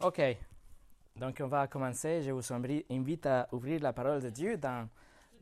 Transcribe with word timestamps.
Ok, 0.00 0.22
donc 1.16 1.38
on 1.40 1.48
va 1.48 1.66
commencer. 1.66 2.22
Je 2.22 2.30
vous 2.30 2.52
invite 2.52 3.26
à 3.26 3.48
ouvrir 3.50 3.80
la 3.82 3.92
parole 3.92 4.22
de 4.22 4.30
Dieu 4.30 4.56
dans 4.56 4.88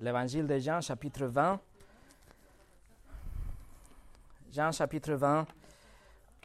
l'évangile 0.00 0.46
de 0.46 0.58
Jean, 0.58 0.80
chapitre 0.80 1.26
20. 1.26 1.60
Jean, 4.50 4.72
chapitre 4.72 5.12
20. 5.12 5.46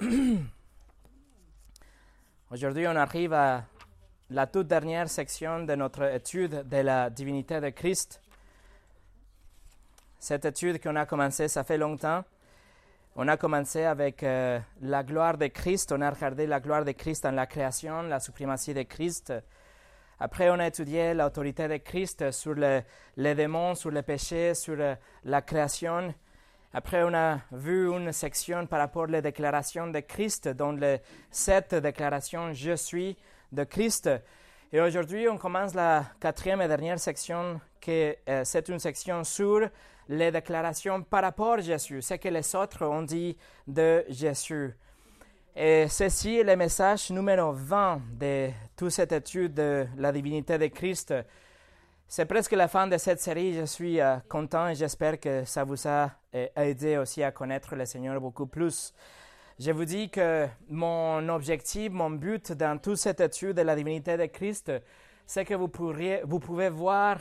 Aujourd'hui, 2.52 2.86
on 2.86 2.98
arrive 2.98 3.32
à 3.32 3.64
la 4.30 4.46
toute 4.46 4.68
dernière 4.68 5.10
section 5.10 5.64
de 5.64 5.76
notre 5.76 6.04
étude 6.14 6.68
de 6.68 6.78
la 6.78 7.10
divinité 7.10 7.62
de 7.62 7.70
Christ. 7.70 8.22
Cette 10.20 10.44
étude 10.44 10.84
qu'on 10.84 10.98
a 10.98 11.06
commencée, 11.06 11.48
ça 11.48 11.64
fait 11.64 11.78
longtemps. 11.78 12.26
On 13.18 13.28
a 13.28 13.36
commencé 13.36 13.84
avec 13.84 14.24
euh, 14.24 14.58
la 14.82 15.04
gloire 15.04 15.38
de 15.38 15.48
Christ, 15.48 15.92
on 15.92 16.00
a 16.00 16.10
regardé 16.10 16.48
la 16.48 16.62
gloire 16.62 16.86
de 16.86 16.94
Christ 16.94 17.24
dans 17.24 17.36
la 17.36 17.46
création, 17.46 18.04
la 18.04 18.22
suprématie 18.22 18.74
de 18.74 18.84
Christ. 18.84 19.34
Après, 20.18 20.50
on 20.50 20.60
a 20.60 20.68
étudié 20.68 21.14
l'autorité 21.14 21.68
de 21.68 21.76
Christ 21.78 22.32
sur 22.32 22.56
les 22.56 23.36
démons, 23.36 23.76
sur 23.76 23.92
le 23.92 24.02
péché, 24.02 24.54
sur 24.54 24.76
euh, 24.80 24.96
la 25.26 25.42
création. 25.42 26.14
Après, 26.74 27.04
on 27.04 27.14
a 27.14 27.40
vu 27.52 27.92
une 27.92 28.14
section 28.14 28.66
par 28.66 28.80
rapport 28.80 29.10
aux 29.10 29.22
déclarations 29.22 29.88
de 29.88 30.00
Christ, 30.00 30.48
dont 30.48 30.72
les 30.72 31.02
sept 31.30 31.76
déclarations 31.76 32.54
Je 32.54 32.78
suis 32.78 33.18
de 33.52 33.66
Christ. 33.66 34.10
Et 34.72 34.80
aujourd'hui, 34.80 35.28
on 35.28 35.38
commence 35.38 35.74
la 35.74 36.06
quatrième 36.18 36.62
et 36.62 36.70
dernière 36.70 36.98
section, 36.98 37.60
qui 37.82 38.14
euh, 38.30 38.44
c'est 38.46 38.70
une 38.70 38.80
section 38.80 39.26
sur 39.26 39.70
les 40.10 40.32
déclarations 40.32 41.04
par 41.04 41.24
rapport 41.24 41.54
à 41.54 41.62
Jésus, 41.62 42.02
ce 42.02 42.16
que 42.16 42.30
les 42.30 42.56
autres 42.56 42.86
ont 42.86 43.04
dit 43.04 43.38
de 43.68 44.04
Jésus. 44.10 44.76
Et 45.56 45.88
ceci 45.90 46.38
est 46.38 46.44
le 46.44 46.56
message 46.56 47.12
numéro 47.12 47.52
20 47.52 48.02
de 48.20 48.50
toute 48.76 48.92
cette 48.92 49.12
étude 49.12 49.54
de 49.54 49.86
la 49.98 50.12
divinité 50.12 50.58
de 50.58 50.68
Christ. 50.68 51.14
C'est 52.08 52.26
presque 52.26 52.54
la 52.54 52.68
fin 52.68 52.88
de 52.88 52.98
cette 52.98 53.22
série. 53.22 53.54
Je 53.54 53.66
suis 53.66 54.00
euh, 54.00 54.18
content 54.28 54.70
et 54.70 54.76
j'espère 54.76 55.20
que 55.20 55.46
ça 55.46 55.64
vous 55.64 55.88
a 55.88 56.12
euh, 56.36 56.48
aidé 56.56 56.98
aussi 56.98 57.22
à 57.24 57.32
connaître 57.32 57.76
le 57.76 57.86
Seigneur 57.86 58.20
beaucoup 58.20 58.48
plus. 58.48 58.94
Je 59.60 59.72
vous 59.72 59.86
dis 59.86 60.10
que 60.10 60.48
mon 60.70 61.28
objectif, 61.30 61.92
mon 61.92 62.10
but 62.10 62.52
dans 62.54 62.78
toute 62.78 62.98
cette 62.98 63.20
étude 63.20 63.58
de 63.58 63.62
la 63.62 63.76
divinité 63.76 64.18
de 64.18 64.26
Christ, 64.26 64.72
c'est 65.26 65.46
que 65.46 65.54
vous, 65.54 65.68
pourriez, 65.68 66.22
vous 66.26 66.40
pouvez 66.40 66.70
voir 66.70 67.18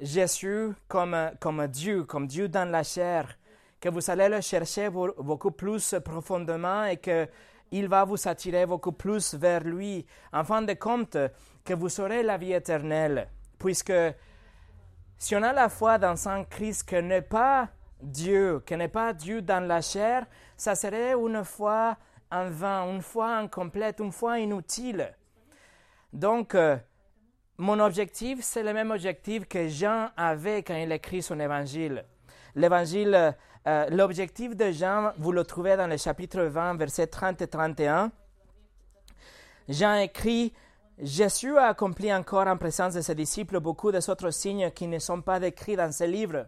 Jésus 0.00 0.72
comme, 0.86 1.32
comme 1.40 1.66
Dieu, 1.66 2.04
comme 2.04 2.26
Dieu 2.26 2.48
dans 2.48 2.70
la 2.70 2.82
chair, 2.82 3.36
que 3.80 3.88
vous 3.88 4.10
allez 4.10 4.28
le 4.28 4.40
chercher 4.40 4.90
beaucoup 4.90 5.50
plus 5.50 5.94
profondément 6.04 6.84
et 6.84 6.96
qu'il 6.96 7.88
va 7.88 8.04
vous 8.04 8.28
attirer 8.28 8.66
beaucoup 8.66 8.92
plus 8.92 9.34
vers 9.34 9.62
lui, 9.62 10.06
en 10.32 10.44
fin 10.44 10.62
de 10.62 10.74
compte, 10.74 11.16
que 11.64 11.74
vous 11.74 12.00
aurez 12.00 12.22
la 12.22 12.36
vie 12.36 12.52
éternelle. 12.52 13.28
Puisque 13.58 13.92
si 15.16 15.34
on 15.36 15.42
a 15.42 15.52
la 15.52 15.68
foi 15.68 15.98
dans 15.98 16.28
un 16.28 16.44
Christ 16.44 16.88
qui 16.88 17.02
n'est 17.02 17.22
pas 17.22 17.68
Dieu, 18.00 18.62
qui 18.66 18.76
n'est 18.76 18.88
pas 18.88 19.12
Dieu 19.12 19.42
dans 19.42 19.66
la 19.66 19.80
chair, 19.80 20.26
ça 20.56 20.74
serait 20.74 21.12
une 21.12 21.44
foi 21.44 21.96
en 22.30 22.50
vain, 22.50 22.92
une 22.92 23.02
foi 23.02 23.36
incomplète, 23.36 24.00
une 24.00 24.12
foi 24.12 24.38
inutile. 24.38 25.14
Donc, 26.12 26.54
euh, 26.54 26.76
mon 27.58 27.80
objectif, 27.80 28.38
c'est 28.42 28.62
le 28.62 28.72
même 28.72 28.92
objectif 28.92 29.46
que 29.48 29.68
Jean 29.68 30.10
avait 30.16 30.62
quand 30.62 30.76
il 30.76 30.92
écrit 30.92 31.22
son 31.22 31.40
évangile. 31.40 32.04
L'évangile, 32.54 33.34
euh, 33.66 33.86
l'objectif 33.90 34.56
de 34.56 34.70
Jean, 34.70 35.12
vous 35.18 35.32
le 35.32 35.44
trouvez 35.44 35.76
dans 35.76 35.88
le 35.88 35.96
chapitre 35.96 36.42
20, 36.42 36.76
versets 36.76 37.08
30 37.08 37.42
et 37.42 37.48
31. 37.48 38.12
Jean 39.68 39.94
écrit 39.96 40.54
Jésus 41.00 41.56
a 41.56 41.66
accompli 41.66 42.12
encore 42.12 42.48
en 42.48 42.56
présence 42.56 42.94
de 42.94 43.00
ses 43.00 43.14
disciples 43.14 43.60
beaucoup 43.60 43.92
d'autres 43.92 44.30
signes 44.30 44.70
qui 44.72 44.88
ne 44.88 44.98
sont 44.98 45.22
pas 45.22 45.38
décrits 45.38 45.76
dans 45.76 45.92
ce 45.92 46.04
livre. 46.04 46.46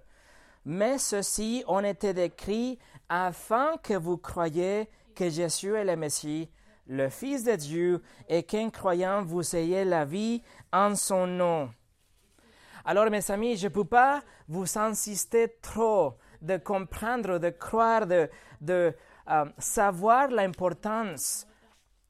Mais 0.65 0.99
ceux-ci 0.99 1.63
ont 1.69 1.85
été 1.85 2.13
décrits 2.15 2.79
afin 3.09 3.77
que 3.83 3.95
vous 3.95 4.17
croyiez 4.17 4.89
que 5.15 5.29
Jésus 5.29 5.75
est 5.75 5.85
le 5.85 5.97
Messie, 5.97 6.51
le 6.91 7.09
Fils 7.09 7.45
de 7.45 7.55
Dieu, 7.55 8.03
et 8.29 8.43
qu'en 8.43 8.69
croyant 8.69 9.23
vous 9.23 9.57
ayez 9.57 9.85
la 9.85 10.05
vie 10.05 10.43
en 10.73 10.97
son 10.97 11.27
nom. 11.27 11.71
Alors 12.85 13.09
mes 13.11 13.31
amis, 13.31 13.57
je 13.57 13.69
ne 13.69 13.73
peux 13.73 13.85
pas 13.85 14.23
vous 14.49 14.77
insister 14.77 15.57
trop 15.63 16.15
de 16.43 16.57
comprendre, 16.57 17.39
de 17.39 17.51
croire, 17.51 18.07
de, 18.07 18.29
de 18.61 18.93
euh, 19.31 19.45
savoir 19.59 20.29
l'importance 20.29 21.47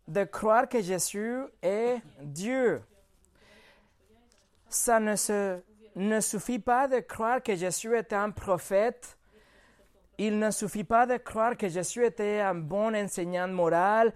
de 0.08 0.24
croire 0.24 0.68
que 0.68 0.80
Jésus 0.80 1.42
est 1.62 1.98
Dieu. 2.22 2.80
Ça 4.68 4.98
ne, 4.98 5.14
se, 5.14 5.60
ne 5.94 6.20
suffit 6.20 6.58
pas 6.58 6.88
de 6.88 7.00
croire 7.00 7.42
que 7.42 7.54
Jésus 7.54 7.96
était 7.96 8.16
un 8.16 8.30
prophète 8.30 9.18
il 10.22 10.38
ne 10.38 10.50
suffit 10.50 10.84
pas 10.84 11.06
de 11.06 11.16
croire 11.16 11.56
que 11.56 11.66
Jésus 11.66 12.04
était 12.04 12.40
un 12.40 12.54
bon 12.54 12.94
enseignant 12.94 13.48
moral, 13.48 14.12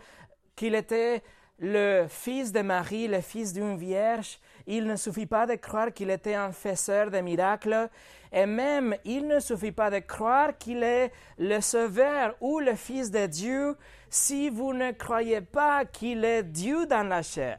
qu'il 0.56 0.74
était 0.74 1.22
le 1.58 2.06
fils 2.08 2.52
de 2.52 2.62
Marie, 2.62 3.08
le 3.08 3.20
fils 3.20 3.52
d'une 3.52 3.76
vierge. 3.76 4.38
Il 4.66 4.86
ne 4.86 4.96
suffit 4.96 5.26
pas 5.26 5.46
de 5.46 5.54
croire 5.54 5.92
qu'il 5.92 6.10
était 6.10 6.34
un 6.34 6.52
faiseur 6.52 7.10
de 7.10 7.18
miracles. 7.20 7.88
Et 8.32 8.46
même, 8.46 8.96
il 9.04 9.28
ne 9.28 9.38
suffit 9.38 9.72
pas 9.72 9.90
de 9.90 10.00
croire 10.00 10.58
qu'il 10.58 10.82
est 10.82 11.12
le 11.38 11.60
sauveur 11.60 12.34
ou 12.40 12.58
le 12.58 12.74
fils 12.74 13.10
de 13.10 13.26
Dieu 13.26 13.76
si 14.10 14.50
vous 14.50 14.72
ne 14.72 14.92
croyez 14.92 15.40
pas 15.40 15.84
qu'il 15.84 16.24
est 16.24 16.42
Dieu 16.42 16.86
dans 16.86 17.06
la 17.06 17.22
chair. 17.22 17.58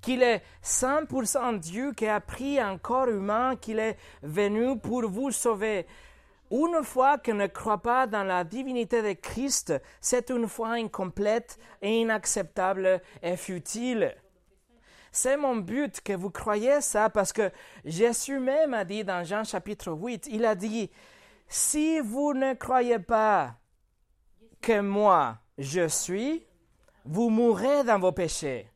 Qu'il 0.00 0.22
est 0.22 0.42
100% 0.62 1.58
Dieu 1.58 1.92
qui 1.92 2.06
a 2.06 2.20
pris 2.20 2.60
un 2.60 2.76
corps 2.76 3.08
humain, 3.08 3.56
qu'il 3.56 3.78
est 3.78 3.96
venu 4.22 4.78
pour 4.78 5.08
vous 5.08 5.30
sauver. 5.30 5.86
Une 6.54 6.84
foi 6.84 7.18
qui 7.18 7.32
ne 7.32 7.48
croit 7.48 7.82
pas 7.82 8.06
dans 8.06 8.22
la 8.22 8.44
divinité 8.44 9.02
de 9.02 9.12
Christ, 9.20 9.74
c'est 10.00 10.30
une 10.30 10.46
foi 10.46 10.74
incomplète 10.74 11.58
inacceptable 11.82 13.02
et 13.24 13.36
futile. 13.36 14.14
C'est 15.10 15.36
mon 15.36 15.56
but 15.56 16.00
que 16.00 16.12
vous 16.12 16.30
croyez 16.30 16.80
ça 16.80 17.10
parce 17.10 17.32
que 17.32 17.50
Jésus 17.84 18.38
même 18.38 18.72
a 18.72 18.84
dit 18.84 19.02
dans 19.02 19.24
Jean 19.24 19.42
chapitre 19.42 19.90
8, 19.90 20.28
il 20.30 20.44
a 20.44 20.54
dit, 20.54 20.92
si 21.48 21.98
vous 21.98 22.32
ne 22.34 22.54
croyez 22.54 23.00
pas 23.00 23.56
que 24.60 24.78
moi 24.78 25.38
je 25.58 25.88
suis, 25.88 26.46
vous 27.04 27.30
mourrez 27.30 27.82
dans 27.82 27.98
vos 27.98 28.12
péchés. 28.12 28.70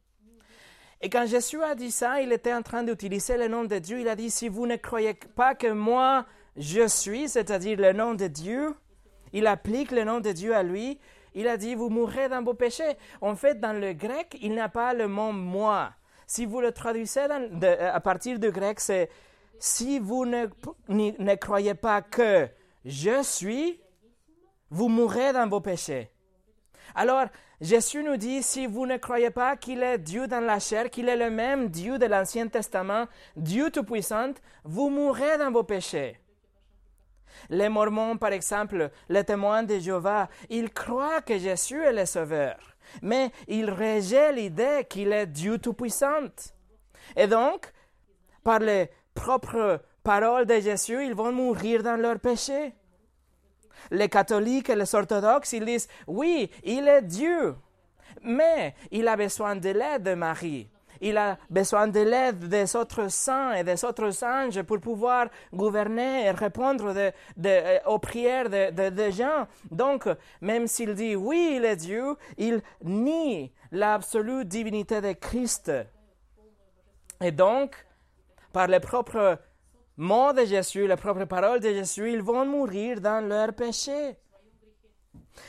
Et 1.01 1.09
quand 1.09 1.27
Jésus 1.27 1.63
a 1.63 1.77
dit 1.77 1.93
ça, 1.93 2.21
il 2.23 2.33
était 2.33 2.53
en 2.53 2.63
train 2.63 2.83
d'utiliser 2.83 3.37
le 3.37 3.47
nom 3.47 3.63
de 3.63 3.79
Dieu. 3.79 4.01
Il 4.01 4.09
a 4.09 4.17
dit, 4.17 4.33
si 4.33 4.49
vous 4.49 4.67
ne 4.67 4.75
croyez 4.75 5.15
pas 5.15 5.55
que 5.55 5.71
moi 5.71 6.27
je 6.59 6.87
suis, 6.89 7.29
c'est-à-dire 7.29 7.79
le 7.79 7.93
nom 7.93 8.15
de 8.15 8.27
Dieu, 8.27 8.75
il 9.33 9.47
applique 9.47 9.93
le 9.93 10.05
nom 10.05 10.21
de 10.21 10.33
Dieu 10.33 10.55
à 10.55 10.63
lui. 10.63 10.99
Il 11.35 11.47
a 11.47 11.57
dit, 11.57 11.75
vous 11.75 11.89
mourrez 11.89 12.29
dans 12.29 12.43
vos 12.43 12.55
péchés. 12.55 12.97
En 13.21 13.37
fait, 13.37 13.61
dans 13.61 13.79
le 13.79 13.93
grec, 13.93 14.37
il 14.41 14.55
n'a 14.55 14.69
pas 14.69 14.93
le 14.93 15.07
mot 15.07 15.33
moi. 15.33 15.93
Si 16.27 16.47
vous 16.47 16.61
le 16.61 16.73
traduisez 16.73 17.21
à 17.23 18.01
partir 18.01 18.39
du 18.39 18.51
grec, 18.51 18.81
c'est 18.81 19.09
si 19.59 19.99
vous 19.99 20.27
ne, 20.27 20.47
ne 20.89 21.35
croyez 21.37 21.75
pas 21.75 22.03
que 22.03 22.49
je 22.85 23.23
suis, 23.23 23.81
vous 24.71 24.89
mourrez 24.89 25.33
dans 25.33 25.49
vos 25.49 25.61
péchés. 25.61 26.11
Alors, 26.95 27.27
Jésus 27.61 28.03
nous 28.03 28.17
dit, 28.17 28.43
si 28.43 28.67
vous 28.67 28.87
ne 28.87 28.97
croyez 28.97 29.31
pas 29.31 29.57
qu'il 29.57 29.83
est 29.83 29.99
Dieu 29.99 30.27
dans 30.27 30.41
la 30.41 30.59
chair, 30.59 30.91
qu'il 30.91 31.09
est 31.09 31.17
le 31.17 31.31
même 31.31 31.69
Dieu 31.69 31.99
de 31.99 32.07
l'Ancien 32.07 32.49
Testament, 32.49 33.07
Dieu 33.37 33.71
Tout-Puissant, 33.71 34.33
vous 34.65 34.91
mourrez 34.91 35.39
dans 35.39 35.51
vos 35.51 35.65
péchés. 35.65 36.19
Les 37.51 37.69
Mormons, 37.69 38.17
par 38.17 38.33
exemple, 38.33 38.91
les 39.09 39.25
témoins 39.25 39.63
de 39.63 39.79
Jéhovah, 39.79 40.29
ils 40.49 40.71
croient 40.71 41.23
que 41.23 41.39
Jésus 41.39 41.83
est 41.83 41.93
le 41.93 42.07
Sauveur, 42.07 42.57
mais 43.03 43.31
ils 43.47 43.71
rejettent 43.71 44.35
l'idée 44.35 44.87
qu'il 44.89 45.13
est 45.13 45.27
Dieu 45.27 45.59
Tout-Puissant. 45.59 46.31
Et 47.17 47.27
donc, 47.27 47.73
par 48.43 48.61
les 48.61 48.91
propres 49.15 49.83
paroles 50.03 50.47
de 50.47 50.61
Jésus, 50.61 51.07
ils 51.07 51.15
vont 51.15 51.33
mourir 51.33 51.83
dans 51.83 51.97
leur 51.97 52.19
péché. 52.19 52.75
Les 53.91 54.09
catholiques 54.09 54.71
et 54.71 54.77
les 54.77 54.95
orthodoxes, 54.95 55.53
ils 55.53 55.65
disent, 55.65 55.89
oui, 56.07 56.51
il 56.65 56.89
est 56.89 57.03
Dieu, 57.03 57.55
mais 58.23 58.75
il 58.91 59.07
a 59.09 59.17
besoin 59.17 59.57
de 59.57 59.71
l'aide 59.71 60.03
de 60.03 60.15
Marie 60.15 60.69
il 61.01 61.17
a 61.17 61.39
besoin 61.51 61.89
de 61.89 62.01
l'aide 62.01 62.49
des 62.49 62.77
autres 62.77 63.11
saints 63.11 63.55
et 63.55 63.65
des 63.65 63.85
autres 63.85 64.25
anges 64.25 64.63
pour 64.63 64.81
pouvoir 64.81 65.29
gouverner 65.53 66.27
et 66.27 66.31
répondre 66.31 66.95
euh, 66.95 67.79
aux 67.87 67.99
prières 67.99 68.49
des 68.49 69.13
gens. 69.13 69.47
Donc, 69.71 70.09
même 70.41 70.67
s'il 70.67 70.95
dit 70.95 71.17
oui, 71.17 71.55
il 71.57 71.65
est 71.65 71.77
Dieu, 71.77 72.17
il 72.37 72.63
nie 72.83 73.53
l'absolue 73.73 74.45
divinité 74.45 75.01
de 75.01 75.13
Christ. 75.13 75.71
Et 77.21 77.33
donc, 77.33 77.87
par 78.53 78.67
les 78.69 78.81
propres 78.81 79.39
mots 79.97 80.33
de 80.33 80.45
Jésus, 80.45 80.87
les 80.87 80.97
propres 80.97 81.25
paroles 81.25 81.61
de 81.61 81.71
Jésus, 81.71 82.13
ils 82.13 82.23
vont 82.23 82.47
mourir 82.47 83.01
dans 83.01 83.27
leur 83.27 83.53
péché. 83.53 84.17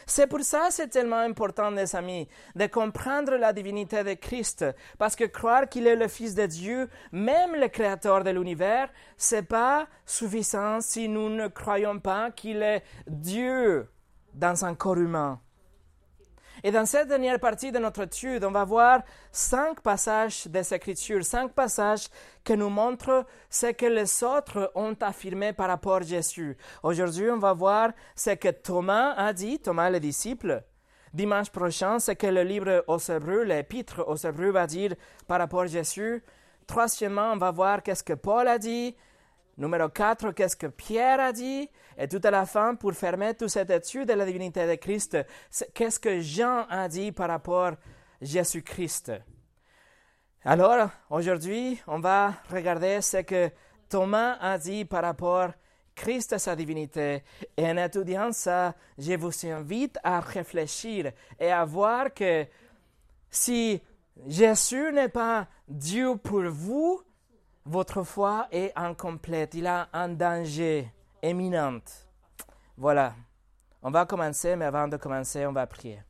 C'est 0.05 0.27
pour 0.27 0.41
ça 0.41 0.67
que 0.67 0.73
c'est 0.73 0.87
tellement 0.87 1.19
important, 1.19 1.69
les 1.69 1.95
amis, 1.95 2.27
de 2.55 2.67
comprendre 2.67 3.35
la 3.35 3.53
divinité 3.53 4.03
de 4.03 4.13
Christ, 4.13 4.65
parce 4.97 5.15
que 5.15 5.25
croire 5.25 5.67
qu'il 5.67 5.87
est 5.87 5.95
le 5.95 6.07
Fils 6.07 6.35
de 6.35 6.45
Dieu, 6.45 6.89
même 7.11 7.55
le 7.55 7.67
Créateur 7.67 8.23
de 8.23 8.31
l'univers, 8.31 8.89
c'est 9.17 9.47
pas 9.47 9.87
suffisant 10.05 10.81
si 10.81 11.07
nous 11.07 11.29
ne 11.29 11.47
croyons 11.47 11.99
pas 11.99 12.31
qu'il 12.31 12.61
est 12.61 12.83
Dieu 13.07 13.89
dans 14.33 14.65
un 14.65 14.75
corps 14.75 14.97
humain. 14.97 15.39
Et 16.63 16.71
dans 16.71 16.85
cette 16.85 17.07
dernière 17.07 17.39
partie 17.39 17.71
de 17.71 17.79
notre 17.79 18.01
étude, 18.03 18.43
on 18.43 18.51
va 18.51 18.65
voir 18.65 19.01
cinq 19.31 19.81
passages 19.81 20.47
des 20.47 20.73
Écritures, 20.73 21.23
cinq 21.23 21.53
passages 21.53 22.07
qui 22.43 22.57
nous 22.57 22.69
montrent 22.69 23.25
ce 23.49 23.67
que 23.67 23.85
les 23.85 24.23
autres 24.23 24.71
ont 24.75 24.95
affirmé 24.99 25.53
par 25.53 25.69
rapport 25.69 25.97
à 25.97 26.01
Jésus. 26.01 26.57
Aujourd'hui, 26.83 27.29
on 27.29 27.37
va 27.37 27.53
voir 27.53 27.91
ce 28.15 28.31
que 28.31 28.49
Thomas 28.49 29.13
a 29.13 29.31
dit, 29.31 29.59
Thomas 29.59 29.89
le 29.89 29.99
disciple. 29.99 30.63
Dimanche 31.13 31.49
prochain, 31.49 31.97
ce 31.97 32.11
que 32.11 32.27
le 32.27 32.43
livre 32.43 32.83
aux 32.87 32.99
Hébreux, 32.99 33.43
l'épître 33.43 34.03
aux 34.07 34.17
Hébreux 34.17 34.51
va 34.51 34.67
dire 34.67 34.95
par 35.27 35.39
rapport 35.39 35.61
à 35.61 35.67
Jésus. 35.67 36.23
Troisièmement, 36.67 37.31
on 37.31 37.37
va 37.37 37.51
voir 37.51 37.81
qu'est-ce 37.81 38.03
que 38.03 38.13
Paul 38.13 38.47
a 38.47 38.59
dit. 38.59 38.95
Numéro 39.59 39.89
4, 39.89 40.31
qu'est-ce 40.31 40.55
que 40.55 40.67
Pierre 40.67 41.19
a 41.19 41.33
dit? 41.33 41.69
Et 41.97 42.07
tout 42.07 42.21
à 42.23 42.31
la 42.31 42.45
fin, 42.45 42.75
pour 42.75 42.93
fermer 42.93 43.33
toute 43.33 43.49
cette 43.49 43.69
étude 43.69 44.07
de 44.07 44.13
la 44.13 44.25
divinité 44.25 44.65
de 44.65 44.75
Christ, 44.75 45.17
qu'est-ce 45.73 45.99
que 45.99 46.21
Jean 46.21 46.65
a 46.69 46.87
dit 46.87 47.11
par 47.11 47.27
rapport 47.27 47.73
à 47.73 47.77
Jésus-Christ? 48.21 49.11
Alors, 50.45 50.89
aujourd'hui, 51.09 51.77
on 51.87 51.99
va 51.99 52.35
regarder 52.49 53.01
ce 53.01 53.17
que 53.17 53.51
Thomas 53.89 54.37
a 54.39 54.57
dit 54.57 54.85
par 54.85 55.03
rapport 55.03 55.41
à 55.41 55.55
Christ 55.93 56.31
et 56.31 56.39
sa 56.39 56.55
divinité. 56.55 57.23
Et 57.57 57.69
en 57.69 57.75
étudiant 57.75 58.31
ça, 58.31 58.73
je 58.97 59.15
vous 59.15 59.45
invite 59.45 59.99
à 60.05 60.21
réfléchir 60.21 61.11
et 61.37 61.51
à 61.51 61.65
voir 61.65 62.13
que 62.13 62.45
si 63.29 63.81
Jésus 64.25 64.93
n'est 64.93 65.09
pas 65.09 65.49
Dieu 65.67 66.15
pour 66.15 66.43
vous, 66.43 67.01
votre 67.69 68.01
foi 68.01 68.47
est 68.51 68.71
incomplète, 68.75 69.53
il 69.53 69.67
a 69.67 69.89
un 69.93 70.09
danger 70.09 70.91
éminent. 71.21 71.81
Voilà. 72.75 73.13
On 73.83 73.91
va 73.91 74.07
commencer, 74.07 74.55
mais 74.55 74.65
avant 74.65 74.87
de 74.87 74.97
commencer, 74.97 75.45
on 75.45 75.53
va 75.53 75.67
prier. 75.67 76.01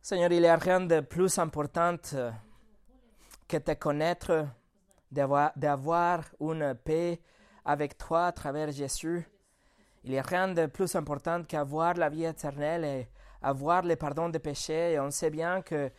Seigneur, 0.00 0.30
il 0.30 0.42
n'y 0.42 0.46
a 0.46 0.56
rien 0.56 0.80
de 0.80 1.00
plus 1.00 1.38
important 1.38 1.96
que 3.48 3.56
de 3.56 3.74
connaître, 3.74 4.46
d'avoir 5.10 6.22
une 6.40 6.74
paix 6.84 7.20
avec 7.64 7.98
toi 7.98 8.26
à 8.26 8.32
travers 8.32 8.70
Jésus. 8.70 9.28
Il 10.04 10.12
n'y 10.12 10.18
a 10.18 10.22
rien 10.22 10.48
de 10.48 10.66
plus 10.66 10.94
important 10.94 11.42
qu'avoir 11.42 11.94
la 11.94 12.10
vie 12.10 12.26
éternelle 12.26 12.84
et 12.84 13.08
avoir 13.42 13.82
le 13.82 13.96
pardon 13.96 14.28
des 14.28 14.38
péchés. 14.38 14.92
Et 14.92 15.00
on 15.00 15.10
sait 15.10 15.30
bien 15.30 15.62
que 15.62 15.90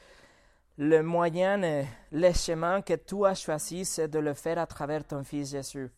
le 0.77 1.01
moyen 1.01 1.63
et 1.63 1.86
le 2.12 2.33
chemin 2.33 2.81
que 2.81 2.95
tu 2.95 3.25
as 3.25 3.36
choisi, 3.36 3.86
c'est 3.86 4.10
de 4.10 4.19
le 4.19 4.33
faire 4.33 4.57
à 4.60 4.66
travers 4.66 5.06
ton 5.06 5.24
Fils 5.24 5.51
Jésus. 5.51 5.89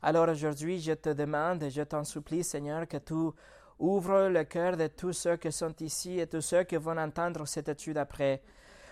Alors 0.00 0.28
aujourd'hui, 0.28 0.80
je 0.80 0.92
te 0.92 1.10
demande 1.10 1.62
et 1.64 1.70
je 1.70 1.82
t'en 1.82 2.04
supplie, 2.04 2.42
Seigneur, 2.42 2.88
que 2.88 2.96
tu 2.96 3.36
ouvres 3.78 4.28
le 4.28 4.44
cœur 4.44 4.76
de 4.76 4.86
tous 4.86 5.12
ceux 5.12 5.36
qui 5.36 5.52
sont 5.52 5.74
ici 5.80 6.20
et 6.20 6.26
tous 6.26 6.40
ceux 6.40 6.64
qui 6.64 6.76
vont 6.76 6.96
entendre 6.96 7.46
cette 7.46 7.68
étude 7.68 7.98
après, 7.98 8.42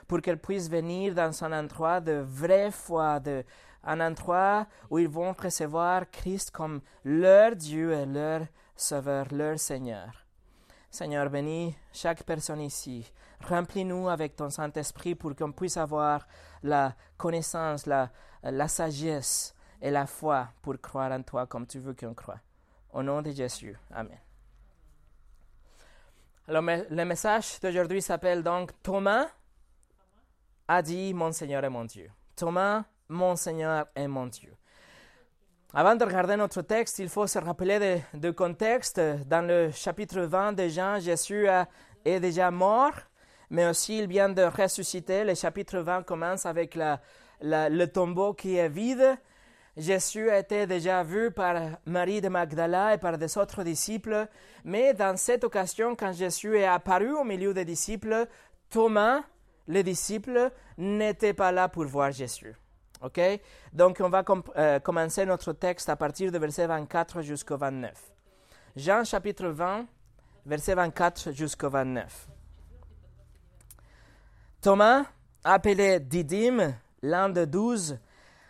pour 0.07 0.21
qu'elles 0.21 0.41
puissent 0.41 0.71
venir 0.71 1.15
dans 1.15 1.45
un 1.45 1.61
endroit 1.61 2.01
de 2.01 2.23
vraie 2.27 2.71
foi, 2.71 3.21
un 3.85 4.01
endroit 4.01 4.67
où 4.91 4.99
ils 4.99 5.09
vont 5.09 5.33
recevoir 5.33 6.11
Christ 6.11 6.51
comme 6.51 6.83
leur 7.05 7.57
Dieu 7.57 7.93
et 7.93 8.05
leur 8.05 8.43
Sauveur, 8.75 9.27
leur 9.33 9.59
Seigneur. 9.59 10.26
Seigneur, 10.97 11.29
bénis 11.29 11.77
chaque 11.93 12.23
personne 12.23 12.63
ici. 12.63 13.13
Remplis-nous 13.47 14.09
avec 14.09 14.35
ton 14.35 14.49
Saint-Esprit 14.49 15.15
pour 15.15 15.37
qu'on 15.37 15.53
puisse 15.53 15.77
avoir 15.77 16.27
la 16.63 16.95
connaissance, 17.19 17.85
la, 17.85 18.09
sagesse 18.67 19.55
et 19.83 19.91
la 19.91 20.07
foi 20.07 20.49
pour 20.63 20.81
croire 20.81 21.13
en 21.13 21.23
toi 21.23 21.47
comme 21.47 21.67
tu 21.67 21.81
veux 21.81 21.93
qu'on 21.93 22.15
croit. 22.15 22.41
Au 22.95 23.03
nom 23.03 23.21
de 23.21 23.31
Jésus. 23.31 23.77
Amen. 23.91 24.19
Alors, 26.49 26.63
le 26.63 27.05
message 27.05 27.61
d'aujourd'hui 27.61 28.01
s'appelle 28.01 28.43
donc 28.43 28.71
Thomas 28.83 29.27
a 30.67 30.81
dit 30.81 31.13
Mon 31.13 31.31
Seigneur 31.31 31.63
est 31.63 31.69
mon 31.69 31.85
Dieu. 31.85 32.11
Thomas, 32.35 32.85
mon 33.11 33.37
Seigneur 33.37 33.87
est 33.95 34.09
mon 34.09 34.29
Dieu. 34.29 34.57
Avant 35.79 35.95
de 35.95 36.05
regarder 36.05 36.37
notre 36.37 36.63
texte, 36.63 37.01
il 37.01 37.11
faut 37.11 37.27
se 37.27 37.39
rappeler 37.39 38.03
du 38.15 38.33
contexte. 38.33 38.99
Dans 39.27 39.47
le 39.47 39.71
chapitre 39.71 40.21
20 40.23 40.55
de 40.55 40.69
Jean, 40.69 40.99
Jésus 40.99 41.47
est 42.03 42.19
déjà 42.19 42.51
mort 42.51 42.95
mais 43.51 43.69
aussi 43.69 43.99
il 43.99 44.09
vient 44.09 44.29
de 44.29 44.43
ressusciter. 44.43 45.25
Le 45.25 45.35
chapitre 45.35 45.79
20 45.79 46.03
commence 46.05 46.47
avec 46.47 46.79
le 47.43 47.85
tombeau 47.87 48.35
qui 48.35 48.57
est 48.57 48.69
vide. 48.69 49.19
Jésus 49.77 50.31
a 50.31 50.39
été 50.39 50.67
déjà 50.67 51.03
vu 51.03 51.31
par 51.31 51.79
Marie 51.85 52.23
de 52.23 52.29
Magdala 52.29 52.95
et 52.95 52.99
par 52.99 53.19
des 53.19 53.37
autres 53.37 53.63
disciples, 53.63 54.27
mais 54.65 54.95
dans 54.95 55.19
cette 55.19 55.45
occasion, 55.45 55.95
quand 55.95 56.13
Jésus 56.13 56.57
est 56.57 56.65
apparu 56.65 57.13
au 57.13 57.25
milieu 57.25 57.53
des 57.53 57.67
disciples, 57.67 58.27
Thomas, 58.71 59.21
le 59.69 59.83
disciple, 59.83 60.51
n'était 60.79 61.35
pas 61.35 61.53
là 61.53 61.69
pour 61.69 61.85
voir 61.85 62.11
Jésus. 62.11 62.57
OK? 63.03 63.21
Donc, 63.73 64.01
on 64.01 64.09
va 64.09 64.25
euh, 64.57 64.79
commencer 64.81 65.27
notre 65.27 65.53
texte 65.53 65.89
à 65.89 65.97
partir 65.97 66.33
du 66.33 66.39
verset 66.39 66.67
24 66.67 67.23
jusqu'au 67.23 67.57
29. 67.57 67.93
Jean 68.77 69.05
chapitre 69.05 69.49
20, 69.49 69.87
verset 70.45 70.75
24 70.75 71.33
jusqu'au 71.33 71.71
29. 71.71 72.29
Thomas, 74.61 75.05
appelé 75.45 76.01
Didyme, 76.01 76.75
l'un 77.03 77.29
des 77.29 77.47
douze, 77.47 77.99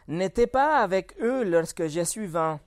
n'était 0.09 0.47
pas 0.47 0.79
avec 0.79 1.15
eux 1.21 1.45
lorsque 1.45 1.87
Jésus 1.87 2.27
vint. 2.27 2.61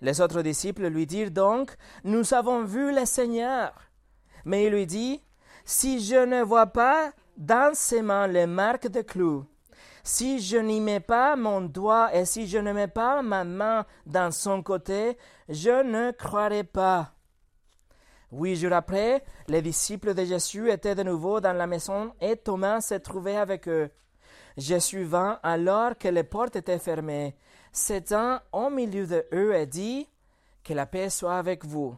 Les 0.00 0.20
autres 0.20 0.42
disciples 0.42 0.88
lui 0.88 1.06
dirent 1.06 1.30
donc, 1.30 1.76
Nous 2.04 2.34
avons 2.34 2.64
vu 2.64 2.94
le 2.94 3.04
Seigneur. 3.04 3.72
Mais 4.44 4.64
il 4.64 4.72
lui 4.72 4.86
dit, 4.86 5.22
Si 5.64 6.04
je 6.04 6.24
ne 6.24 6.42
vois 6.42 6.66
pas 6.66 7.12
dans 7.36 7.74
ses 7.74 8.02
mains 8.02 8.26
les 8.26 8.46
marques 8.46 8.88
de 8.88 9.02
clous, 9.02 9.46
si 10.06 10.38
je 10.38 10.56
n'y 10.56 10.80
mets 10.80 11.00
pas 11.00 11.34
mon 11.34 11.62
doigt 11.62 12.14
et 12.14 12.24
si 12.24 12.46
je 12.46 12.58
ne 12.58 12.72
mets 12.72 12.86
pas 12.86 13.22
ma 13.22 13.42
main 13.42 13.84
dans 14.06 14.30
son 14.30 14.62
côté, 14.62 15.18
je 15.48 15.82
ne 15.82 16.12
croirai 16.12 16.62
pas. 16.62 17.12
Huit 18.30 18.54
jours 18.54 18.72
après, 18.72 19.24
les 19.48 19.62
disciples 19.62 20.14
de 20.14 20.24
Jésus 20.24 20.70
étaient 20.70 20.94
de 20.94 21.02
nouveau 21.02 21.40
dans 21.40 21.52
la 21.52 21.66
maison 21.66 22.12
et 22.20 22.36
Thomas 22.36 22.82
se 22.82 22.94
trouvait 22.94 23.36
avec 23.36 23.66
eux. 23.66 23.90
Jésus 24.56 25.02
vint 25.02 25.40
alors 25.42 25.98
que 25.98 26.06
les 26.06 26.22
portes 26.22 26.54
étaient 26.54 26.78
fermées, 26.78 27.36
s'étant 27.72 28.38
au 28.52 28.70
milieu 28.70 29.08
de 29.08 29.26
eux 29.32 29.56
et 29.56 29.66
dit 29.66 30.08
Que 30.62 30.72
la 30.72 30.86
paix 30.86 31.10
soit 31.10 31.36
avec 31.36 31.64
vous. 31.64 31.96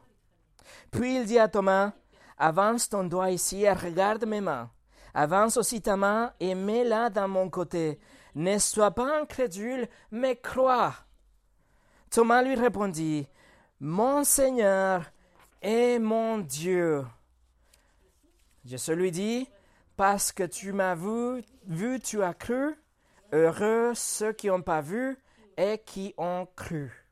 Puis 0.90 1.16
il 1.16 1.26
dit 1.26 1.38
à 1.38 1.48
Thomas 1.48 1.92
Avance 2.38 2.88
ton 2.88 3.04
doigt 3.04 3.30
ici 3.30 3.64
et 3.64 3.72
regarde 3.72 4.24
mes 4.24 4.40
mains. 4.40 4.70
Avance 5.14 5.56
aussi 5.56 5.80
ta 5.82 5.96
main 5.96 6.32
et 6.40 6.54
mets-la 6.54 7.10
dans 7.10 7.28
mon 7.28 7.50
côté. 7.50 7.98
Ne 8.34 8.58
sois 8.58 8.90
pas 8.90 9.20
incrédule, 9.20 9.88
mais 10.10 10.36
crois. 10.36 10.94
Thomas 12.10 12.42
lui 12.42 12.54
répondit 12.54 13.28
Mon 13.80 14.24
Seigneur 14.24 15.10
et 15.62 15.98
mon 15.98 16.38
Dieu. 16.38 17.04
Je 18.64 18.92
lui 18.92 19.10
dit, 19.10 19.48
parce 19.96 20.30
que 20.30 20.44
tu 20.44 20.72
m'as 20.72 20.94
vu, 20.94 21.42
vu, 21.66 22.00
tu 22.00 22.22
as 22.22 22.34
cru. 22.34 22.76
Heureux 23.32 23.92
ceux 23.94 24.32
qui 24.32 24.46
n'ont 24.46 24.62
pas 24.62 24.80
vu 24.80 25.18
et 25.56 25.78
qui 25.84 26.14
ont 26.16 26.46
cru. 26.56 27.04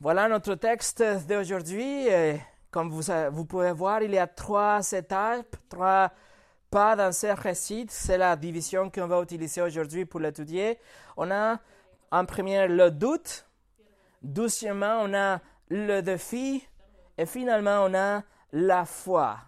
Voilà 0.00 0.28
notre 0.28 0.54
texte 0.54 1.02
d'aujourd'hui. 1.26 2.08
Comme 2.76 2.90
vous, 2.90 3.10
vous 3.32 3.46
pouvez 3.46 3.72
voir, 3.72 4.02
il 4.02 4.10
y 4.10 4.18
a 4.18 4.26
trois 4.26 4.92
étapes, 4.92 5.56
trois 5.70 6.12
pas 6.70 6.94
dans 6.94 7.10
ce 7.10 7.28
récit. 7.28 7.86
C'est 7.88 8.18
la 8.18 8.36
division 8.36 8.90
qu'on 8.90 9.06
va 9.06 9.22
utiliser 9.22 9.62
aujourd'hui 9.62 10.04
pour 10.04 10.20
l'étudier. 10.20 10.78
On 11.16 11.30
a 11.30 11.58
en 12.10 12.26
premier 12.26 12.68
le 12.68 12.90
doute. 12.90 13.46
Doucement, 14.20 14.98
on 15.00 15.14
a 15.14 15.40
le 15.70 16.02
défi 16.02 16.68
et 17.16 17.24
finalement 17.24 17.86
on 17.86 17.94
a 17.94 18.22
la 18.52 18.84
foi. 18.84 19.38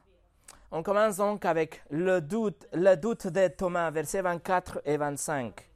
On 0.71 0.83
commence 0.83 1.17
donc 1.17 1.45
avec 1.45 1.83
le 1.91 2.23
doute, 2.23 2.67
le 2.73 2.95
doute 2.95 3.27
de 3.27 3.49
Thomas, 3.49 3.91
versets 3.91 4.23
24 4.23 4.81
et 4.87 4.97
25. 4.97 5.69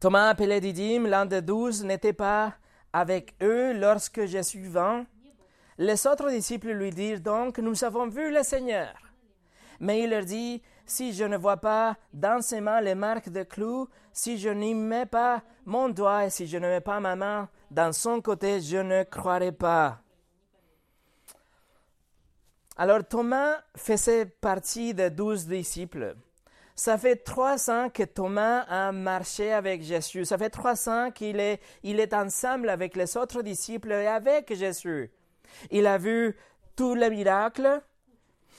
Thomas, 0.00 0.30
appelé 0.30 0.62
Didyme, 0.62 1.06
l'un 1.06 1.26
des 1.26 1.42
douze, 1.42 1.84
n'était 1.84 2.14
pas 2.14 2.54
avec 2.94 3.34
eux 3.42 3.74
lorsque 3.74 4.24
Jésus 4.24 4.68
vint. 4.68 5.04
Les 5.78 6.06
autres 6.06 6.30
disciples 6.30 6.70
lui 6.72 6.90
dirent 6.90 7.20
donc, 7.20 7.58
nous 7.58 7.84
avons 7.84 8.08
vu 8.08 8.32
le 8.32 8.42
Seigneur. 8.42 8.94
Mais 9.80 10.02
il 10.02 10.10
leur 10.10 10.24
dit, 10.24 10.62
si 10.86 11.12
je 11.12 11.24
ne 11.24 11.36
vois 11.36 11.56
pas 11.56 11.96
dans 12.12 12.40
ses 12.42 12.60
mains 12.60 12.80
les 12.80 12.94
marques 12.94 13.28
de 13.28 13.42
clous, 13.42 13.88
si 14.12 14.38
je 14.38 14.50
n'y 14.50 14.74
mets 14.74 15.06
pas 15.06 15.42
mon 15.64 15.88
doigt 15.88 16.26
et 16.26 16.30
si 16.30 16.46
je 16.46 16.58
ne 16.58 16.68
mets 16.68 16.80
pas 16.80 17.00
ma 17.00 17.16
main 17.16 17.48
dans 17.70 17.92
son 17.92 18.20
côté, 18.20 18.60
je 18.60 18.76
ne 18.76 19.02
croirai 19.02 19.52
pas. 19.52 20.00
Alors 22.76 23.06
Thomas 23.06 23.56
faisait 23.76 24.26
partie 24.26 24.94
des 24.94 25.10
douze 25.10 25.46
disciples. 25.46 26.16
Ça 26.76 26.98
fait 26.98 27.16
trois 27.16 27.70
ans 27.70 27.88
que 27.88 28.02
Thomas 28.02 28.60
a 28.68 28.90
marché 28.90 29.52
avec 29.52 29.82
Jésus. 29.82 30.24
Ça 30.24 30.36
fait 30.36 30.50
trois 30.50 30.88
ans 30.88 31.12
qu'il 31.12 31.38
est, 31.38 31.60
il 31.84 32.00
est 32.00 32.12
ensemble 32.12 32.68
avec 32.68 32.96
les 32.96 33.16
autres 33.16 33.42
disciples 33.42 33.92
et 33.92 34.08
avec 34.08 34.52
Jésus. 34.54 35.12
Il 35.70 35.86
a 35.86 35.98
vu 35.98 36.36
tous 36.76 36.94
les 36.94 37.10
miracles. 37.10 37.82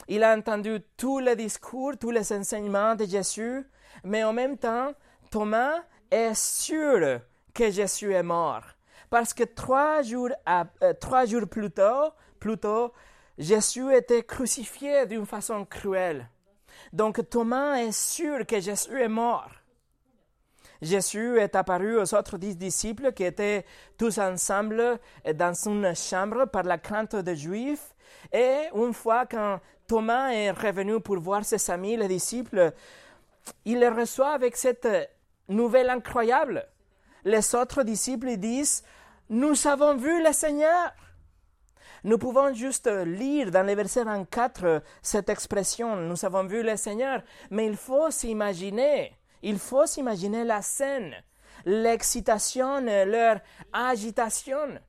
Il 0.08 0.24
a 0.24 0.36
entendu 0.36 0.80
tous 0.98 1.20
les 1.20 1.36
discours, 1.36 1.94
tous 2.00 2.12
les 2.12 2.32
enseignements 2.34 2.96
de 2.96 3.06
Jésus. 3.06 3.66
Mais 4.04 4.24
en 4.24 4.34
même 4.34 4.58
temps, 4.58 4.94
Thomas 5.32 5.84
est 6.12 6.36
sûr 6.36 7.22
que 7.54 7.72
Jésus 7.72 8.14
est 8.14 8.24
mort. 8.24 8.64
Parce 9.10 9.34
que 9.34 9.44
trois 9.44 10.02
jours, 10.02 10.30
euh, 10.50 10.94
trois 11.00 11.26
jours 11.26 11.48
plus 11.48 11.72
tôt, 11.72 12.12
plus 12.40 12.58
tôt, 12.58 12.92
Jésus 13.38 13.94
était 13.94 14.24
crucifié 14.24 15.06
d'une 15.06 15.26
façon 15.26 15.66
cruelle. 15.66 16.30
Donc 16.94 17.30
Thomas 17.30 17.76
est 17.76 17.92
sûr 17.92 18.46
que 18.46 18.60
Jésus 18.60 19.02
est 19.02 19.08
mort. 19.08 19.52
Jésus 20.82 21.40
est 21.40 21.56
apparu 21.56 21.98
aux 22.00 22.14
autres 22.14 22.38
dix 22.38 22.58
disciples 22.58 23.14
qui 23.14 23.24
étaient 23.24 23.66
tous 23.98 24.18
ensemble 24.18 25.00
dans 25.34 25.54
une 25.54 25.96
chambre 25.96 26.46
par 26.46 26.64
la 26.64 26.78
crainte 26.78 27.16
des 27.16 27.36
Juifs. 27.36 27.96
Et 28.32 28.70
une 28.74 28.94
fois 28.94 29.26
quand 29.26 29.60
Thomas 29.88 30.32
est 30.32 30.52
revenu 30.52 31.00
pour 31.00 31.20
voir 31.20 31.46
ses 31.46 31.70
amis, 31.72 31.96
les 31.96 32.08
disciples, 32.08 32.74
il 33.66 33.80
les 33.80 33.90
reçoit 33.90 34.32
avec 34.32 34.56
cette 34.56 34.88
nouvelle 35.48 35.90
incroyable. 35.90 36.68
Les 37.24 37.56
autres 37.56 37.84
disciples 37.84 38.38
disent, 38.38 38.84
nous 39.30 39.68
avons 39.68 39.96
vu 39.96 40.24
le 40.24 40.32
Seigneur. 40.32 40.94
Nous 42.04 42.20
pouvons 42.20 42.54
juste 42.54 42.88
lire 42.88 43.50
dans 43.50 43.66
les 43.66 43.74
versets 43.74 44.04
24 44.04 44.84
cette 45.02 45.30
expression, 45.30 45.96
nous 45.96 46.24
avons 46.24 46.44
vu 46.44 46.62
le 46.62 46.78
Seigneur, 46.78 47.24
mais 47.50 47.66
il 47.66 47.76
faut 47.76 48.12
s'imaginer, 48.12 49.18
il 49.46 49.60
faut 49.60 49.86
s'imaginer 49.86 50.44
la 50.44 50.64
scène, 50.64 51.14
l'excitation, 51.66 52.82
leur 52.82 53.40
agitation. 53.72 54.80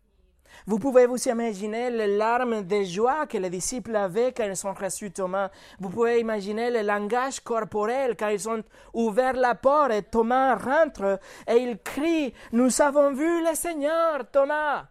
Vous 0.66 0.78
pouvez 0.78 1.04
vous 1.04 1.28
imaginer 1.28 1.90
les 1.90 2.16
larmes 2.16 2.62
de 2.62 2.82
joie 2.82 3.26
que 3.26 3.36
les 3.36 3.50
disciples 3.50 3.94
avaient 3.94 4.32
quand 4.32 4.44
ils 4.44 4.66
ont 4.66 4.72
reçu 4.72 5.10
Thomas. 5.10 5.50
Vous 5.78 5.90
pouvez 5.90 6.20
imaginer 6.20 6.70
le 6.70 6.80
langage 6.80 7.40
corporel 7.40 8.16
quand 8.16 8.28
ils 8.28 8.48
ont 8.48 8.64
ouvert 8.94 9.34
la 9.34 9.54
porte 9.54 9.92
et 9.92 10.02
Thomas 10.02 10.56
rentre 10.56 11.20
et 11.46 11.56
il 11.56 11.78
crie, 11.78 12.32
nous 12.52 12.80
avons 12.80 13.12
vu 13.12 13.44
le 13.46 13.54
Seigneur, 13.54 14.30
Thomas. 14.30 14.86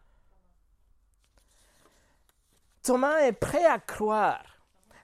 Thomas 2.84 3.18
est 3.22 3.32
prêt 3.34 3.66
à 3.66 3.80
croire, 3.80 4.46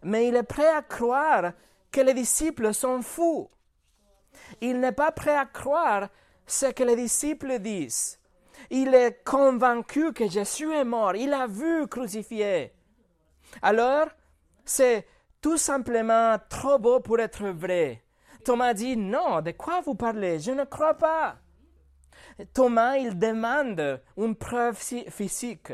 mais 0.03 0.27
il 0.27 0.35
est 0.35 0.43
prêt 0.43 0.69
à 0.69 0.83
croire 0.83 1.53
que 1.91 2.01
les 2.01 2.13
disciples 2.13 2.75
sont 2.75 3.01
fous. 3.01 3.49
Il 4.59 4.79
n'est 4.79 4.91
pas 4.91 5.11
prêt 5.11 5.35
à 5.35 5.45
croire 5.45 6.09
ce 6.45 6.65
que 6.67 6.83
les 6.83 6.95
disciples 6.95 7.59
disent. 7.59 8.19
Il 8.69 8.93
est 8.93 9.23
convaincu 9.23 10.13
que 10.13 10.29
Jésus 10.29 10.71
est 10.73 10.83
mort. 10.83 11.15
Il 11.15 11.33
a 11.33 11.47
vu 11.47 11.87
crucifié. 11.87 12.73
Alors, 13.61 14.07
c'est 14.65 15.07
tout 15.41 15.57
simplement 15.57 16.37
trop 16.49 16.77
beau 16.77 16.99
pour 16.99 17.19
être 17.19 17.47
vrai. 17.47 18.03
Thomas 18.43 18.73
dit 18.73 18.97
non, 18.97 19.41
de 19.41 19.51
quoi 19.51 19.81
vous 19.81 19.95
parlez? 19.95 20.39
Je 20.39 20.51
ne 20.51 20.65
crois 20.65 20.95
pas. 20.95 21.37
Thomas, 22.53 22.97
il 22.97 23.17
demande 23.17 24.01
une 24.17 24.35
preuve 24.35 24.77
physique. 24.77 25.73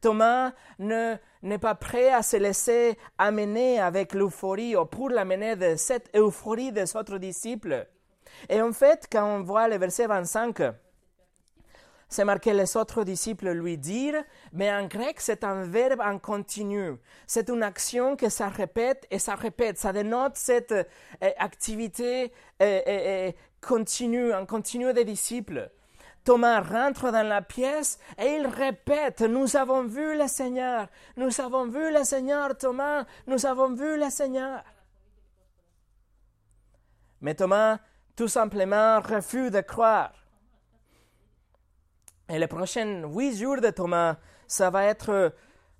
Thomas 0.00 0.52
n'est 0.78 1.58
pas 1.60 1.74
prêt 1.74 2.10
à 2.10 2.22
se 2.22 2.36
laisser 2.36 2.98
amener 3.18 3.80
avec 3.80 4.14
l'euphorie 4.14 4.76
ou 4.76 4.84
pour 4.86 5.10
l'amener 5.10 5.56
de 5.56 5.76
cette 5.76 6.14
euphorie 6.16 6.72
des 6.72 6.96
autres 6.96 7.18
disciples. 7.18 7.86
Et 8.48 8.60
en 8.60 8.72
fait, 8.72 9.08
quand 9.10 9.24
on 9.24 9.42
voit 9.42 9.68
le 9.68 9.78
verset 9.78 10.06
25, 10.06 10.60
c'est 12.08 12.24
marqué 12.24 12.52
les 12.52 12.76
autres 12.76 13.02
disciples 13.02 13.50
lui 13.50 13.76
dirent, 13.76 14.22
mais 14.52 14.72
en 14.72 14.86
grec, 14.86 15.16
c'est 15.20 15.42
un 15.42 15.64
verbe 15.64 16.00
en 16.00 16.18
continu. 16.20 16.96
C'est 17.26 17.48
une 17.48 17.62
action 17.62 18.16
que 18.16 18.28
ça 18.28 18.48
répète 18.48 19.04
et 19.10 19.18
ça 19.18 19.34
répète. 19.34 19.78
Ça 19.78 19.92
dénote 19.92 20.36
cette 20.36 20.70
euh, 20.70 20.84
activité 21.38 22.32
euh, 22.62 22.80
euh, 22.86 23.32
continue, 23.60 24.32
en 24.32 24.46
continu 24.46 24.92
des 24.92 25.04
disciples. 25.04 25.70
Thomas 26.24 26.60
rentre 26.60 27.10
dans 27.10 27.26
la 27.26 27.42
pièce 27.42 27.98
et 28.16 28.36
il 28.36 28.46
répète, 28.46 29.22
nous 29.22 29.56
avons 29.56 29.84
vu 29.84 30.16
le 30.16 30.28
Seigneur, 30.28 30.86
nous 31.16 31.40
avons 31.40 31.66
vu 31.66 31.92
le 31.92 32.02
Seigneur, 32.04 32.56
Thomas, 32.56 33.04
nous 33.26 33.44
avons 33.44 33.74
vu 33.74 33.98
le 33.98 34.08
Seigneur. 34.08 34.62
Mais 37.20 37.34
Thomas, 37.34 37.78
tout 38.16 38.28
simplement, 38.28 39.00
refuse 39.00 39.50
de 39.50 39.60
croire. 39.60 40.12
Et 42.28 42.38
les 42.38 42.46
prochains 42.46 43.06
huit 43.08 43.36
jours 43.36 43.60
de 43.60 43.70
Thomas, 43.70 44.16
ça 44.46 44.70
va 44.70 44.84
être 44.84 45.34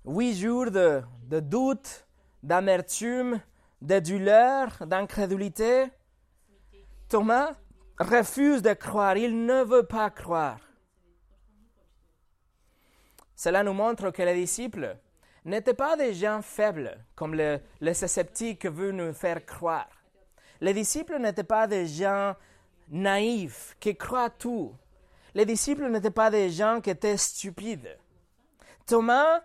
huit 0.05 0.35
jours 0.35 0.69
de, 0.69 1.03
doute, 1.39 2.05
d'amertume, 2.43 3.41
de 3.81 3.99
douleur, 3.99 4.85
d'incrédulité. 4.85 5.85
Thomas, 7.09 7.53
refuse 7.99 8.61
de 8.61 8.73
croire, 8.73 9.17
il 9.17 9.45
ne 9.45 9.63
veut 9.63 9.85
pas 9.85 10.09
croire. 10.09 10.59
Cela 13.35 13.63
nous 13.63 13.73
montre 13.73 14.11
que 14.11 14.21
les 14.21 14.35
disciples 14.35 14.97
n'étaient 15.45 15.73
pas 15.73 15.95
des 15.95 16.13
gens 16.13 16.41
faibles, 16.41 16.97
comme 17.15 17.33
les 17.35 17.93
sceptiques 17.93 18.65
veulent 18.65 18.95
nous 18.95 19.13
faire 19.13 19.45
croire. 19.45 19.94
Les 20.61 20.73
disciples 20.73 21.17
n'étaient 21.19 21.43
pas 21.43 21.67
des 21.67 21.87
gens 21.87 22.35
naïfs 22.89 23.75
qui 23.79 23.95
croient 23.95 24.29
tout. 24.29 24.73
Les 25.33 25.45
disciples 25.45 25.89
n'étaient 25.89 26.11
pas 26.11 26.29
des 26.29 26.49
gens 26.49 26.79
qui 26.81 26.89
étaient 26.89 27.17
stupides. 27.17 27.97
Thomas, 28.85 29.41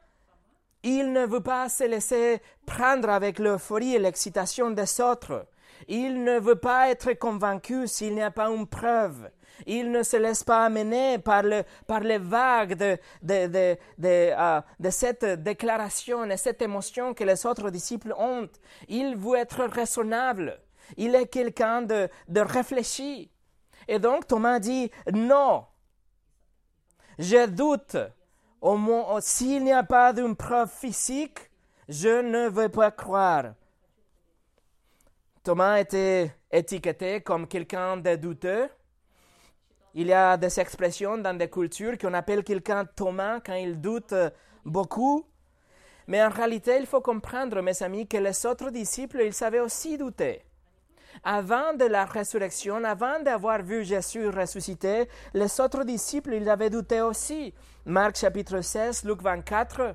il 0.83 1.13
ne 1.13 1.27
veut 1.27 1.43
pas 1.43 1.69
se 1.69 1.85
laisser 1.85 2.41
prendre 2.65 3.11
avec 3.11 3.39
l'euphorie 3.39 3.95
et 3.95 3.99
l'excitation 3.99 4.71
des 4.71 5.01
autres. 5.01 5.47
Il 5.89 6.23
ne 6.25 6.39
veut 6.39 6.57
pas 6.57 6.91
être 6.91 7.13
convaincu 7.15 7.87
s'il 7.87 8.15
n'y 8.15 8.23
a 8.23 8.31
pas 8.31 8.49
une 8.49 8.67
preuve. 8.67 9.31
Il 9.67 9.91
ne 9.91 10.03
se 10.03 10.17
laisse 10.17 10.43
pas 10.43 10.65
amener 10.65 11.19
par, 11.19 11.43
le, 11.43 11.65
par 11.87 12.01
les 12.01 12.19
vagues 12.19 12.75
de, 12.75 12.99
de, 13.23 13.47
de, 13.47 13.77
de, 13.99 14.33
euh, 14.33 14.61
de 14.79 14.91
cette 14.91 15.25
déclaration 15.43 16.25
et 16.25 16.37
cette 16.37 16.63
émotion 16.63 17.13
que 17.13 17.25
les 17.25 17.45
autres 17.45 17.71
disciples 17.71 18.15
ont. 18.17 18.49
Il 18.89 19.17
veut 19.17 19.37
être 19.37 19.65
raisonnable. 19.65 20.59
Il 20.97 21.15
est 21.15 21.27
quelqu'un 21.27 21.83
de, 21.83 22.09
réfléchi. 22.35 23.31
Et 23.89 23.99
donc 23.99 24.27
Thomas 24.27 24.59
dit, 24.59 24.91
non, 25.13 25.65
je 27.19 27.47
doute. 27.47 27.97
Au 28.61 28.77
moins, 28.77 29.21
s'il 29.21 29.65
n'y 29.65 29.73
a 29.73 29.83
pas 29.83 30.13
d'une 30.13 30.37
preuve 30.37 30.71
physique, 30.71 31.51
je 31.89 32.21
ne 32.21 32.49
veux 32.49 32.69
pas 32.69 32.91
croire. 32.91 33.55
Thomas 35.43 35.81
était 35.81 36.31
étiqueté 36.53 37.23
comme 37.23 37.49
quelqu'un 37.49 37.97
de 37.97 38.17
douteux. 38.17 38.69
Il 39.95 40.07
y 40.07 40.13
a 40.13 40.37
des 40.37 40.61
expressions 40.61 41.19
dans 41.19 41.37
des 41.37 41.49
cultures 41.49 41.99
qu'on 41.99 42.15
appelle 42.15 42.45
quelqu'un 42.45 42.85
Thomas 42.85 43.41
quand 43.41 43.55
il 43.55 43.81
doute 43.81 44.15
beaucoup. 44.65 45.27
Mais 46.07 46.23
en 46.23 46.29
réalité, 46.29 46.77
il 46.79 46.87
faut 46.87 47.01
comprendre, 47.01 47.61
mes 47.63 47.83
amis, 47.83 48.07
que 48.07 48.17
les 48.17 48.47
autres 48.47 48.71
disciples, 48.71 49.23
ils 49.23 49.33
savaient 49.33 49.61
aussi 49.61 49.97
douter. 49.97 50.43
Avant 51.25 51.75
de 51.75 51.85
la 51.85 52.05
résurrection, 52.05 52.83
avant 52.85 53.21
d'avoir 53.21 53.63
vu 53.63 53.85
Jésus 53.85 54.29
ressuscité, 54.29 55.09
les 55.35 55.61
autres 55.61 55.85
disciples, 55.85 56.35
ils 56.35 56.49
avaient 56.49 56.71
douté 56.71 57.01
aussi. 57.01 57.53
Marc 57.85 58.17
chapitre 58.17 58.61
16, 58.61 59.05
Luc 59.05 59.23
24. 59.23 59.95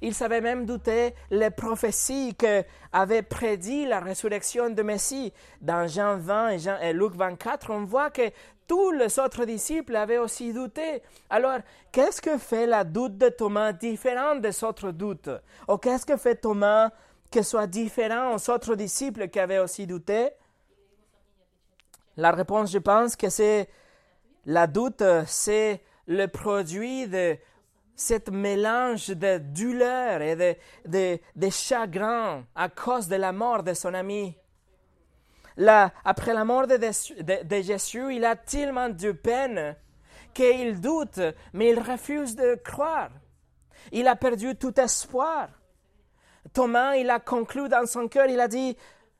Il 0.00 0.14
savait 0.14 0.40
même 0.40 0.64
douter 0.64 1.14
les 1.30 1.50
prophéties 1.50 2.34
que 2.34 2.62
avaient 2.92 3.22
prédit 3.22 3.84
la 3.84 4.00
résurrection 4.00 4.70
de 4.70 4.82
Messie. 4.82 5.32
Dans 5.60 5.86
Jean 5.86 6.16
20 6.18 6.50
et, 6.50 6.88
et 6.88 6.92
Luc 6.92 7.14
24, 7.14 7.70
on 7.70 7.84
voit 7.84 8.10
que 8.10 8.30
tous 8.66 8.92
les 8.92 9.18
autres 9.18 9.44
disciples 9.44 9.94
avaient 9.96 10.18
aussi 10.18 10.52
douté. 10.52 11.02
Alors, 11.28 11.58
qu'est-ce 11.90 12.22
que 12.22 12.38
fait 12.38 12.66
la 12.66 12.84
doute 12.84 13.18
de 13.18 13.28
Thomas 13.28 13.72
différent 13.72 14.36
des 14.36 14.64
autres 14.64 14.92
doutes? 14.92 15.30
Ou 15.68 15.76
qu'est-ce 15.76 16.06
que 16.06 16.16
fait 16.16 16.36
Thomas 16.36 16.90
que 17.32 17.42
soit 17.42 17.66
différent 17.66 18.36
aux 18.36 18.50
autres 18.50 18.76
disciples 18.76 19.28
qui 19.28 19.40
avaient 19.40 19.58
aussi 19.58 19.86
douté? 19.86 20.30
La 22.16 22.30
réponse, 22.30 22.70
je 22.70 22.78
pense 22.78 23.16
que 23.16 23.30
c'est 23.30 23.68
la 24.46 24.66
doute, 24.66 25.02
c'est 25.26 25.82
le 26.06 26.26
produit 26.26 27.08
de 27.08 27.36
ce 27.96 28.30
mélange 28.30 29.08
de 29.08 29.38
douleur 29.38 30.20
et 30.20 30.36
de, 30.86 31.18
de, 31.36 31.50
chagrin 31.50 32.44
à 32.54 32.68
cause 32.68 33.08
de 33.08 33.16
la 33.16 33.32
mort 33.32 33.62
de 33.62 33.74
son 33.74 33.94
ami. 33.94 34.36
Après 36.04 36.34
la 36.34 36.44
mort 36.44 36.66
de, 36.66 36.76
de, 36.76 37.62
Jésus, 37.62 38.16
il 38.16 38.24
a 38.24 38.36
tellement 38.36 38.88
de 38.88 39.12
peine 39.12 39.76
qu'il 40.34 40.80
doute, 40.80 41.20
mais 41.52 41.70
il 41.70 41.80
refuse 41.80 42.34
de 42.34 42.54
croire. 42.56 43.10
Il 43.92 44.08
a 44.08 44.16
perdu 44.16 44.56
tout 44.56 44.78
espoir. 44.80 45.48
Thomas, 46.52 46.96
il 46.96 47.08
a 47.10 47.20
conclu 47.20 47.68
dans 47.68 47.86
son 47.86 48.08
cœur, 48.08 48.26
il 48.26 48.40
a 48.40 48.48
dit, 48.48 48.76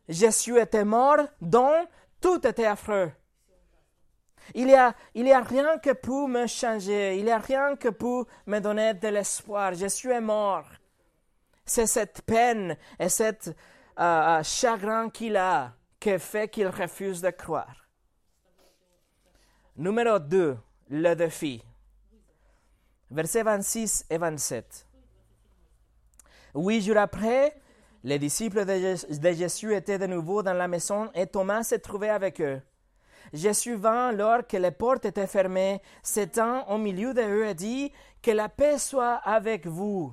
Jésus 0.08 0.58
était 0.58 0.84
mort, 0.84 1.18
donc 1.40 1.88
tout 2.20 2.46
était 2.46 2.66
affreux. 2.66 3.10
Il 4.54 4.66
n'y 4.66 4.74
a, 4.74 4.94
il 5.14 5.30
a 5.30 5.40
rien 5.40 5.78
que 5.78 5.92
pour 5.92 6.28
me 6.28 6.46
changer, 6.46 7.16
il 7.16 7.24
n'y 7.24 7.30
a 7.30 7.38
rien 7.38 7.76
que 7.76 7.88
pour 7.88 8.26
me 8.46 8.58
donner 8.58 8.94
de 8.94 9.08
l'espoir. 9.08 9.72
Jésus 9.74 10.10
est 10.10 10.20
mort. 10.20 10.66
C'est 11.64 11.86
cette 11.86 12.22
peine 12.22 12.76
et 12.98 13.08
cet 13.08 13.48
euh, 13.48 14.02
euh, 14.02 14.42
chagrin 14.42 15.10
qu'il 15.10 15.36
a 15.36 15.72
qui 16.00 16.18
fait 16.18 16.48
qu'il 16.48 16.66
refuse 16.66 17.20
de 17.20 17.30
croire. 17.30 17.86
Numéro 19.76 20.18
2, 20.18 20.56
le 20.90 21.14
défi. 21.14 21.62
Versets 23.10 23.42
26 23.42 24.06
et 24.10 24.18
27. 24.18 24.86
Huit 26.54 26.82
jours 26.82 26.98
après, 26.98 27.54
les 28.04 28.18
disciples 28.18 28.66
de 28.66 29.32
Jésus 29.32 29.74
étaient 29.74 29.98
de 29.98 30.06
nouveau 30.06 30.42
dans 30.42 30.52
la 30.52 30.68
maison 30.68 31.10
et 31.14 31.26
Thomas 31.26 31.62
se 31.62 31.76
trouvait 31.76 32.10
avec 32.10 32.40
eux. 32.40 32.60
Jésus 33.32 33.74
vint 33.74 34.08
alors 34.08 34.46
que 34.46 34.58
les 34.58 34.70
portes 34.70 35.06
étaient 35.06 35.26
fermées, 35.26 35.80
s'étend 36.02 36.68
au 36.68 36.76
milieu 36.76 37.14
d'eux 37.14 37.46
et 37.46 37.54
dit 37.54 37.92
Que 38.22 38.32
la 38.32 38.48
paix 38.50 38.78
soit 38.78 39.14
avec 39.24 39.66
vous. 39.66 40.12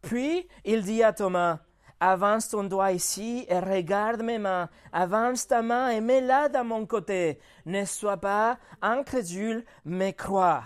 Puis 0.00 0.48
il 0.64 0.82
dit 0.82 1.02
à 1.02 1.12
Thomas 1.12 1.58
Avance 2.00 2.48
ton 2.48 2.62
doigt 2.62 2.92
ici 2.92 3.44
et 3.48 3.58
regarde 3.58 4.22
mes 4.22 4.38
mains. 4.38 4.68
Avance 4.92 5.48
ta 5.48 5.62
main 5.62 5.90
et 5.90 6.00
mets-la 6.00 6.48
dans 6.48 6.64
mon 6.64 6.86
côté. 6.86 7.40
Ne 7.66 7.84
sois 7.84 8.18
pas 8.18 8.56
incrédule, 8.80 9.64
mais 9.84 10.12
crois. 10.12 10.62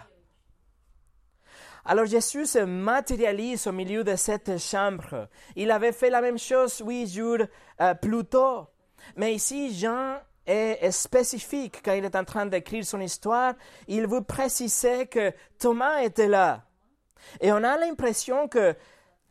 Alors 1.85 2.07
Jésus 2.07 2.47
se 2.47 2.61
matérialise 2.61 3.67
au 3.67 3.73
milieu 3.73 4.05
de 4.05 4.15
cette 4.15 4.59
chambre. 4.59 5.29
Il 5.57 5.71
avait 5.71 5.93
fait 5.93 6.11
la 6.11 6.21
même 6.21 6.39
chose 6.39 6.81
huit 6.85 7.09
jours 7.09 7.39
euh, 7.81 7.95
plus 7.95 8.25
tôt. 8.25 8.69
Mais 9.17 9.35
ici, 9.35 9.77
Jean 9.77 10.19
est, 10.47 10.91
spécifique 10.93 11.83
quand 11.85 11.93
il 11.93 12.05
est 12.05 12.15
en 12.15 12.25
train 12.25 12.47
d'écrire 12.47 12.85
son 12.85 13.01
histoire. 13.01 13.55
Il 13.89 14.07
veut 14.07 14.23
préciser 14.23 15.07
que 15.07 15.33
Thomas 15.59 16.03
était 16.03 16.29
là. 16.29 16.62
Et 17.41 17.53
on 17.53 17.65
a 17.65 17.77
l'impression 17.77 18.47
que 18.47 18.75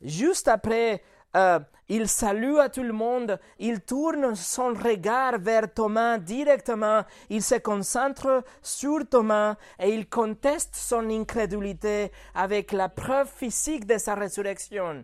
juste 0.01 0.50
après 0.50 1.01
euh, 1.35 1.59
il 1.88 2.07
salue 2.07 2.57
à 2.57 2.69
tout 2.69 2.83
le 2.83 2.93
monde, 2.93 3.38
il 3.59 3.81
tourne 3.81 4.33
son 4.35 4.73
regard 4.73 5.39
vers 5.39 5.73
Thomas 5.73 6.17
directement, 6.17 7.03
il 7.29 7.43
se 7.43 7.55
concentre 7.55 8.43
sur 8.61 9.07
Thomas 9.09 9.55
et 9.77 9.89
il 9.89 10.07
conteste 10.07 10.75
son 10.75 11.09
incrédulité 11.09 12.11
avec 12.33 12.71
la 12.71 12.88
preuve 12.88 13.29
physique 13.29 13.85
de 13.85 13.97
sa 13.97 14.15
résurrection. 14.15 15.03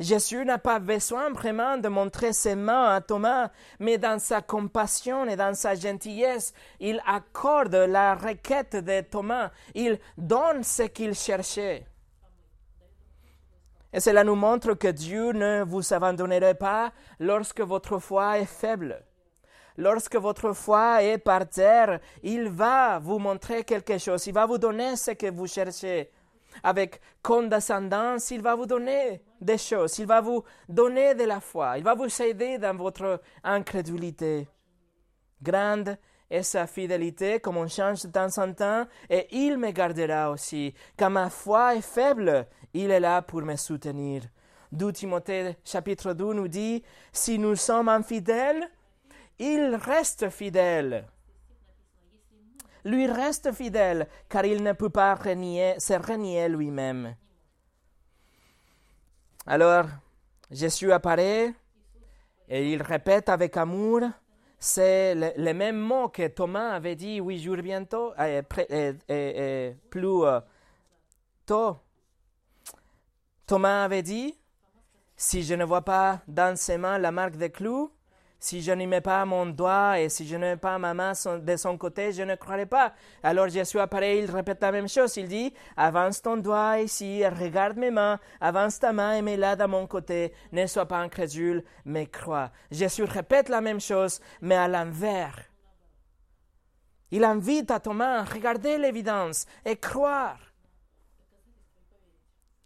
Jésus 0.00 0.44
n'a 0.44 0.58
pas 0.58 0.78
besoin 0.78 1.30
vraiment 1.30 1.78
de 1.78 1.88
montrer 1.88 2.32
ses 2.32 2.54
mains 2.54 2.94
à 2.94 3.00
Thomas, 3.00 3.50
mais 3.78 3.98
dans 3.98 4.18
sa 4.18 4.42
compassion 4.42 5.26
et 5.26 5.36
dans 5.36 5.54
sa 5.54 5.74
gentillesse, 5.74 6.52
il 6.80 7.02
accorde 7.06 7.74
la 7.74 8.14
requête 8.14 8.76
de 8.76 9.00
Thomas, 9.02 9.50
il 9.74 9.98
donne 10.16 10.62
ce 10.62 10.84
qu'il 10.84 11.14
cherchait. 11.14 11.86
Et 13.96 14.00
cela 14.00 14.24
nous 14.24 14.34
montre 14.34 14.74
que 14.74 14.88
Dieu 14.88 15.32
ne 15.32 15.64
vous 15.64 15.94
abandonnerait 15.94 16.54
pas 16.54 16.92
lorsque 17.18 17.62
votre 17.62 17.98
foi 17.98 18.38
est 18.38 18.44
faible. 18.44 19.02
Lorsque 19.78 20.16
votre 20.16 20.52
foi 20.52 21.02
est 21.02 21.16
par 21.16 21.48
terre, 21.48 22.00
il 22.22 22.50
va 22.50 22.98
vous 22.98 23.18
montrer 23.18 23.64
quelque 23.64 23.96
chose, 23.96 24.26
il 24.26 24.34
va 24.34 24.44
vous 24.44 24.58
donner 24.58 24.96
ce 24.96 25.12
que 25.12 25.30
vous 25.30 25.46
cherchez. 25.46 26.10
Avec 26.62 27.00
condescendance, 27.22 28.30
il 28.30 28.42
va 28.42 28.54
vous 28.54 28.66
donner 28.66 29.22
des 29.40 29.56
choses, 29.56 29.98
il 29.98 30.06
va 30.06 30.20
vous 30.20 30.44
donner 30.68 31.14
de 31.14 31.24
la 31.24 31.40
foi, 31.40 31.78
il 31.78 31.84
va 31.84 31.94
vous 31.94 32.20
aider 32.20 32.58
dans 32.58 32.76
votre 32.76 33.22
incrédulité. 33.42 34.46
Grande 35.40 35.96
est 36.30 36.42
sa 36.42 36.66
fidélité, 36.66 37.40
comme 37.40 37.56
on 37.56 37.68
change 37.68 38.02
de 38.02 38.08
temps 38.08 38.38
en 38.38 38.52
temps, 38.52 38.86
et 39.08 39.26
il 39.30 39.58
me 39.58 39.70
gardera 39.70 40.30
aussi. 40.30 40.74
Quand 40.98 41.10
ma 41.10 41.30
foi 41.30 41.76
est 41.76 41.82
faible, 41.82 42.46
il 42.74 42.90
est 42.90 43.00
là 43.00 43.22
pour 43.22 43.42
me 43.42 43.56
soutenir. 43.56 44.22
2 44.72 44.92
Timothée 44.92 45.56
chapitre 45.64 46.12
2 46.12 46.32
nous 46.32 46.48
dit, 46.48 46.82
si 47.12 47.38
nous 47.38 47.56
sommes 47.56 47.88
infidèles, 47.88 48.68
il 49.38 49.76
reste 49.76 50.30
fidèle. 50.30 51.06
Lui 52.84 53.06
reste 53.06 53.52
fidèle, 53.52 54.08
car 54.28 54.44
il 54.44 54.62
ne 54.62 54.72
peut 54.72 54.90
pas 54.90 55.16
se 55.16 55.94
renier 55.94 56.48
lui-même. 56.48 57.16
Alors, 59.46 59.86
Jésus 60.50 60.92
apparaît 60.92 61.54
et 62.48 62.72
il 62.72 62.82
répète 62.82 63.28
avec 63.28 63.56
amour, 63.56 64.02
c'est 64.58 65.14
le, 65.14 65.52
même 65.52 65.78
mot 65.78 66.08
que 66.08 66.26
Thomas 66.28 66.70
avait 66.70 66.96
dit 66.96 67.16
huit 67.16 67.40
jours 67.40 67.56
bientôt, 67.56 68.12
et, 68.18 68.42
plus 68.42 70.06
euh, 70.06 70.40
tôt. 71.44 71.76
Thomas 73.46 73.84
avait 73.84 74.02
dit, 74.02 74.34
si 75.16 75.42
je 75.42 75.54
ne 75.54 75.64
vois 75.64 75.82
pas 75.82 76.22
dans 76.26 76.56
ses 76.56 76.78
mains 76.78 76.98
la 76.98 77.12
marque 77.12 77.36
des 77.36 77.50
clous, 77.50 77.92
si 78.38 78.62
je 78.62 78.72
n'y 78.72 78.86
mets 78.86 79.00
pas 79.00 79.24
mon 79.24 79.46
doigt 79.46 79.98
et 79.98 80.08
si 80.08 80.26
je 80.26 80.36
mets 80.36 80.56
pas 80.56 80.78
ma 80.78 80.94
main 80.94 81.12
de 81.12 81.56
son 81.56 81.78
côté, 81.78 82.12
je 82.12 82.22
ne 82.22 82.34
croirai 82.34 82.66
pas. 82.66 82.92
Alors 83.22 83.48
Jésus 83.48 83.78
apparaît, 83.78 84.18
il 84.18 84.30
répète 84.30 84.60
la 84.60 84.72
même 84.72 84.88
chose. 84.88 85.16
Il 85.16 85.28
dit, 85.28 85.52
avance 85.76 86.22
ton 86.22 86.36
doigt 86.36 86.80
ici, 86.80 87.26
regarde 87.26 87.76
mes 87.76 87.90
mains, 87.90 88.18
avance 88.40 88.78
ta 88.78 88.92
main 88.92 89.14
et 89.14 89.22
mets-la 89.22 89.56
de 89.56 89.64
mon 89.64 89.86
côté. 89.86 90.32
Ne 90.52 90.66
sois 90.66 90.86
pas 90.86 90.98
incrédule, 90.98 91.64
mais 91.84 92.06
crois. 92.06 92.50
Jésus 92.70 93.04
répète 93.04 93.48
la 93.48 93.60
même 93.60 93.80
chose, 93.80 94.20
mais 94.40 94.56
à 94.56 94.68
l'envers. 94.68 95.38
Il 97.10 97.24
invite 97.24 97.70
à 97.70 97.80
Thomas 97.80 98.20
à 98.20 98.24
regarder 98.24 98.78
l'évidence 98.78 99.46
et 99.64 99.76
croire. 99.76 100.38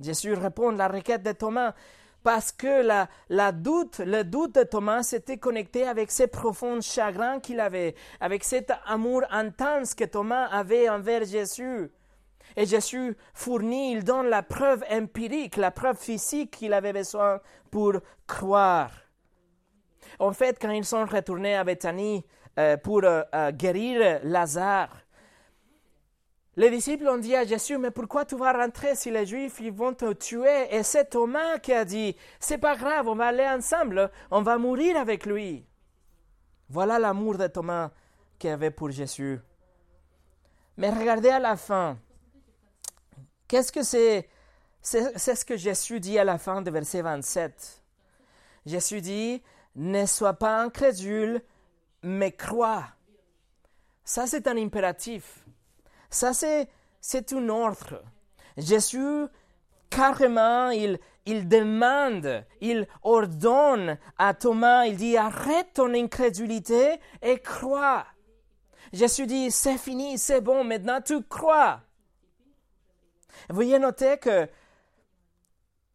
Jésus 0.01 0.33
répond 0.33 0.71
à 0.71 0.77
la 0.77 0.89
requête 0.89 1.23
de 1.23 1.33
Thomas 1.33 1.75
parce 2.23 2.53
que 2.53 2.83
la, 2.83 3.09
la 3.29 3.53
doute, 3.53 3.99
le 3.99 4.25
doute 4.25 4.55
de 4.55 4.63
Thomas 4.63 5.09
était 5.13 5.39
connecté 5.39 5.87
avec 5.87 6.11
ce 6.11 6.25
profond 6.25 6.81
chagrin 6.81 7.41
qu'il 7.41 7.61
avait, 7.61 7.95
avec 8.21 8.45
cet 8.45 8.73
amour 8.87 9.23
intense 9.31 9.95
que 9.95 10.05
Thomas 10.05 10.47
avait 10.47 10.89
envers 10.89 11.25
Jésus. 11.25 11.91
Et 12.57 12.67
Jésus 12.67 13.17
fournit, 13.33 13.93
il 13.93 14.05
donne 14.05 14.27
la 14.27 14.43
preuve 14.43 14.85
empirique, 14.91 15.57
la 15.57 15.71
preuve 15.71 15.97
physique 15.97 16.51
qu'il 16.59 16.73
avait 16.73 16.93
besoin 16.93 17.41
pour 17.71 17.95
croire. 18.27 18.91
En 20.19 20.33
fait, 20.33 20.59
quand 20.61 20.71
ils 20.71 20.85
sont 20.85 21.05
retournés 21.05 21.55
à 21.55 21.65
Bethanie 21.65 22.25
euh, 22.59 22.77
pour 22.77 23.05
euh, 23.05 23.23
euh, 23.35 23.53
guérir 23.53 24.21
Lazare, 24.25 24.91
les 26.57 26.71
disciples 26.71 27.09
ont 27.09 27.19
dit 27.19 27.37
à 27.37 27.45
Jésus, 27.45 27.79
mais 27.79 27.91
pourquoi 27.91 28.25
tu 28.25 28.37
vas 28.37 28.53
rentrer 28.53 28.95
si 28.95 29.11
les 29.11 29.25
Juifs 29.25 29.61
ils 29.61 29.73
vont 29.73 29.95
te 29.95 30.13
tuer? 30.13 30.75
Et 30.75 30.83
c'est 30.83 31.11
Thomas 31.11 31.59
qui 31.59 31.73
a 31.73 31.85
dit, 31.85 32.17
c'est 32.39 32.59
pas 32.59 32.77
grave, 32.77 33.09
on 33.09 33.15
va 33.15 33.29
aller 33.29 33.47
ensemble, 33.47 34.11
on 34.31 34.43
va 34.43 34.59
mourir 34.59 34.97
avec 34.97 35.27
lui. 35.27 35.65
Voilà 36.69 36.99
l'amour 36.99 37.39
de 37.39 37.47
Thomas 37.47 37.91
qu'il 38.39 38.51
avait 38.51 38.71
pour 38.71 38.91
Jésus. 38.91 39.41
Mais 40.77 40.91
regardez 40.91 41.31
à 41.31 41.39
la 41.39 41.57
fin. 41.57 41.99
Qu'est-ce 43.49 43.73
que 43.73 43.83
c'est? 43.83 44.29
C'est 44.81 45.35
ce 45.35 45.45
que 45.45 45.57
Jésus 45.57 46.01
dit 46.01 46.19
à 46.19 46.25
la 46.25 46.39
fin 46.39 46.63
de 46.63 46.71
verset 46.71 47.03
27. 47.03 47.83
Jésus 48.65 49.01
dit, 49.01 49.43
ne 49.77 50.07
sois 50.07 50.35
pas 50.35 50.63
incrédule, 50.63 51.43
mais 52.03 52.33
crois. 52.33 52.85
Ça, 54.05 54.27
c'est 54.27 54.49
un 54.49 54.57
impératif. 54.57 55.39
Ça, 56.11 56.33
c'est, 56.33 56.68
c'est 57.01 57.33
un 57.33 57.49
ordre. 57.49 58.03
Jésus, 58.57 59.27
carrément, 59.88 60.70
il, 60.70 60.99
il 61.27 61.49
demande, 61.49 62.44
il 62.61 62.87
ordonne 63.03 63.99
à 64.18 64.35
Thomas, 64.35 64.87
il 64.87 64.96
dit, 64.96 65.16
arrête 65.16 65.75
ton 65.75 65.94
incrédulité 65.94 66.99
et 67.23 67.38
crois. 67.38 68.07
Jésus 68.92 69.27
dit, 69.27 69.51
c'est 69.51 69.79
fini, 69.79 70.18
c'est 70.18 70.40
bon, 70.40 70.64
maintenant 70.64 71.01
tu 71.01 71.23
crois. 71.23 71.81
Veuillez 73.49 73.79
noter 73.79 74.18
que 74.18 74.49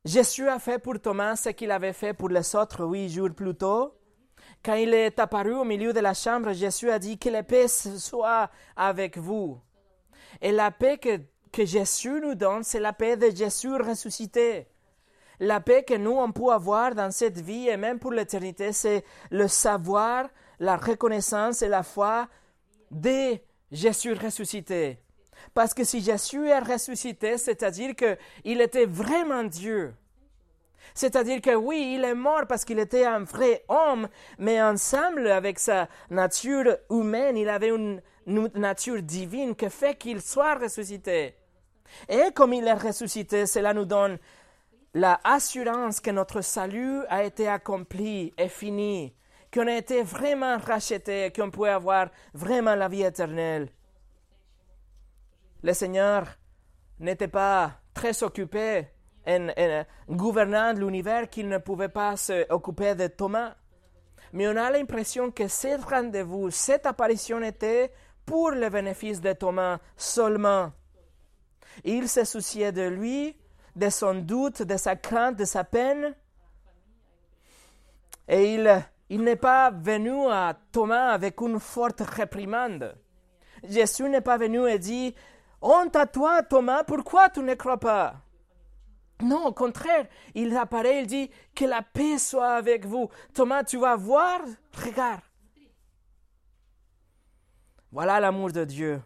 Jésus 0.05 0.47
a 0.47 0.59
fait 0.59 0.79
pour 0.79 0.99
Thomas 0.99 1.35
ce 1.35 1.49
qu'il 1.49 1.71
avait 1.71 1.93
fait 1.93 2.13
pour 2.13 2.29
les 2.29 2.55
autres 2.55 2.85
huit 2.85 3.09
jours 3.09 3.31
plus 3.35 3.55
tôt. 3.55 3.95
Quand 4.63 4.75
il 4.75 4.93
est 4.93 5.19
apparu 5.19 5.53
au 5.53 5.63
milieu 5.63 5.93
de 5.93 5.99
la 5.99 6.13
chambre, 6.13 6.53
Jésus 6.53 6.89
a 6.89 6.99
dit 6.99 7.17
que 7.17 7.29
la 7.29 7.43
paix 7.43 7.67
soit 7.67 8.49
avec 8.75 9.17
vous. 9.17 9.59
Et 10.45 10.51
la 10.51 10.69
paix 10.69 10.99
que, 10.99 11.65
Jésus 11.65 12.21
nous 12.21 12.35
donne, 12.35 12.63
c'est 12.63 12.79
la 12.79 12.93
paix 12.93 13.17
de 13.17 13.35
Jésus 13.35 13.77
ressuscité. 13.77 14.67
La 15.39 15.59
paix 15.59 15.81
que 15.81 15.95
nous, 15.95 16.11
on 16.11 16.31
peut 16.31 16.51
avoir 16.51 16.93
dans 16.93 17.09
cette 17.09 17.39
vie 17.39 17.67
et 17.67 17.77
même 17.77 17.97
pour 17.97 18.11
l'éternité, 18.11 18.71
c'est 18.71 19.03
le 19.31 19.47
savoir, 19.47 20.27
la 20.59 20.77
reconnaissance 20.77 21.63
et 21.63 21.67
la 21.67 21.81
foi 21.81 22.27
de 22.91 23.39
Jésus 23.71 24.13
ressuscité. 24.13 24.99
Parce 25.55 25.73
que 25.73 25.83
si 25.83 25.99
Jésus 25.99 26.47
est 26.47 26.59
ressuscité, 26.59 27.39
c'est-à-dire 27.39 27.95
qu'il 27.95 28.61
était 28.61 28.85
vraiment 28.85 29.45
Dieu. 29.45 29.95
C'est-à-dire 30.93 31.41
que 31.41 31.55
oui, 31.55 31.95
il 31.95 32.03
est 32.03 32.13
mort 32.13 32.45
parce 32.47 32.65
qu'il 32.65 32.77
était 32.77 33.05
un 33.05 33.23
vrai 33.23 33.65
homme, 33.67 34.07
mais 34.37 34.61
ensemble 34.61 35.25
avec 35.25 35.57
sa 35.57 35.89
nature 36.11 36.77
humaine, 36.91 37.35
il 37.35 37.49
avait 37.49 37.69
une 37.69 37.99
nature 38.25 39.01
divine 39.01 39.55
qui 39.55 39.69
fait 39.69 39.95
qu'il 39.95 40.21
soit 40.21 40.55
ressuscité. 40.55 41.35
Et 42.09 42.31
comme 42.33 42.53
il 42.53 42.67
est 42.67 42.73
ressuscité, 42.73 43.45
cela 43.45 43.73
nous 43.73 43.85
donne 43.85 44.17
la 44.93 45.19
assurance 45.23 45.99
que 45.99 46.09
notre 46.11 46.41
salut 46.41 47.03
a 47.09 47.23
été 47.23 47.47
accompli 47.47 48.33
et 48.37 48.47
fini, 48.47 49.13
qu'on 49.53 49.67
a 49.67 49.75
été 49.75 50.01
vraiment 50.03 50.57
racheté, 50.57 51.31
qu'on 51.35 51.51
peut 51.51 51.69
avoir 51.69 52.09
vraiment 52.33 52.75
la 52.75 52.87
vie 52.87 53.03
éternelle. 53.03 53.69
Le 55.61 55.73
Seigneur 55.73 56.27
n'était 56.99 57.27
pas 57.27 57.73
très 57.93 58.23
occupé 58.23 58.87
en, 59.27 59.49
gouvernant 60.09 60.73
l'univers 60.73 61.29
qu'il 61.29 61.49
ne 61.49 61.57
pouvait 61.57 61.89
pas 61.89 62.15
s'occuper 62.15 62.95
de 62.95 63.07
Thomas. 63.07 63.55
Mais 64.31 64.47
on 64.47 64.55
a 64.55 64.69
l'impression 64.69 65.31
que 65.31 65.47
ce 65.47 65.81
rendez-vous, 65.89 66.51
cette 66.51 66.85
apparition 66.85 67.41
était 67.41 67.91
pour 68.25 68.51
le 68.51 68.69
bénéfice 68.69 69.21
de 69.21 69.33
Thomas 69.33 69.79
seulement. 69.95 70.71
Il 71.83 72.07
se 72.09 72.23
souciait 72.23 72.71
de 72.71 72.87
lui, 72.87 73.35
de 73.75 73.89
son 73.89 74.15
doute, 74.15 74.61
de 74.61 74.77
sa 74.77 74.95
crainte, 74.95 75.37
de 75.37 75.45
sa 75.45 75.63
peine. 75.63 76.15
Et 78.27 78.55
il, 78.55 78.85
il 79.09 79.23
n'est 79.23 79.35
pas 79.35 79.69
venu 79.71 80.27
à 80.31 80.57
Thomas 80.71 81.09
avec 81.09 81.39
une 81.41 81.59
forte 81.59 82.01
réprimande. 82.01 82.95
Jésus 83.63 84.09
n'est 84.09 84.21
pas 84.21 84.37
venu 84.37 84.67
et 84.67 84.79
dit 84.79 85.15
Honte 85.61 85.95
à 85.95 86.05
toi, 86.05 86.43
Thomas, 86.43 86.83
pourquoi 86.83 87.29
tu 87.29 87.41
ne 87.41 87.53
crois 87.55 87.79
pas 87.79 88.15
Non, 89.21 89.45
au 89.47 89.51
contraire, 89.51 90.05
il 90.33 90.55
apparaît, 90.55 91.01
il 91.01 91.07
dit 91.07 91.29
Que 91.55 91.65
la 91.65 91.81
paix 91.81 92.17
soit 92.17 92.53
avec 92.53 92.85
vous. 92.85 93.09
Thomas, 93.33 93.63
tu 93.63 93.77
vas 93.77 93.95
voir 93.95 94.41
Regarde. 94.83 95.21
Voilà 97.95 98.19
l'amour 98.19 98.51
de 98.51 98.65
Dieu. 98.65 99.01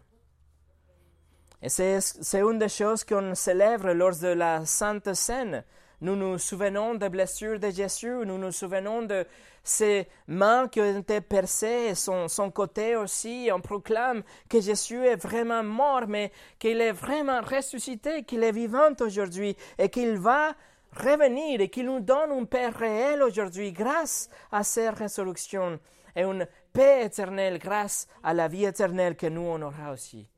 Et 1.62 1.68
c'est 1.68 2.40
une 2.40 2.58
des 2.58 2.68
choses 2.68 3.04
qu'on 3.04 3.36
célèbre 3.36 3.92
lors 3.92 4.18
de 4.18 4.26
la 4.26 4.66
Sainte 4.66 5.14
Seine. 5.14 5.62
Nous 6.00 6.16
nous 6.16 6.38
souvenons 6.38 6.96
des 6.96 7.08
blessures 7.08 7.60
de 7.60 7.70
Jésus, 7.70 8.26
nous 8.26 8.36
nous 8.36 8.50
souvenons 8.50 9.02
de 9.02 9.24
ses 9.62 10.08
mains 10.26 10.66
qui 10.66 10.80
ont 10.80 10.98
été 10.98 11.20
percées, 11.20 11.94
son, 11.94 12.26
son 12.26 12.50
côté 12.50 12.96
aussi. 12.96 13.48
On 13.54 13.60
proclame 13.60 14.24
que 14.48 14.60
Jésus 14.60 15.06
est 15.06 15.22
vraiment 15.22 15.62
mort, 15.62 16.08
mais 16.08 16.32
qu'il 16.58 16.80
est 16.80 16.90
vraiment 16.90 17.42
ressuscité, 17.42 18.24
qu'il 18.24 18.42
est 18.42 18.50
vivant 18.50 18.90
aujourd'hui 18.98 19.56
et 19.78 19.88
qu'il 19.88 20.18
va 20.18 20.56
revenir 20.96 21.60
et 21.60 21.68
qu'il 21.68 21.86
nous 21.86 22.00
donne 22.00 22.32
une 22.32 22.48
paix 22.48 22.70
réelle 22.70 23.22
aujourd'hui 23.22 23.70
grâce 23.70 24.28
à 24.50 24.64
ses 24.64 24.88
résurrections 24.88 25.78
et 26.16 26.22
une 26.22 26.46
paix 26.72 27.04
éternelle 27.04 27.58
grâce 27.58 28.06
à 28.22 28.34
la 28.34 28.48
vie 28.48 28.64
éternelle 28.64 29.16
que 29.16 29.26
nous 29.26 29.42
on 29.42 29.62
aura 29.62 29.92
aussi. 29.92 30.28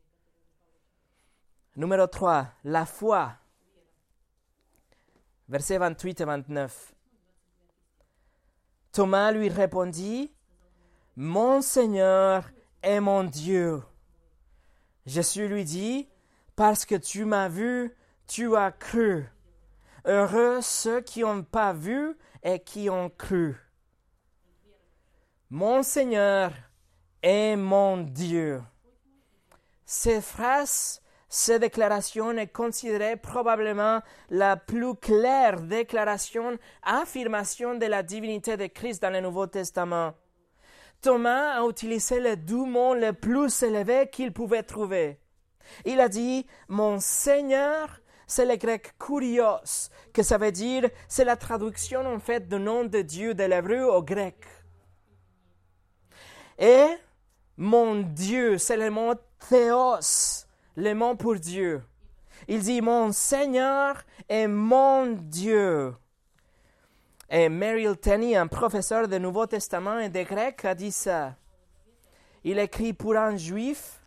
Numéro 1.76 2.06
3, 2.06 2.48
la 2.64 2.84
foi. 2.84 3.32
Versets 5.48 5.78
28 5.78 6.20
et 6.20 6.24
29. 6.24 6.94
Thomas 8.92 9.32
lui 9.32 9.48
répondit, 9.48 10.32
Mon 11.16 11.62
Seigneur 11.62 12.50
est 12.82 13.00
mon 13.00 13.24
Dieu. 13.24 13.82
Jésus 15.06 15.48
lui 15.48 15.64
dit, 15.64 16.08
Parce 16.56 16.84
que 16.84 16.94
tu 16.94 17.24
m'as 17.24 17.48
vu, 17.48 17.96
tu 18.26 18.54
as 18.54 18.70
cru. 18.70 19.26
Heureux 20.04 20.60
ceux 20.60 21.00
qui 21.00 21.20
n'ont 21.20 21.42
pas 21.42 21.72
vu 21.72 22.16
et 22.42 22.60
qui 22.60 22.90
ont 22.90 23.08
cru. 23.08 23.56
Mon 25.54 25.82
Seigneur 25.82 26.50
est 27.22 27.56
mon 27.56 27.98
Dieu. 27.98 28.62
Ces 29.84 30.22
phrases 30.22 31.02
cette 31.28 31.60
déclaration 31.60 32.30
est 32.38 32.46
considérée 32.46 33.16
probablement 33.18 34.00
la 34.30 34.56
plus 34.56 34.94
claire 34.94 35.60
déclaration, 35.60 36.56
affirmation 36.82 37.74
de 37.74 37.84
la 37.84 38.02
divinité 38.02 38.56
de 38.56 38.64
Christ 38.64 39.02
dans 39.02 39.10
le 39.10 39.20
Nouveau 39.20 39.46
Testament. 39.46 40.14
Thomas 41.02 41.60
a 41.60 41.68
utilisé 41.68 42.18
le 42.18 42.36
doux 42.36 42.64
mot 42.64 42.94
le 42.94 43.12
plus 43.12 43.62
élevé 43.62 44.08
qu'il 44.10 44.32
pouvait 44.32 44.62
trouver. 44.62 45.20
Il 45.84 46.00
a 46.00 46.08
dit 46.08 46.46
Mon 46.68 46.98
Seigneur, 46.98 48.00
c'est 48.26 48.46
le 48.46 48.56
grec 48.56 48.94
kurios, 48.98 49.90
que 50.14 50.22
ça 50.22 50.38
veut 50.38 50.50
dire, 50.50 50.88
c'est 51.08 51.26
la 51.26 51.36
traduction 51.36 52.06
en 52.06 52.20
fait 52.20 52.48
du 52.48 52.58
nom 52.58 52.86
de 52.86 53.02
Dieu 53.02 53.34
de 53.34 53.44
l'hébreu 53.44 53.82
au 53.82 54.02
grec. 54.02 54.36
Et 56.58 56.86
mon 57.56 57.96
Dieu, 57.96 58.58
c'est 58.58 58.76
le 58.76 58.90
mot 58.90 59.14
théos, 59.48 60.46
le 60.76 60.94
mot 60.94 61.14
pour 61.14 61.36
Dieu. 61.36 61.82
Il 62.48 62.60
dit 62.60 62.80
Mon 62.80 63.12
Seigneur 63.12 64.02
est 64.28 64.46
mon 64.46 65.06
Dieu. 65.06 65.94
Et 67.30 67.48
Merrill 67.48 67.96
Tenney, 67.96 68.36
un 68.36 68.46
professeur 68.46 69.08
du 69.08 69.18
Nouveau 69.18 69.46
Testament 69.46 69.98
et 69.98 70.08
de 70.08 70.22
grec, 70.22 70.64
a 70.64 70.74
dit 70.74 70.92
ça. 70.92 71.34
Il 72.44 72.58
écrit 72.58 72.92
pour 72.92 73.16
un 73.16 73.36
juif 73.36 74.00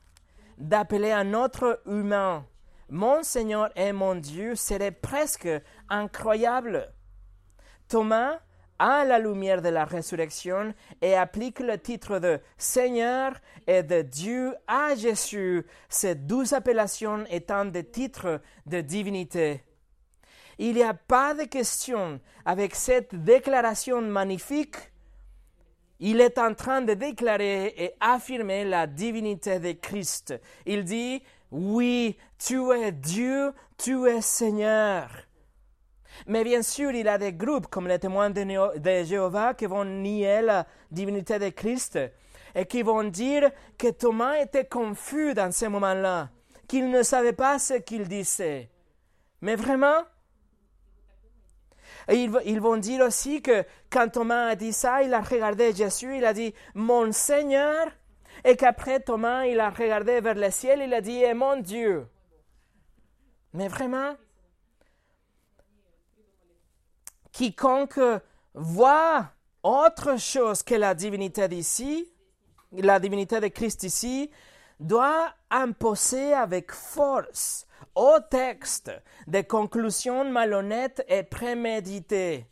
d'appeler 0.57 1.11
un 1.11 1.33
autre 1.33 1.81
humain 1.85 2.45
Mon 2.89 3.23
Seigneur 3.23 3.69
est 3.75 3.93
mon 3.93 4.15
Dieu 4.15 4.55
serait 4.55 4.91
presque 4.91 5.49
incroyable. 5.89 6.93
Thomas 7.87 8.39
à 8.79 9.05
la 9.05 9.19
lumière 9.19 9.61
de 9.61 9.69
la 9.69 9.85
résurrection 9.85 10.73
et 11.01 11.15
applique 11.15 11.59
le 11.59 11.77
titre 11.77 12.19
de 12.19 12.39
Seigneur 12.57 13.33
et 13.67 13.83
de 13.83 14.01
Dieu 14.01 14.55
à 14.67 14.95
Jésus, 14.95 15.65
ces 15.89 16.15
douze 16.15 16.53
appellations 16.53 17.25
étant 17.29 17.65
des 17.65 17.85
titres 17.85 18.41
de 18.65 18.81
divinité. 18.81 19.63
Il 20.57 20.75
n'y 20.75 20.83
a 20.83 20.93
pas 20.93 21.33
de 21.33 21.43
question 21.43 22.19
avec 22.45 22.75
cette 22.75 23.15
déclaration 23.15 24.01
magnifique. 24.01 24.77
Il 25.99 26.21
est 26.21 26.37
en 26.37 26.53
train 26.53 26.81
de 26.81 26.93
déclarer 26.93 27.73
et 27.77 27.93
affirmer 27.99 28.65
la 28.65 28.87
divinité 28.87 29.59
de 29.59 29.71
Christ. 29.73 30.33
Il 30.65 30.83
dit, 30.83 31.21
oui, 31.51 32.17
tu 32.37 32.71
es 32.71 32.91
Dieu, 32.91 33.53
tu 33.77 34.07
es 34.07 34.21
Seigneur. 34.21 35.09
Mais 36.27 36.43
bien 36.43 36.61
sûr, 36.61 36.91
il 36.91 37.05
y 37.05 37.09
a 37.09 37.17
des 37.17 37.33
groupes 37.33 37.67
comme 37.67 37.87
les 37.87 37.99
témoins 37.99 38.29
de, 38.29 39.03
Jéhovah 39.03 39.53
qui 39.53 39.65
vont 39.65 39.85
nier 39.85 40.41
la 40.41 40.65
divinité 40.91 41.39
de 41.39 41.49
Christ 41.49 41.99
et 42.53 42.65
qui 42.65 42.81
vont 42.81 43.03
dire 43.03 43.51
que 43.77 43.91
Thomas 43.91 44.39
était 44.39 44.65
confus 44.65 45.33
dans 45.33 45.51
ce 45.51 45.65
moment-là, 45.65 46.29
qu'il 46.67 46.89
ne 46.89 47.03
savait 47.03 47.33
pas 47.33 47.59
ce 47.59 47.75
qu'il 47.75 48.07
disait. 48.07 48.69
Mais 49.41 49.55
vraiment, 49.55 50.03
ils, 52.09 52.59
vont 52.59 52.77
dire 52.77 53.05
aussi 53.05 53.41
que 53.41 53.63
quand 53.89 54.09
Thomas 54.09 54.49
a 54.49 54.55
dit 54.55 54.73
ça, 54.73 55.03
il 55.03 55.13
a 55.13 55.21
regardé 55.21 55.73
Jésus, 55.73 56.17
il 56.17 56.25
a 56.25 56.33
dit 56.33 56.53
Mon 56.73 57.11
Seigneur, 57.11 57.87
et 58.43 58.55
qu'après 58.55 58.99
Thomas, 58.99 59.45
il 59.45 59.59
a 59.59 59.69
regardé 59.69 60.21
vers 60.21 60.35
le 60.35 60.51
ciel, 60.51 60.81
il 60.83 60.93
a 60.93 61.01
dit 61.01 61.23
Et 61.23 61.33
mon 61.33 61.57
Dieu. 61.57 62.07
Mais 63.53 63.67
vraiment, 63.67 64.15
quiconque 67.35 67.99
voit 68.53 69.25
autre 69.61 70.17
chose 70.17 70.63
que 70.63 70.75
la 70.75 70.95
divinité 70.95 71.49
d'ici, 71.49 72.09
la 72.71 72.97
divinité 72.97 73.41
de 73.41 73.49
Christ 73.49 73.83
ici, 73.83 74.31
doit 74.79 75.33
imposer 75.51 76.33
avec 76.33 76.71
force 76.71 77.67
au 77.93 78.19
texte 78.31 78.89
des 79.27 79.43
conclusions 79.43 80.23
malhonnêtes 80.31 81.03
et 81.09 81.23
préméditées. 81.23 82.45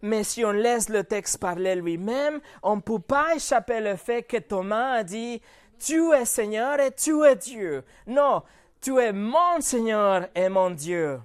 Mais 0.00 0.24
si 0.24 0.42
on 0.42 0.52
laisse 0.52 0.88
le 0.88 1.04
texte 1.04 1.38
parler 1.38 1.74
lui-même, 1.74 2.40
on 2.62 2.76
ne 2.76 2.80
peut 2.80 2.98
pas 2.98 3.34
échapper 3.34 3.80
le 3.80 3.96
fait 3.96 4.22
que 4.22 4.38
Thomas 4.38 4.92
a 4.92 5.04
dit 5.04 5.42
Tu 5.78 6.12
es 6.12 6.24
Seigneur 6.24 6.80
et 6.80 6.92
tu 6.92 7.24
es 7.24 7.36
Dieu. 7.36 7.84
Non, 8.06 8.42
tu 8.80 8.98
es 8.98 9.12
mon 9.12 9.60
Seigneur 9.60 10.28
et 10.34 10.48
mon 10.48 10.70
Dieu. 10.70 11.20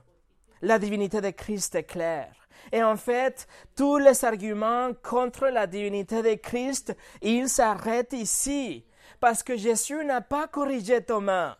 La 0.62 0.80
divinité 0.80 1.22
de 1.22 1.30
Christ 1.30 1.76
est 1.76 1.84
claire. 1.84 2.39
Et 2.72 2.84
en 2.84 2.96
fait, 2.96 3.48
tous 3.76 3.98
les 3.98 4.24
arguments 4.26 4.92
contre 5.04 5.48
la 5.48 5.68
divinité 5.68 6.22
de 6.22 6.36
Christ, 6.36 6.96
ils 7.22 7.50
s'arrêtent 7.50 8.14
ici, 8.14 8.86
parce 9.20 9.44
que 9.44 9.58
Jésus 9.58 10.04
n'a 10.06 10.22
pas 10.22 10.48
corrigé 10.48 11.02
Thomas. 11.04 11.58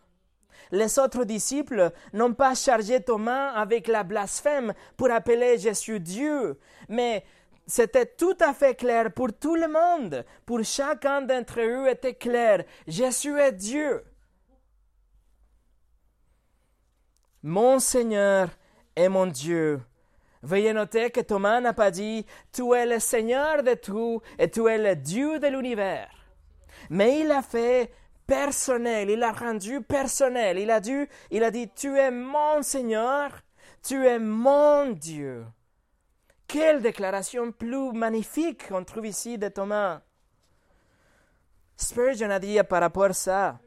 Les 0.72 0.98
autres 0.98 1.24
disciples 1.24 1.90
n'ont 2.12 2.34
pas 2.34 2.54
chargé 2.54 3.00
Thomas 3.00 3.50
avec 3.50 3.88
la 3.88 4.04
blasphème 4.04 4.72
pour 4.96 5.10
appeler 5.10 5.58
Jésus 5.58 5.98
Dieu, 5.98 6.58
mais 6.88 7.24
c'était 7.66 8.06
tout 8.06 8.36
à 8.40 8.52
fait 8.52 8.74
clair 8.74 9.12
pour 9.12 9.32
tout 9.32 9.54
le 9.54 9.68
monde. 9.68 10.24
Pour 10.46 10.64
chacun 10.64 11.22
d'entre 11.22 11.60
eux 11.60 11.88
était 11.88 12.14
clair. 12.14 12.64
Jésus 12.86 13.38
est 13.38 13.52
Dieu. 13.52 14.04
Mon 17.42 17.78
Seigneur 17.78 18.50
et 18.96 19.08
mon 19.08 19.26
Dieu, 19.26 19.80
Veuillez 20.42 20.72
noter 20.72 21.10
que 21.10 21.20
Thomas 21.20 21.60
n'a 21.60 21.74
pas 21.74 21.90
dit 21.90 22.24
Tu 22.52 22.72
es 22.74 22.86
le 22.86 22.98
Seigneur 22.98 23.62
de 23.62 23.74
tout 23.74 24.22
et 24.38 24.50
tu 24.50 24.66
es 24.68 24.78
le 24.78 24.96
Dieu 24.96 25.38
de 25.38 25.48
l'univers. 25.48 26.08
Mais 26.88 27.20
il 27.20 27.30
a 27.30 27.42
fait 27.42 27.92
personnel, 28.26 29.10
il 29.10 29.22
a 29.22 29.32
rendu 29.32 29.82
personnel. 29.82 30.58
Il 30.58 30.70
a 30.70 30.80
dit, 30.80 31.06
il 31.30 31.44
a 31.44 31.50
dit 31.50 31.68
Tu 31.68 31.96
es 31.98 32.10
mon 32.10 32.62
Seigneur, 32.62 33.32
tu 33.82 34.06
es 34.06 34.18
mon 34.18 34.90
Dieu. 34.92 35.44
Quelle 36.46 36.80
déclaration 36.80 37.52
plus 37.52 37.92
magnifique 37.92 38.68
qu'on 38.68 38.84
trouve 38.84 39.06
ici 39.06 39.38
de 39.38 39.48
Thomas. 39.48 40.00
Spurgeon 41.76 42.30
a 42.30 42.38
dit 42.38 42.58
par 42.68 42.80
rapport 42.80 43.04
à 43.04 43.12
ça. 43.12 43.60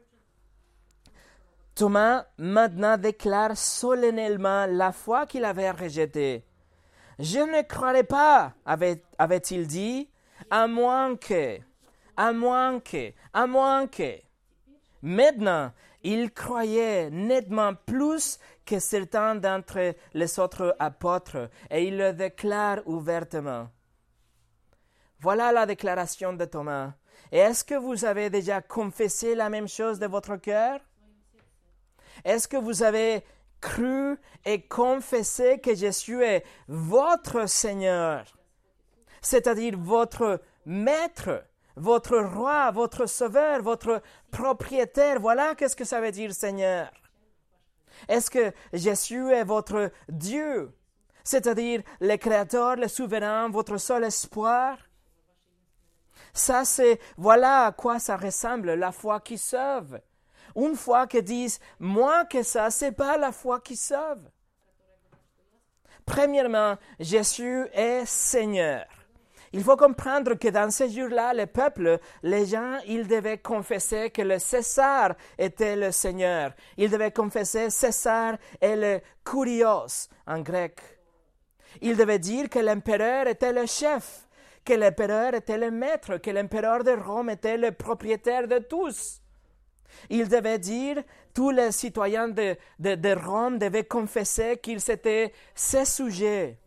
Thomas 1.74 2.26
maintenant 2.38 2.96
déclare 2.96 3.56
solennellement 3.56 4.66
la 4.66 4.92
foi 4.92 5.26
qu'il 5.26 5.44
avait 5.44 5.70
rejetée. 5.70 6.44
Je 7.18 7.38
ne 7.38 7.62
croirais 7.62 8.04
pas, 8.04 8.54
avait-il 9.18 9.66
dit, 9.66 10.08
à 10.50 10.66
moins 10.66 11.16
que, 11.16 11.58
à 12.16 12.32
moins 12.32 12.80
que, 12.80 13.12
à 13.32 13.46
moins 13.46 13.86
que. 13.86 14.18
Maintenant, 15.02 15.72
il 16.02 16.32
croyait 16.32 17.10
nettement 17.10 17.74
plus 17.74 18.38
que 18.66 18.78
certains 18.78 19.34
d'entre 19.34 19.94
les 20.12 20.38
autres 20.38 20.74
apôtres, 20.78 21.50
et 21.70 21.84
il 21.84 21.96
le 21.96 22.12
déclare 22.12 22.80
ouvertement. 22.86 23.68
Voilà 25.20 25.52
la 25.52 25.66
déclaration 25.66 26.32
de 26.32 26.44
Thomas. 26.44 26.92
Est-ce 27.32 27.64
que 27.64 27.74
vous 27.74 28.04
avez 28.04 28.28
déjà 28.28 28.60
confessé 28.60 29.34
la 29.34 29.48
même 29.48 29.68
chose 29.68 29.98
de 29.98 30.06
votre 30.06 30.36
cœur? 30.36 30.80
Est-ce 32.24 32.46
que 32.46 32.56
vous 32.56 32.82
avez 32.82 33.24
cru 33.64 34.18
et 34.44 34.60
confessé 34.60 35.58
que 35.58 35.74
Jésus 35.74 36.22
est 36.22 36.44
votre 36.68 37.48
Seigneur, 37.48 38.24
c'est-à-dire 39.22 39.78
votre 39.78 40.42
Maître, 40.66 41.44
votre 41.74 42.18
Roi, 42.18 42.70
votre 42.72 43.06
Sauveur, 43.06 43.62
votre 43.62 44.02
propriétaire? 44.30 45.18
Voilà 45.18 45.54
qu'est-ce 45.54 45.76
que 45.76 45.86
ça 45.86 46.00
veut 46.00 46.12
dire 46.12 46.32
Seigneur. 46.32 46.90
Est-ce 48.06 48.30
que 48.30 48.52
Jésus 48.74 49.30
est 49.30 49.44
votre 49.44 49.90
Dieu, 50.08 50.76
c'est-à-dire 51.24 51.82
le 52.00 52.16
Créateur, 52.16 52.76
le 52.76 52.88
Souverain, 52.88 53.48
votre 53.48 53.78
seul 53.78 54.04
espoir? 54.04 54.76
Ça, 56.34 56.64
c'est, 56.64 57.00
voilà 57.16 57.66
à 57.66 57.72
quoi 57.72 57.98
ça 57.98 58.16
ressemble, 58.16 58.74
la 58.74 58.92
foi 58.92 59.20
qui 59.20 59.38
sauve. 59.38 60.00
Une 60.56 60.76
foi 60.76 61.06
qui 61.06 61.22
disent, 61.22 61.60
moi 61.78 62.24
que 62.24 62.42
ça, 62.42 62.70
c'est 62.70 62.92
pas 62.92 63.16
la 63.16 63.32
foi 63.32 63.60
qui 63.60 63.76
sauve. 63.76 64.30
Premièrement, 66.06 66.76
Jésus 67.00 67.66
est 67.72 68.04
Seigneur. 68.04 68.84
Il 69.52 69.62
faut 69.62 69.76
comprendre 69.76 70.34
que 70.34 70.48
dans 70.48 70.68
ces 70.70 70.90
jours-là, 70.90 71.32
le 71.32 71.46
peuple, 71.46 72.00
les 72.24 72.44
gens, 72.44 72.78
ils 72.88 73.06
devaient 73.06 73.38
confesser 73.38 74.10
que 74.10 74.20
le 74.20 74.40
César 74.40 75.14
était 75.38 75.76
le 75.76 75.92
Seigneur. 75.92 76.52
Ils 76.76 76.90
devaient 76.90 77.12
confesser 77.12 77.70
César 77.70 78.36
et 78.60 78.74
le 78.74 79.00
Kurios 79.24 80.08
en 80.26 80.40
grec. 80.40 80.80
Ils 81.80 81.96
devaient 81.96 82.18
dire 82.18 82.50
que 82.50 82.58
l'empereur 82.58 83.28
était 83.28 83.52
le 83.52 83.66
chef, 83.66 84.26
que 84.64 84.74
l'empereur 84.74 85.34
était 85.34 85.58
le 85.58 85.70
maître, 85.70 86.16
que 86.16 86.32
l'empereur 86.32 86.82
de 86.82 86.90
Rome 86.90 87.30
était 87.30 87.56
le 87.56 87.70
propriétaire 87.70 88.48
de 88.48 88.58
tous. 88.58 89.20
Il 90.10 90.28
devait 90.28 90.58
dire, 90.58 91.02
tous 91.32 91.50
les 91.50 91.72
citoyens 91.72 92.28
de, 92.28 92.56
Rome 93.26 93.58
devaient 93.58 93.84
confesser 93.84 94.58
qu'ils 94.62 94.90
étaient 94.90 95.32
ses 95.54 95.84
sujets. 95.84 96.58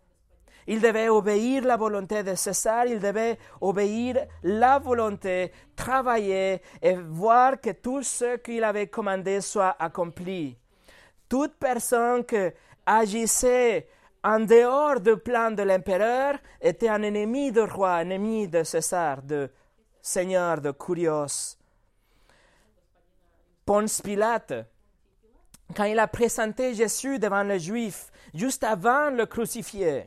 Ils 0.70 0.82
devaient 0.82 1.08
obéir 1.08 1.64
la 1.64 1.78
volonté 1.78 2.24
de 2.24 2.36
César, 2.36 2.86
ils 2.88 3.00
devaient 3.00 3.38
obéir 3.62 4.18
la 4.44 4.80
volonté, 4.80 5.54
travailler 5.76 6.62
et 6.82 6.96
voir 6.96 7.62
que 7.62 7.70
tout 7.70 8.04
ce 8.04 8.36
qu'il 8.38 8.66
avait 8.66 8.88
commandé 8.88 9.40
soit 9.40 9.78
accompli. 9.80 10.58
Toute 11.30 11.56
personne 11.56 12.26
qui 12.26 12.50
agissait 12.86 13.88
en 14.24 14.42
dehors 14.42 15.00
du 15.00 15.16
plan 15.16 15.52
de 15.52 15.64
l'empereur 15.64 16.38
était 16.62 16.90
un 16.90 17.02
ennemi 17.02 17.52
du 17.52 17.62
roi, 17.62 18.02
ennemi 18.02 18.50
de 18.50 18.64
César, 18.64 19.22
de 19.22 19.50
Seigneur, 20.02 20.60
de 20.60 20.72
Curios. 20.72 21.58
Ponce 23.68 24.00
Pilate, 24.02 24.54
quand 25.76 25.84
il 25.84 26.00
a 26.00 26.08
présenté 26.08 26.74
Jésus 26.74 27.20
devant 27.20 27.44
les 27.44 27.60
Juifs, 27.60 28.14
juste 28.34 28.64
avant 28.64 29.10
le 29.10 29.26
crucifier, 29.26 30.06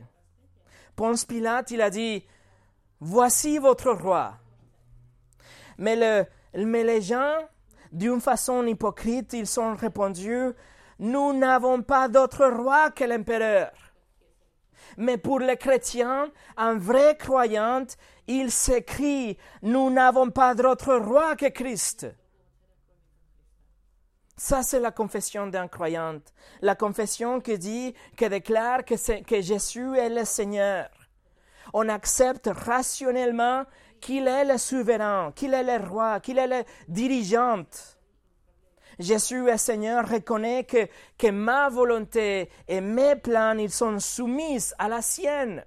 Ponce 0.95 1.25
Pilate, 1.25 1.69
il 1.69 1.79
a 1.79 1.91
dit, 1.91 2.25
Voici 2.99 3.59
votre 3.59 3.91
roi. 3.91 4.33
Mais 5.77 5.95
les 6.55 7.01
gens, 7.01 7.35
d'une 7.91 8.19
façon 8.19 8.65
hypocrite, 8.65 9.33
ils 9.33 9.59
ont 9.59 9.75
répondu, 9.75 10.53
Nous 10.97 11.31
n'avons 11.33 11.83
pas 11.83 12.07
d'autre 12.07 12.47
roi 12.47 12.89
que 12.89 13.03
l'empereur. 13.03 13.69
Mais 14.97 15.19
pour 15.19 15.39
les 15.39 15.57
chrétiens, 15.57 16.31
un 16.57 16.79
vrai 16.79 17.15
croyant, 17.15 17.85
il 18.25 18.49
s'écrit, 18.49 19.37
Nous 19.61 19.91
n'avons 19.91 20.31
pas 20.31 20.55
d'autre 20.55 20.95
roi 20.95 21.35
que 21.35 21.49
Christ. 21.49 22.07
Ça, 24.37 24.63
c'est 24.63 24.79
la 24.79 24.91
confession 24.91 25.47
d'un 25.47 25.67
croyant. 25.67 26.19
La 26.61 26.75
confession 26.75 27.39
qui 27.39 27.57
dit, 27.57 27.93
qui 28.17 28.29
déclare 28.29 28.83
que, 28.85 28.95
Jésus 29.41 29.97
est 29.97 30.09
le 30.09 30.25
Seigneur. 30.25 30.89
On 31.73 31.87
accepte 31.89 32.49
rationnellement 32.51 33.65
qu'il 33.99 34.27
est 34.27 34.45
le 34.45 34.57
souverain, 34.57 35.31
qu'il 35.35 35.53
est 35.53 35.63
le 35.63 35.85
roi, 35.87 36.19
qu'il 36.19 36.39
est 36.39 36.47
le 36.47 36.63
dirigeant. 36.87 37.65
Jésus 38.99 39.47
est 39.47 39.57
Seigneur 39.57 40.07
reconnaît 40.09 40.63
que, 40.63 40.87
que 41.17 41.29
ma 41.31 41.69
volonté 41.69 42.49
et 42.67 42.81
mes 42.81 43.15
plans, 43.15 43.57
ils 43.57 43.71
sont 43.71 43.99
soumis 43.99 44.71
à 44.77 44.89
la 44.89 45.01
sienne 45.01 45.63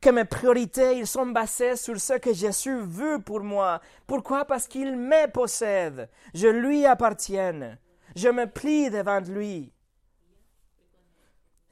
que 0.00 0.10
mes 0.10 0.24
priorités, 0.24 0.98
ils 0.98 1.06
sont 1.06 1.26
basées 1.26 1.76
sur 1.76 2.00
ce 2.00 2.14
que 2.14 2.32
Jésus 2.32 2.80
veut 2.80 3.18
pour 3.18 3.40
moi. 3.40 3.80
Pourquoi? 4.06 4.44
Parce 4.44 4.66
qu'il 4.66 4.96
me 4.96 5.30
possède. 5.30 6.08
Je 6.34 6.48
lui 6.48 6.86
appartiens. 6.86 7.76
Je 8.16 8.28
me 8.28 8.46
plie 8.46 8.90
devant 8.90 9.20
lui. 9.20 9.72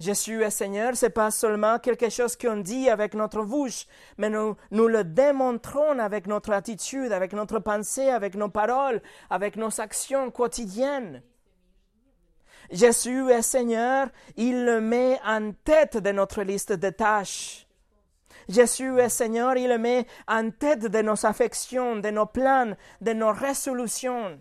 Jésus 0.01 0.45
est 0.45 0.51
Seigneur, 0.51 0.95
c'est 0.95 1.11
pas 1.11 1.33
seulement 1.33 1.81
quelque 1.81 2.09
chose 2.09 2.37
qu'on 2.37 2.59
dit 2.59 2.89
avec 2.89 3.15
notre 3.15 3.43
bouche, 3.43 3.87
mais 4.17 4.31
nous, 4.31 4.55
nous 4.71 4.87
le 4.87 5.03
démontrons 5.03 5.99
avec 5.99 6.29
notre 6.29 6.53
attitude, 6.53 7.11
avec 7.11 7.33
notre 7.33 7.59
pensée, 7.59 8.09
avec 8.09 8.37
nos 8.37 8.49
paroles, 8.49 9.03
avec 9.29 9.57
nos 9.57 9.81
actions 9.81 10.31
quotidiennes. 10.31 11.23
Jésus 12.71 13.29
est 13.31 13.43
Seigneur, 13.43 14.09
il 14.37 14.65
le 14.65 14.81
met 14.81 15.19
en 15.27 15.51
tête 15.65 15.97
de 15.97 16.13
notre 16.13 16.43
liste 16.43 16.73
de 16.73 16.91
tâches. 16.91 17.68
Jésus 18.49 18.99
est 18.99 19.09
Seigneur, 19.09 19.57
il 19.57 19.69
le 19.69 19.79
met 19.79 20.07
en 20.27 20.51
tête 20.51 20.87
de 20.87 21.03
nos 21.03 21.27
affections, 21.27 21.97
de 21.97 22.11
nos 22.11 22.27
plans, 22.27 22.73
de 23.01 23.13
nos 23.13 23.33
résolutions. 23.33 24.39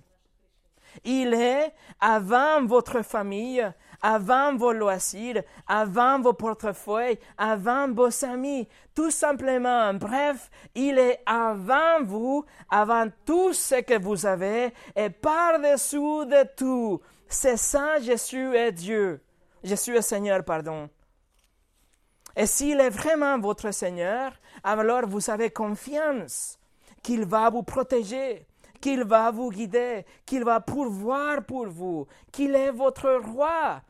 Il 1.03 1.33
est 1.33 1.73
avant 1.99 2.65
votre 2.65 3.01
famille, 3.03 3.69
avant 4.01 4.55
vos 4.55 4.73
loisirs, 4.73 5.43
avant 5.67 6.19
vos 6.19 6.33
portefeuilles, 6.33 7.19
avant 7.37 7.91
vos 7.91 8.25
amis. 8.25 8.67
Tout 8.95 9.11
simplement, 9.11 9.93
bref, 9.93 10.49
il 10.75 10.97
est 10.97 11.19
avant 11.25 12.01
vous, 12.03 12.45
avant 12.69 13.07
tout 13.25 13.53
ce 13.53 13.81
que 13.81 13.99
vous 13.99 14.25
avez 14.25 14.73
et 14.95 15.09
par-dessous 15.09 16.25
de 16.25 16.47
tout. 16.55 17.01
C'est 17.27 17.57
ça, 17.57 17.99
Jésus 17.99 18.55
est 18.55 18.71
Dieu. 18.71 19.21
Jésus 19.63 19.95
est 19.95 20.01
Seigneur, 20.01 20.43
pardon. 20.43 20.89
Et 22.37 22.45
s'il 22.45 22.79
est 22.79 22.91
vraiment 22.91 23.39
votre 23.39 23.71
Seigneur, 23.71 24.31
alors 24.63 25.07
vous 25.07 25.31
avez 25.31 25.49
confiance 25.49 26.59
qu'il 27.01 27.25
va 27.25 27.49
vous 27.49 27.63
protéger, 27.63 28.45
qu'il 28.79 29.03
va 29.05 29.31
vous 29.31 29.49
guider, 29.49 30.05
qu'il 30.23 30.43
va 30.43 30.59
pourvoir 30.59 31.43
pour 31.43 31.67
vous, 31.67 32.05
qu'il 32.31 32.53
est 32.53 32.69
votre 32.69 33.11
roi, 33.15 33.81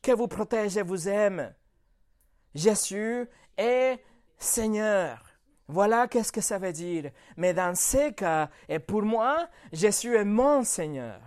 que 0.00 0.12
vous 0.12 0.26
protège 0.26 0.78
et 0.78 0.82
vous 0.82 1.06
aime. 1.06 1.52
Jésus 2.54 3.28
est 3.58 4.02
Seigneur. 4.38 5.22
Voilà 5.68 6.08
qu'est-ce 6.08 6.32
que 6.32 6.40
ça 6.40 6.58
veut 6.58 6.72
dire. 6.72 7.10
Mais 7.36 7.52
dans 7.52 7.74
ces 7.74 8.14
cas, 8.14 8.48
et 8.70 8.78
pour 8.78 9.02
moi, 9.02 9.48
Jésus 9.70 10.16
est 10.16 10.24
mon 10.24 10.64
Seigneur. 10.64 11.20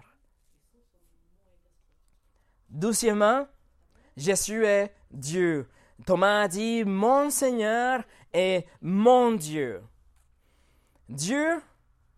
Doucement, 2.69 3.47
Jésus 4.17 4.65
est 4.65 4.91
Dieu. 5.11 5.69
Thomas 6.05 6.43
a 6.43 6.47
dit, 6.47 6.83
mon 6.83 7.29
Seigneur 7.29 8.03
est 8.33 8.65
mon 8.81 9.31
Dieu. 9.31 9.81
Dieu, 11.07 11.61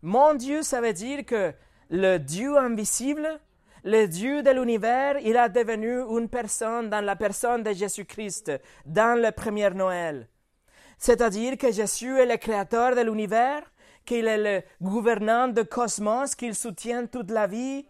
mon 0.01 0.33
Dieu, 0.33 0.63
ça 0.63 0.81
veut 0.81 0.93
dire 0.93 1.25
que 1.25 1.53
le 1.89 2.17
Dieu 2.17 2.57
invisible, 2.57 3.39
le 3.83 4.05
Dieu 4.07 4.43
de 4.43 4.49
l'univers, 4.49 5.17
il 5.19 5.37
a 5.37 5.47
devenu 5.47 6.01
une 6.01 6.27
personne 6.27 6.89
dans 6.89 7.01
la 7.01 7.15
personne 7.15 7.63
de 7.63 7.71
Jésus-Christ, 7.71 8.51
dans 8.85 9.21
le 9.21 9.31
premier 9.31 9.69
Noël. 9.69 10.27
C'est-à-dire 10.97 11.57
que 11.57 11.71
Jésus 11.71 12.17
est 12.17 12.25
le 12.25 12.37
créateur 12.37 12.95
de 12.95 13.01
l'univers, 13.01 13.61
qu'il 14.05 14.27
est 14.27 14.37
le 14.37 14.63
gouvernant 14.81 15.47
du 15.47 15.63
cosmos, 15.65 16.33
qu'il 16.35 16.55
soutient 16.55 17.05
toute 17.05 17.31
la 17.31 17.45
vie. 17.45 17.85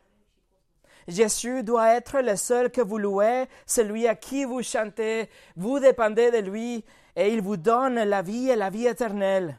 Jésus 1.08 1.64
doit 1.64 1.94
être 1.96 2.20
le 2.20 2.36
seul 2.36 2.70
que 2.70 2.82
vous 2.82 2.98
louez, 2.98 3.46
celui 3.66 4.08
à 4.08 4.16
qui 4.16 4.44
vous 4.46 4.62
chantez, 4.62 5.30
vous 5.56 5.80
dépendez 5.80 6.32
de 6.32 6.40
lui, 6.40 6.84
et 7.16 7.34
il 7.34 7.42
vous 7.42 7.58
donne 7.58 7.96
la 7.96 8.22
vie 8.22 8.50
et 8.50 8.56
la 8.56 8.70
vie 8.70 8.88
éternelle. 8.88 9.58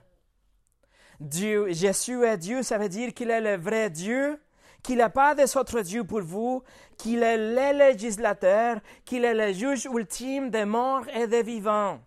Dieu, 1.21 1.69
Jésus 1.71 2.23
est 2.25 2.39
Dieu, 2.39 2.63
ça 2.63 2.79
veut 2.79 2.89
dire 2.89 3.13
qu'il 3.15 3.31
est 3.31 3.41
le 3.41 3.57
vrai 3.57 3.91
Dieu, 3.91 4.39
qu'il 4.83 4.99
n'a 4.99 5.11
pas 5.11 5.35
d'autre 5.35 5.81
Dieu 5.81 6.05
pour 6.05 6.21
vous, 6.21 6.63
qu'il 6.97 7.23
est 7.23 7.37
le 7.37 7.77
législateur, 7.79 8.79
qu'il 9.05 9.25
est 9.25 9.35
le 9.35 9.53
juge 9.53 9.87
ultime 9.87 10.51
des 10.51 10.65
morts 10.65 11.09
et 11.13 11.27
des 11.27 11.43
vivants. 11.43 12.01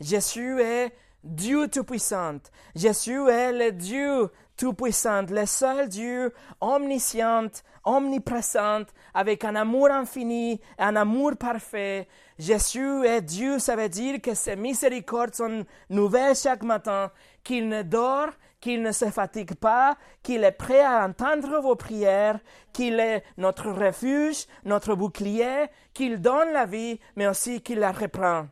Jésus 0.00 0.60
est 0.60 0.92
Dieu 1.24 1.68
Tout-Puissant. 1.68 2.38
Jésus 2.74 3.28
est 3.28 3.52
le 3.52 3.72
Dieu 3.72 4.30
Tout-Puissant, 4.60 5.24
le 5.30 5.46
seul 5.46 5.88
Dieu 5.88 6.34
omniscient, 6.60 7.48
omniprésent, 7.82 8.84
avec 9.14 9.42
un 9.46 9.54
amour 9.54 9.90
infini, 9.90 10.60
un 10.76 10.96
amour 10.96 11.38
parfait. 11.38 12.06
Jésus 12.38 13.06
est 13.06 13.22
Dieu, 13.22 13.58
ça 13.58 13.74
veut 13.74 13.88
dire 13.88 14.20
que 14.20 14.34
ses 14.34 14.56
miséricordes 14.56 15.34
sont 15.34 15.64
nouvelles 15.88 16.36
chaque 16.36 16.62
matin, 16.62 17.10
qu'il 17.42 17.70
ne 17.70 17.80
dort, 17.82 18.28
qu'il 18.60 18.82
ne 18.82 18.92
se 18.92 19.06
fatigue 19.06 19.54
pas, 19.54 19.96
qu'il 20.22 20.44
est 20.44 20.52
prêt 20.52 20.82
à 20.82 21.06
entendre 21.06 21.62
vos 21.62 21.74
prières, 21.74 22.38
qu'il 22.74 23.00
est 23.00 23.24
notre 23.38 23.70
refuge, 23.70 24.44
notre 24.66 24.94
bouclier, 24.94 25.68
qu'il 25.94 26.20
donne 26.20 26.52
la 26.52 26.66
vie, 26.66 27.00
mais 27.16 27.26
aussi 27.26 27.62
qu'il 27.62 27.78
la 27.78 27.92
reprend. 27.92 28.46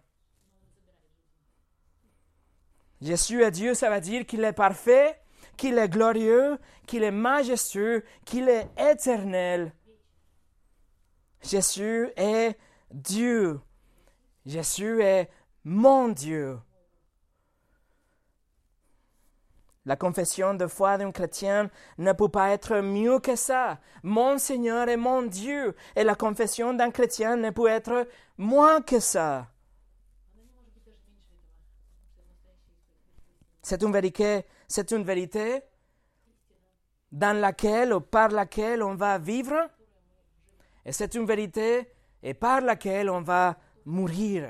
Jésus 3.03 3.43
est 3.43 3.51
Dieu, 3.51 3.75
ça 3.75 3.91
veut 3.91 4.01
dire 4.01 4.25
qu'il 4.25 4.43
est 4.43 4.55
parfait, 4.55 5.21
qu'il 5.59 5.77
est 5.77 5.91
glorieux, 5.91 6.57
qu'il 6.87 7.03
est 7.03 7.11
majestueux, 7.11 8.05
qu'il 8.25 8.49
est 8.49 8.69
éternel. 8.79 9.75
Jésus 11.43 12.09
est 12.17 12.57
Dieu. 12.91 13.61
Jésus 14.47 15.03
est 15.03 15.29
mon 15.65 16.09
Dieu. 16.09 16.59
La 19.85 19.97
confession 19.97 20.55
de 20.55 20.67
foi 20.67 20.99
d'un 20.99 21.13
chrétien 21.13 21.71
ne 21.97 22.13
peut 22.13 22.29
pas 22.29 22.51
être 22.51 22.81
mieux 22.81 23.21
que 23.21 23.37
ça. 23.37 23.79
Mon 24.03 24.39
Seigneur 24.39 24.89
est 24.89 24.99
mon 24.99 25.23
Dieu. 25.23 25.75
Et 25.97 26.05
la 26.05 26.15
confession 26.15 26.75
d'un 26.75 26.91
chrétien 26.91 27.37
ne 27.37 27.51
peut 27.51 27.69
être 27.69 28.07
moins 28.37 28.83
que 28.83 29.01
ça. 29.01 29.49
C'est 33.63 33.83
une 33.83 33.93
vérité, 33.93 34.45
c'est 34.69 34.91
une 34.93 35.03
vérité 35.03 35.63
dans 37.11 37.37
laquelle 37.37 37.93
ou 37.93 38.01
par 38.01 38.29
laquelle 38.29 38.83
on 38.83 38.95
va 38.95 39.19
vivre. 39.19 39.69
Et 40.85 40.93
c'est 40.93 41.15
une 41.15 41.27
vérité 41.27 41.91
et 42.23 42.35
par 42.35 42.61
laquelle 42.61 43.11
on 43.11 43.23
va 43.23 43.57
mourir. 43.85 44.49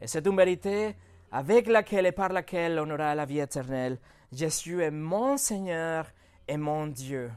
Et 0.00 0.06
c'est 0.06 0.26
une 0.26 0.36
vérité 0.36 0.94
avec 1.32 1.66
laquelle 1.66 2.06
et 2.06 2.12
par 2.12 2.28
laquelle 2.28 2.78
on 2.78 2.90
aura 2.90 3.14
la 3.14 3.24
vie 3.24 3.40
éternelle. 3.40 3.98
Jésus 4.30 4.82
est 4.82 4.90
mon 4.90 5.36
Seigneur 5.36 6.06
et 6.46 6.56
mon 6.56 6.86
Dieu. 6.86 7.30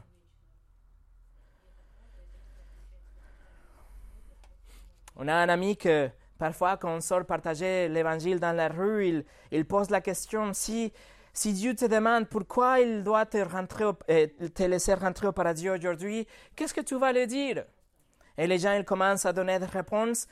On 5.16 5.28
a 5.28 5.34
un 5.34 5.48
ami 5.48 5.76
que 5.76 6.10
Parfois, 6.42 6.76
quand 6.76 6.96
on 6.96 7.00
sort 7.00 7.24
partager 7.24 7.88
l'évangile 7.88 8.40
dans 8.40 8.50
la 8.50 8.66
rue, 8.66 9.24
il, 9.52 9.64
pose 9.64 9.90
la 9.90 10.00
question 10.00 10.52
si, 10.52 10.92
si 11.32 11.52
Dieu 11.54 11.74
te 11.74 11.86
demande 11.86 12.28
pourquoi 12.28 12.80
il 12.80 13.02
doit 13.02 13.24
euh, 13.34 14.26
te 14.54 14.62
laisser 14.62 14.94
rentrer 14.94 15.26
au 15.26 15.32
paradis 15.32 15.70
aujourd'hui, 15.70 16.26
qu'est-ce 16.54 16.74
que 16.74 16.80
tu 16.80 16.98
vas 16.98 17.12
lui 17.12 17.26
dire? 17.26 17.64
Et 18.36 18.46
les 18.46 18.58
gens 18.58 18.72
ils 18.72 18.84
commencent 18.84 19.26
à 19.26 19.32
donner 19.32 19.58
des 19.58 19.66
réponses. 19.66 20.26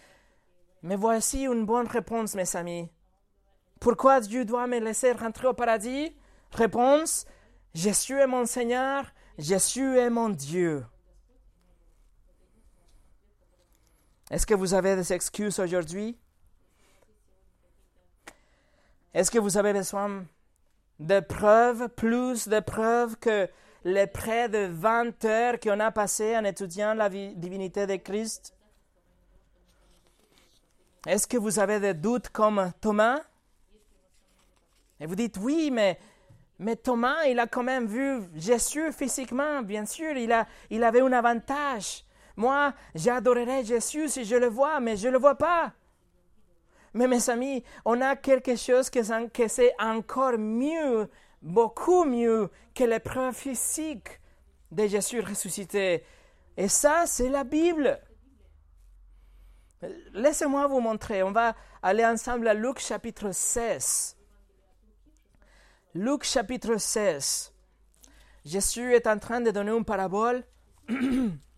Mais 0.82 0.96
voici 0.96 1.44
une 1.44 1.66
bonne 1.66 1.86
réponse, 1.86 2.34
mes 2.34 2.56
amis. 2.56 2.90
Pourquoi 3.78 4.20
Dieu 4.20 4.44
doit 4.44 4.66
me 4.66 4.78
laisser 4.78 5.12
rentrer 5.12 5.46
au 5.46 5.54
paradis? 5.54 6.14
Réponse 6.52 7.26
Jésus 7.72 8.18
est 8.18 8.26
mon 8.26 8.46
Seigneur, 8.46 9.04
Jésus 9.38 9.96
est 9.96 10.10
mon 10.10 10.28
Dieu. 10.28 10.84
Est-ce 14.30 14.46
que 14.46 14.54
vous 14.54 14.74
avez 14.74 14.96
des 14.96 15.12
excuses 15.12 15.58
aujourd'hui? 15.58 16.18
Est-ce 19.14 19.30
que 19.30 19.38
vous 19.38 19.56
avez 19.56 19.72
besoin 19.72 20.24
de 21.00 21.18
preuves, 21.20 21.88
plus 21.88 22.46
de 22.46 22.60
preuves 22.60 23.16
que 23.16 23.48
les 23.84 24.06
près 24.06 24.48
de 24.48 24.68
20 24.70 25.24
heures 25.24 25.58
qu'on 25.58 25.80
a 25.80 25.90
passées 25.90 26.36
en 26.36 26.44
étudiant 26.44 26.94
la 26.94 27.08
divinité 27.08 27.86
de 27.86 27.96
Christ? 27.96 28.54
Est-ce 31.06 31.26
que 31.26 31.38
vous 31.38 31.58
avez 31.58 31.80
des 31.80 31.94
doutes 31.94 32.28
comme 32.28 32.72
Thomas? 32.80 33.20
Et 35.00 35.06
vous 35.06 35.14
dites 35.14 35.38
oui, 35.38 35.70
mais, 35.72 35.98
mais 36.58 36.76
Thomas, 36.76 37.24
il 37.24 37.38
a 37.38 37.46
quand 37.46 37.62
même 37.62 37.86
vu 37.86 38.20
Jésus 38.36 38.92
physiquement, 38.92 39.62
bien 39.62 39.86
sûr, 39.86 40.14
il, 40.18 40.30
a, 40.30 40.46
il 40.68 40.84
avait 40.84 41.00
un 41.00 41.12
avantage. 41.12 42.04
Moi, 42.36 42.74
j'adorerais 42.94 43.64
Jésus 43.64 44.10
si 44.10 44.26
je 44.26 44.36
le 44.36 44.48
vois, 44.48 44.78
mais 44.80 44.96
je 44.96 45.08
ne 45.08 45.12
le 45.12 45.18
vois 45.18 45.36
pas. 45.36 45.72
Mais 46.92 47.06
mes 47.06 47.30
amis, 47.30 47.62
on 47.84 48.00
a 48.00 48.16
quelque 48.16 48.56
chose 48.56 48.90
que 48.90 49.02
c'est 49.02 49.72
encore 49.78 50.38
mieux, 50.38 51.08
beaucoup 51.42 52.04
mieux 52.04 52.50
que 52.74 52.84
l'épreuve 52.84 53.34
physique 53.34 54.20
de 54.72 54.86
Jésus 54.86 55.20
ressuscité. 55.20 56.04
Et 56.56 56.68
ça, 56.68 57.04
c'est 57.06 57.28
la 57.28 57.44
Bible. 57.44 58.00
Laissez-moi 60.12 60.66
vous 60.66 60.80
montrer. 60.80 61.22
On 61.22 61.32
va 61.32 61.54
aller 61.82 62.04
ensemble 62.04 62.48
à 62.48 62.54
Luc 62.54 62.78
chapitre 62.80 63.32
16. 63.32 64.16
Luc 65.94 66.24
chapitre 66.24 66.76
16. 66.76 67.52
Jésus 68.44 68.94
est 68.94 69.06
en 69.06 69.18
train 69.18 69.40
de 69.40 69.50
donner 69.50 69.72
une 69.72 69.84
parabole. 69.84 70.44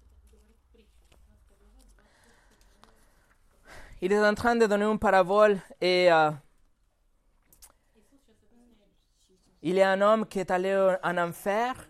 il 4.05 4.13
est 4.13 4.19
en 4.19 4.35
train 4.35 4.57
de 4.57 4.67
donner 4.67 4.85
une 4.85 4.99
parabole 4.99 5.59
et 5.81 6.13
euh, 6.13 6.33
il 9.63 9.81
a 9.81 9.93
un 9.93 10.01
homme 10.01 10.27
qui 10.27 10.41
est 10.41 10.51
allé 10.51 10.75
en 11.05 11.19
enfer. 11.19 11.89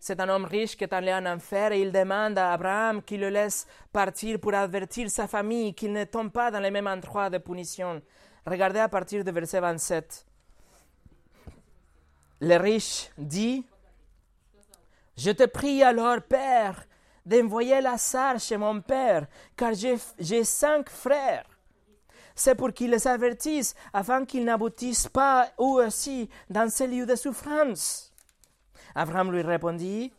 C'est 0.00 0.18
un 0.20 0.28
homme 0.30 0.46
riche 0.46 0.74
qui 0.74 0.84
est 0.84 0.92
allé 0.94 1.12
en 1.12 1.26
enfer 1.26 1.72
et 1.72 1.82
il 1.82 1.92
demande 1.92 2.38
à 2.38 2.54
Abraham 2.54 3.02
qu'il 3.02 3.20
le 3.20 3.28
laisse 3.28 3.66
partir 3.92 4.40
pour 4.40 4.54
avertir 4.54 5.10
sa 5.10 5.28
famille 5.28 5.74
qu'il 5.74 5.92
ne 5.92 6.04
tombe 6.04 6.32
pas 6.32 6.50
dans 6.50 6.60
le 6.60 6.70
même 6.70 6.86
endroit 6.86 7.28
de 7.28 7.36
punition. 7.36 8.00
Regardez 8.46 8.78
à 8.78 8.88
partir 8.88 9.22
du 9.22 9.30
verset 9.30 9.60
27. 9.60 10.24
Le 12.40 12.56
riche 12.56 13.10
dit, 13.18 13.66
Je 15.14 15.30
te 15.30 15.44
prie 15.44 15.82
alors, 15.82 16.22
Père, 16.22 16.86
d'envoyer 17.24 17.80
Lazare 17.80 18.38
chez 18.38 18.56
mon 18.56 18.80
père, 18.80 19.26
car 19.56 19.72
j'ai 19.74 20.44
cinq 20.44 20.90
frères. 20.90 21.46
C'est 22.34 22.54
pour 22.54 22.72
qu'ils 22.72 22.90
les 22.90 23.06
avertissent, 23.06 23.74
afin 23.92 24.24
qu'ils 24.24 24.44
n'aboutissent 24.44 25.08
pas 25.08 25.48
eux 25.60 25.86
aussi 25.86 26.28
dans 26.50 26.68
ces 26.68 26.86
lieux 26.86 27.06
de 27.06 27.14
souffrance. 27.14 28.12
Abraham 28.94 29.32
lui 29.32 29.42
répondit, 29.42 30.12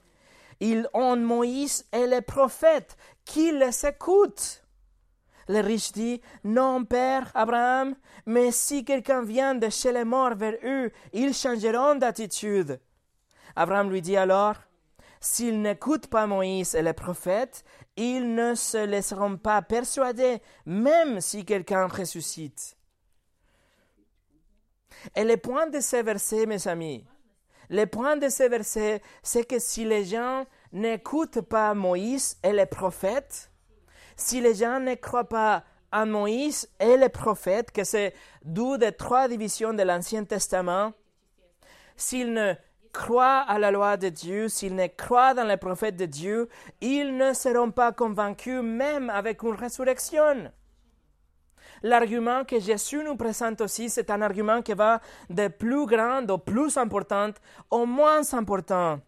Ils 0.60 0.88
ont 0.94 1.18
Moïse 1.18 1.86
et 1.92 2.08
les 2.08 2.22
prophètes, 2.22 2.96
qu'ils 3.26 3.58
les 3.58 3.86
écoutent. 3.86 4.64
Le 5.48 5.60
riche 5.60 5.92
dit, 5.92 6.22
Non, 6.44 6.86
père 6.86 7.32
Abraham, 7.36 7.96
mais 8.26 8.52
si 8.52 8.86
quelqu'un 8.86 9.22
vient 9.22 9.56
de 9.56 9.70
chez 9.70 9.92
les 9.92 10.06
morts 10.06 10.36
vers 10.36 10.58
eux, 10.64 10.92
ils 11.14 11.34
changeront 11.34 11.96
d'attitude. 11.96 12.80
Abraham 13.56 13.90
lui 13.90 14.02
dit 14.02 14.18
alors, 14.18 14.56
S'ils 15.28 15.60
n'écoutent 15.60 16.06
pas 16.06 16.28
Moïse 16.28 16.76
et 16.76 16.84
les 16.84 16.94
prophètes, 16.94 17.66
ils 17.98 18.36
ne 18.36 18.54
se 18.54 18.86
laisseront 18.86 19.38
pas 19.38 19.64
persuader, 19.64 20.40
même 20.68 21.20
si 21.20 21.44
quelqu'un 21.46 21.88
ressuscite. 21.88 22.78
Et 25.16 25.24
le 25.24 25.38
point 25.38 25.66
de 25.66 25.80
ces 25.80 26.04
versets, 26.04 26.46
mes 26.46 26.68
amis, 26.68 27.08
le 27.72 27.86
point 27.86 28.18
de 28.18 28.30
ces 28.30 28.50
versets, 28.50 29.02
c'est 29.24 29.46
que 29.46 29.58
si 29.58 29.84
les 29.84 30.06
gens 30.06 30.46
n'écoutent 30.72 31.42
pas 31.42 31.74
Moïse 31.74 32.38
et 32.44 32.54
les 32.54 32.68
prophètes, 32.68 33.50
si 34.16 34.42
les 34.42 34.54
gens 34.54 34.80
ne 34.80 34.94
croient 34.94 35.28
pas 35.28 35.64
à 35.92 36.06
Moïse 36.06 36.70
et 36.80 36.98
les 36.98 37.10
prophètes, 37.10 37.72
que 37.72 37.84
c'est 37.84 38.14
deux 38.44 38.78
des 38.78 38.92
trois 38.92 39.28
divisions 39.28 39.74
de 39.74 39.82
l'Ancien 39.82 40.24
Testament, 40.24 40.94
s'ils 41.98 42.32
ne 42.32 42.54
croient 42.96 43.42
à 43.42 43.60
la 43.60 43.72
loi 43.72 43.98
de 43.98 44.08
Dieu, 44.08 44.48
s'ils 44.48 44.74
ne 44.74 44.88
croient 44.88 45.34
dans 45.34 45.44
les 45.44 45.58
prophètes 45.58 45.98
de 45.98 46.06
Dieu, 46.06 46.48
ils 46.80 47.16
ne 47.18 47.34
seront 47.34 47.72
pas 47.72 47.92
convaincus 47.92 48.62
même 48.64 49.10
avec 49.10 49.44
une 49.44 49.56
résurrection. 49.56 50.50
L'argument 51.84 52.46
que 52.46 52.58
Jésus 52.58 53.04
nous 53.04 53.18
présente 53.18 53.60
aussi, 53.60 53.90
c'est 53.90 54.10
un 54.10 54.22
argument 54.22 54.62
qui 54.62 54.74
va 54.74 55.02
de 55.30 55.50
plus 55.50 55.86
grand 55.86 56.30
au 56.30 56.38
plus 56.38 56.78
important 56.78 57.32
au 57.70 57.86
moins 57.86 58.34
important. 58.34 59.02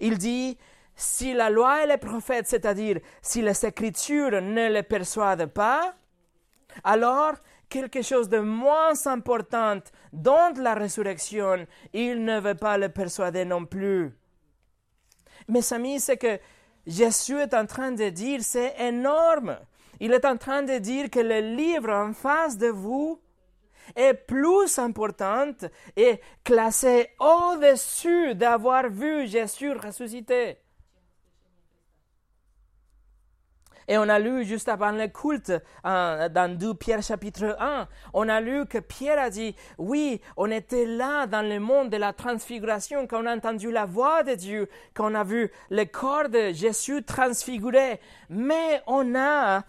Il 0.00 0.16
dit, 0.16 0.56
si 0.96 1.34
la 1.34 1.50
loi 1.50 1.84
et 1.84 1.86
les 1.86 1.98
prophètes, 1.98 2.46
c'est-à-dire 2.48 2.98
si 3.20 3.42
les 3.42 3.66
Écritures 3.66 4.40
ne 4.40 4.68
les 4.70 4.82
persuadent 4.82 5.52
pas, 5.52 5.94
alors 6.82 7.34
quelque 7.68 8.00
chose 8.00 8.28
de 8.30 8.38
moins 8.38 9.06
important 9.06 9.80
dont 10.12 10.52
la 10.56 10.74
résurrection, 10.74 11.66
il 11.92 12.24
ne 12.24 12.40
veut 12.40 12.54
pas 12.54 12.78
le 12.78 12.88
persuader 12.88 13.44
non 13.44 13.64
plus. 13.64 14.12
Mes 15.48 15.72
amis, 15.72 16.00
ce 16.00 16.12
que 16.12 16.38
Jésus 16.86 17.38
est 17.38 17.54
en 17.54 17.66
train 17.66 17.92
de 17.92 18.08
dire, 18.08 18.40
c'est 18.42 18.74
énorme. 18.80 19.58
Il 20.00 20.12
est 20.12 20.24
en 20.24 20.36
train 20.36 20.62
de 20.62 20.78
dire 20.78 21.10
que 21.10 21.20
le 21.20 21.40
livre 21.56 21.92
en 21.92 22.12
face 22.12 22.56
de 22.56 22.68
vous 22.68 23.20
est 23.96 24.14
plus 24.14 24.78
important 24.78 25.52
et 25.96 26.20
classé 26.44 27.10
au-dessus 27.18 28.34
d'avoir 28.34 28.88
vu 28.88 29.26
Jésus 29.26 29.72
ressuscité. 29.72 30.58
Et 33.90 33.96
on 33.96 34.02
a 34.02 34.18
lu 34.18 34.44
juste 34.44 34.68
avant 34.68 34.92
le 34.92 35.08
culte, 35.08 35.52
dans 35.82 36.58
2 36.58 36.74
Pierre 36.74 37.02
chapitre 37.02 37.56
1, 37.58 37.88
on 38.12 38.28
a 38.28 38.40
lu 38.42 38.66
que 38.66 38.76
Pierre 38.78 39.18
a 39.18 39.30
dit, 39.30 39.56
oui, 39.78 40.20
on 40.36 40.50
était 40.50 40.84
là 40.84 41.26
dans 41.26 41.40
le 41.40 41.58
monde 41.58 41.88
de 41.88 41.96
la 41.96 42.12
transfiguration, 42.12 43.06
quand 43.06 43.22
on 43.22 43.26
a 43.26 43.34
entendu 43.34 43.70
la 43.70 43.86
voix 43.86 44.22
de 44.22 44.34
Dieu, 44.34 44.68
quand 44.92 45.10
on 45.10 45.14
a 45.14 45.24
vu 45.24 45.50
le 45.70 45.84
corps 45.86 46.28
de 46.28 46.52
Jésus 46.52 47.02
transfiguré, 47.02 47.98
mais 48.28 48.82
on 48.86 49.14
a 49.14 49.62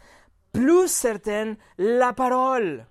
plus 0.52 0.90
certaine 0.90 1.56
la 1.78 2.12
parole. 2.12 2.86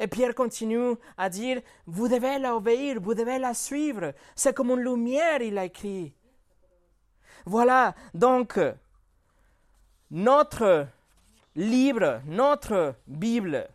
Et 0.00 0.08
Pierre 0.08 0.34
continue 0.34 0.94
à 1.16 1.28
dire, 1.28 1.60
vous 1.86 2.08
devez 2.08 2.40
l'obéir, 2.40 3.00
vous 3.00 3.14
devez 3.14 3.38
la 3.38 3.54
suivre. 3.54 4.12
C'est 4.34 4.54
comme 4.54 4.70
une 4.70 4.80
lumière, 4.80 5.40
il 5.40 5.56
a 5.56 5.66
écrit. 5.66 6.14
Voilà, 7.46 7.94
donc, 8.14 8.58
notre 10.10 10.86
livre, 11.54 12.20
notre 12.26 12.94
Bible 13.06 13.68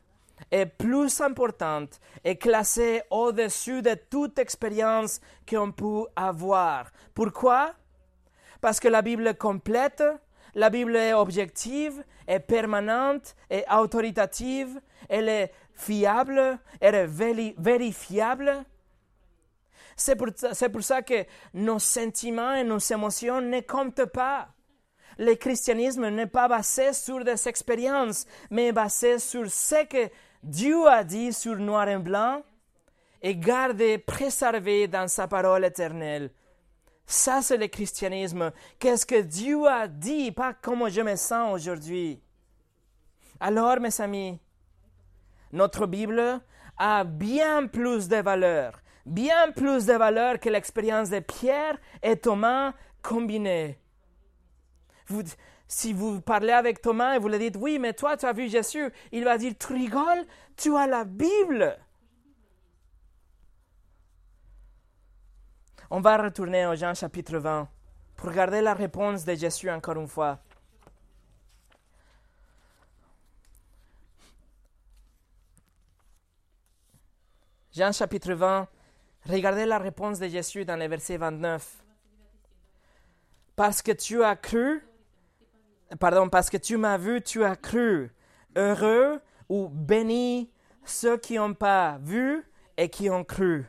est 0.51 0.65
plus 0.65 1.21
importante 1.21 1.99
et 2.23 2.37
classée 2.37 3.01
au-dessus 3.09 3.81
de 3.81 3.95
toute 4.09 4.39
expérience 4.39 5.21
qu'on 5.49 5.71
peut 5.71 6.05
avoir. 6.15 6.91
Pourquoi? 7.13 7.73
Parce 8.61 8.79
que 8.79 8.87
la 8.87 9.01
Bible 9.01 9.27
est 9.27 9.37
complète, 9.37 10.03
la 10.55 10.69
Bible 10.69 10.95
est 10.95 11.13
objective, 11.13 12.03
est 12.27 12.39
permanente, 12.39 13.35
est 13.49 13.65
autoritative, 13.71 14.79
elle 15.09 15.29
est 15.29 15.51
fiable, 15.73 16.59
elle 16.79 16.95
est 16.95 17.53
vérifiable. 17.57 18.63
C'est 19.95 20.15
pour, 20.15 20.27
pour, 20.71 20.83
ça 20.83 21.01
que 21.01 21.25
nos 21.53 21.79
sentiments 21.79 22.55
et 22.55 22.63
nos 22.63 22.79
émotions 22.79 23.41
ne 23.41 23.59
comptent 23.61 24.05
pas. 24.05 24.52
Le 25.17 25.35
christianisme 25.35 26.09
n'est 26.09 26.27
pas 26.27 26.47
basé 26.47 26.93
sur 26.93 27.23
des 27.23 27.47
expériences, 27.47 28.25
mais 28.49 28.71
basé 28.71 29.19
sur 29.19 29.49
ce 29.49 29.85
que 29.85 30.09
Dieu 30.41 30.87
a 30.87 31.03
dit 31.03 31.31
sur 31.31 31.55
noir 31.57 31.87
et 31.87 31.97
blanc 31.97 32.41
et 33.21 33.35
gardé, 33.35 33.97
préservé 33.97 34.87
dans 34.87 35.07
sa 35.07 35.27
parole 35.27 35.63
éternelle. 35.63 36.31
Ça, 37.05 37.41
c'est 37.41 37.57
le 37.57 37.67
christianisme. 37.67 38.51
Qu'est-ce 38.79 39.05
que 39.05 39.21
Dieu 39.21 39.65
a 39.67 39.87
dit, 39.87 40.31
pas 40.31 40.53
comment 40.53 40.89
je 40.89 41.01
me 41.01 41.15
sens 41.15 41.53
aujourd'hui? 41.53 42.21
Alors, 43.39 43.79
mes 43.79 44.01
amis, 44.01 44.39
notre 45.51 45.85
Bible 45.85 46.41
a 46.77 47.03
bien 47.03 47.67
plus 47.67 48.07
de 48.07 48.17
valeur, 48.17 48.81
bien 49.05 49.51
plus 49.51 49.85
de 49.85 49.93
valeur 49.93 50.39
que 50.39 50.49
l'expérience 50.49 51.09
de 51.09 51.19
Pierre 51.19 51.77
et 52.01 52.17
Thomas 52.17 52.73
si 55.67 55.93
vous 55.93 56.21
parlez 56.21 56.51
avec 56.51 56.81
Thomas 56.81 57.15
et 57.15 57.19
vous 57.19 57.27
lui 57.27 57.39
dites, 57.39 57.57
oui, 57.59 57.79
mais 57.79 57.93
toi, 57.93 58.17
tu 58.17 58.25
as 58.25 58.33
vu 58.33 58.49
Jésus, 58.49 58.91
il 59.11 59.23
va 59.23 59.37
dire, 59.37 59.53
tu 59.57 59.73
rigoles, 59.73 60.25
tu 60.55 60.75
as 60.75 60.87
la 60.87 61.03
Bible. 61.03 61.77
On 65.89 65.99
va 66.01 66.17
retourner 66.17 66.65
au 66.65 66.75
Jean 66.75 66.93
chapitre 66.93 67.37
20 67.37 67.67
pour 68.15 68.29
regarder 68.29 68.61
la 68.61 68.73
réponse 68.73 69.25
de 69.25 69.35
Jésus 69.35 69.69
encore 69.69 69.97
une 69.97 70.07
fois. 70.07 70.39
Jean 77.73 77.91
chapitre 77.91 78.33
20, 78.33 78.67
regardez 79.25 79.65
la 79.65 79.79
réponse 79.79 80.19
de 80.19 80.27
Jésus 80.27 80.63
dans 80.63 80.75
le 80.75 80.87
verset 80.87 81.17
29. 81.17 81.83
Parce 83.55 83.81
que 83.81 83.91
tu 83.91 84.23
as 84.23 84.35
cru, 84.35 84.83
pardon, 85.99 86.29
parce 86.29 86.49
que 86.49 86.57
tu 86.57 86.77
m'as 86.77 86.97
vu, 86.97 87.21
tu 87.21 87.43
as 87.43 87.55
cru. 87.55 88.11
Heureux 88.55 89.19
ou 89.49 89.69
bénis 89.69 90.51
ceux 90.85 91.17
qui 91.17 91.35
n'ont 91.35 91.53
pas 91.53 91.97
vu 92.01 92.43
et 92.77 92.89
qui 92.89 93.09
ont 93.09 93.23
cru. 93.23 93.65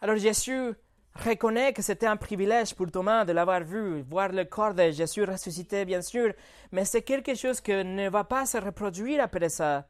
Alors 0.00 0.16
Jésus 0.16 0.72
reconnaît 1.14 1.72
que 1.72 1.82
c'était 1.82 2.06
un 2.06 2.16
privilège 2.16 2.74
pour 2.74 2.90
Thomas 2.90 3.24
de 3.24 3.32
l'avoir 3.32 3.62
vu, 3.62 4.02
voir 4.02 4.30
le 4.30 4.44
corps 4.44 4.74
de 4.74 4.90
Jésus 4.90 5.24
ressuscité, 5.24 5.84
bien 5.84 6.02
sûr, 6.02 6.32
mais 6.72 6.84
c'est 6.84 7.02
quelque 7.02 7.34
chose 7.34 7.60
qui 7.60 7.72
ne 7.72 8.08
va 8.08 8.24
pas 8.24 8.46
se 8.46 8.58
reproduire 8.58 9.22
après 9.22 9.48
ça. 9.48 9.86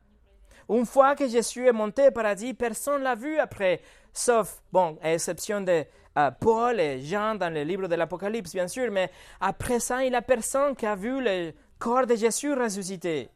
Une 0.68 0.86
fois 0.86 1.14
que 1.14 1.28
Jésus 1.28 1.66
est 1.66 1.72
monté 1.72 2.08
au 2.08 2.10
paradis, 2.10 2.54
personne 2.54 3.00
ne 3.00 3.04
l'a 3.04 3.14
vu 3.14 3.38
après, 3.38 3.80
sauf, 4.12 4.62
bon, 4.72 4.98
à 5.02 5.12
exception 5.12 5.60
de 5.60 5.84
euh, 6.18 6.30
Paul 6.30 6.80
et 6.80 7.00
Jean 7.00 7.34
dans 7.34 7.52
le 7.52 7.62
livre 7.62 7.88
de 7.88 7.94
l'Apocalypse, 7.94 8.52
bien 8.52 8.68
sûr, 8.68 8.90
mais 8.90 9.10
après 9.40 9.80
ça, 9.80 10.04
il 10.04 10.10
n'y 10.10 10.16
a 10.16 10.22
personne 10.22 10.76
qui 10.76 10.86
a 10.86 10.94
vu 10.94 11.22
le 11.22 11.52
corps 11.78 12.06
de 12.06 12.14
Jésus 12.14 12.52
ressuscité. 12.52 13.30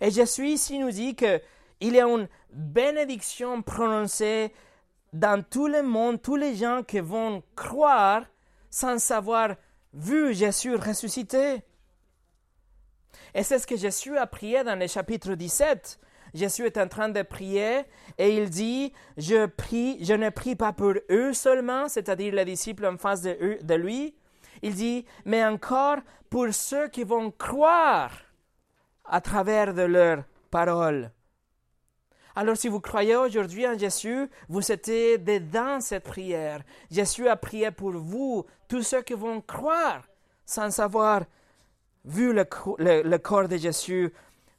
Et 0.00 0.10
Jésus 0.10 0.48
ici 0.48 0.78
nous 0.78 0.90
dit 0.90 1.14
qu'il 1.14 1.40
y 1.80 2.00
a 2.00 2.06
une 2.06 2.28
bénédiction 2.52 3.62
prononcée 3.62 4.52
dans 5.12 5.42
tout 5.44 5.68
le 5.68 5.82
monde, 5.82 6.20
tous 6.20 6.36
les 6.36 6.56
gens 6.56 6.82
qui 6.82 7.00
vont 7.00 7.42
croire 7.54 8.24
sans 8.70 9.10
avoir 9.10 9.54
vu 9.92 10.34
Jésus 10.34 10.74
ressuscité. 10.74 11.62
Et 13.34 13.42
c'est 13.42 13.58
ce 13.58 13.66
que 13.66 13.76
Jésus 13.76 14.16
a 14.16 14.26
prié 14.26 14.64
dans 14.64 14.78
le 14.78 14.86
chapitre 14.86 15.34
17. 15.34 16.00
Jésus 16.34 16.66
est 16.66 16.78
en 16.78 16.88
train 16.88 17.08
de 17.08 17.22
prier 17.22 17.82
et 18.18 18.36
il 18.36 18.50
dit, 18.50 18.92
je 19.16 19.46
prie, 19.46 20.04
je 20.04 20.14
ne 20.14 20.30
prie 20.30 20.56
pas 20.56 20.72
pour 20.72 20.94
eux 21.08 21.32
seulement, 21.32 21.88
c'est-à-dire 21.88 22.34
les 22.34 22.44
disciples 22.44 22.86
en 22.86 22.98
face 22.98 23.22
de, 23.22 23.74
lui. 23.74 24.16
Il 24.62 24.74
dit, 24.74 25.06
mais 25.24 25.44
encore 25.44 25.98
pour 26.28 26.52
ceux 26.52 26.88
qui 26.88 27.04
vont 27.04 27.30
croire 27.30 28.10
à 29.04 29.20
travers 29.20 29.74
de 29.74 29.82
leurs 29.82 30.24
paroles. 30.50 31.12
Alors 32.34 32.56
si 32.56 32.66
vous 32.66 32.80
croyez 32.80 33.14
aujourd'hui 33.14 33.64
en 33.68 33.78
Jésus, 33.78 34.28
vous 34.48 34.72
êtes 34.72 34.88
dedans 34.88 35.80
cette 35.80 36.02
prière. 36.02 36.62
Jésus 36.90 37.28
a 37.28 37.36
prié 37.36 37.70
pour 37.70 37.92
vous, 37.92 38.44
tous 38.66 38.82
ceux 38.82 39.02
qui 39.02 39.14
vont 39.14 39.40
croire 39.40 40.02
sans 40.44 40.80
avoir 40.80 41.22
vu 42.04 42.32
le 42.34 43.16
corps 43.18 43.46
de 43.46 43.56
Jésus 43.56 44.12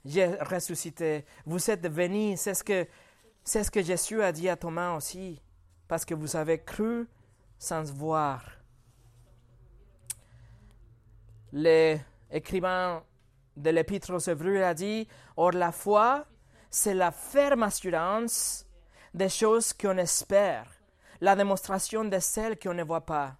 j'ai 0.06 0.28
ressuscité. 0.36 1.26
Vous 1.45 1.70
êtes 1.70 1.88
venus. 1.88 2.39
C'est 2.39 2.53
ce 2.53 2.64
que, 2.64 2.88
c'est 3.43 3.64
ce 3.64 3.72
que 3.72 3.82
Jésus 3.82 4.22
a 4.22 4.32
dit 4.32 4.47
à 4.47 4.56
Thomas 4.56 4.95
aussi. 4.95 5.41
Parce 5.88 6.06
que 6.06 6.14
vous 6.14 6.36
avez 6.36 6.60
cru 6.60 7.08
sans 7.58 7.91
voir. 7.91 8.43
L'écrivain 11.51 13.03
de 13.58 13.70
l'Épître 13.70 14.14
aux 14.14 14.20
Hébreux 14.20 14.62
a 14.62 14.74
dit 14.74 15.08
Or, 15.38 15.51
la 15.51 15.72
foi, 15.72 16.26
c'est 16.70 16.93
la 16.93 17.12
ferme 17.12 17.64
assurance 17.64 18.66
des 19.14 19.30
choses 19.30 19.72
qu'on 19.74 19.97
espère, 19.97 20.68
la 21.22 21.36
démonstration 21.36 22.03
de 22.03 22.20
celles 22.20 22.60
qu'on 22.60 22.74
ne 22.74 22.84
voit 22.84 23.06
pas. 23.06 23.38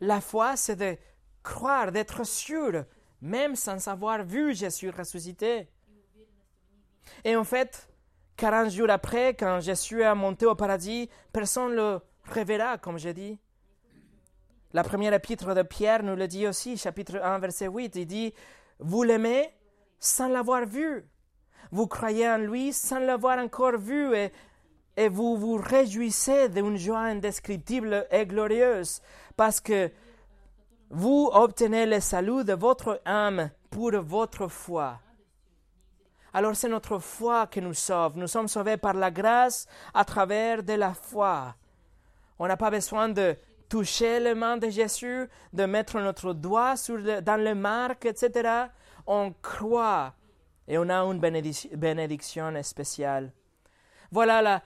La 0.00 0.20
foi, 0.20 0.56
c'est 0.56 0.76
de 0.76 0.96
croire, 1.42 1.90
d'être 1.90 2.24
sûr 2.24 2.84
même 3.20 3.56
sans 3.56 3.88
avoir 3.88 4.24
vu 4.24 4.54
Jésus 4.54 4.90
ressuscité. 4.90 5.68
Et 7.24 7.36
en 7.36 7.44
fait, 7.44 7.88
40 8.36 8.70
jours 8.70 8.90
après, 8.90 9.34
quand 9.34 9.60
Jésus 9.60 10.02
est 10.02 10.14
monté 10.14 10.46
au 10.46 10.54
paradis, 10.54 11.08
personne 11.32 11.70
ne 11.70 11.76
le 11.76 12.00
reverra, 12.34 12.78
comme 12.78 12.98
j'ai 12.98 13.14
dit. 13.14 13.38
La 14.72 14.82
première 14.82 15.14
épître 15.14 15.54
de 15.54 15.62
Pierre 15.62 16.02
nous 16.02 16.16
le 16.16 16.28
dit 16.28 16.46
aussi, 16.46 16.76
chapitre 16.76 17.20
1, 17.22 17.38
verset 17.38 17.68
8. 17.68 17.96
Il 17.96 18.06
dit 18.06 18.34
Vous 18.78 19.02
l'aimez 19.02 19.48
sans 19.98 20.28
l'avoir 20.28 20.66
vu. 20.66 21.04
Vous 21.70 21.86
croyez 21.86 22.28
en 22.28 22.38
lui 22.38 22.72
sans 22.72 22.98
l'avoir 22.98 23.38
encore 23.38 23.78
vu. 23.78 24.14
Et 24.14 24.32
et 24.96 25.08
vous 25.08 25.36
vous 25.36 25.56
réjouissez 25.56 26.48
d'une 26.48 26.76
joie 26.76 27.00
indescriptible 27.00 28.06
et 28.10 28.24
glorieuse 28.26 29.02
parce 29.36 29.60
que 29.60 29.90
vous 30.90 31.30
obtenez 31.32 31.86
le 31.86 32.00
salut 32.00 32.44
de 32.44 32.52
votre 32.52 33.00
âme 33.04 33.50
pour 33.70 33.90
votre 33.92 34.48
foi. 34.48 35.00
Alors 36.32 36.54
c'est 36.54 36.68
notre 36.68 36.98
foi 36.98 37.46
qui 37.46 37.60
nous 37.60 37.74
sauve. 37.74 38.16
Nous 38.16 38.26
sommes 38.26 38.48
sauvés 38.48 38.76
par 38.76 38.94
la 38.94 39.10
grâce 39.10 39.66
à 39.94 40.04
travers 40.04 40.62
de 40.62 40.74
la 40.74 40.92
foi. 40.94 41.54
On 42.38 42.46
n'a 42.46 42.56
pas 42.56 42.70
besoin 42.70 43.08
de 43.08 43.36
toucher 43.68 44.20
les 44.20 44.34
mains 44.34 44.58
de 44.58 44.68
Jésus, 44.68 45.28
de 45.52 45.64
mettre 45.64 45.98
notre 45.98 46.32
doigt 46.32 46.76
sur 46.76 46.98
dans 47.22 47.42
le 47.42 47.54
marque, 47.54 48.04
etc. 48.04 48.66
On 49.06 49.32
croit 49.40 50.14
et 50.68 50.78
on 50.78 50.88
a 50.88 51.02
une 51.02 51.20
bénédiction 51.20 52.62
spéciale. 52.62 53.32
Voilà, 54.12 54.42
la 54.42 54.62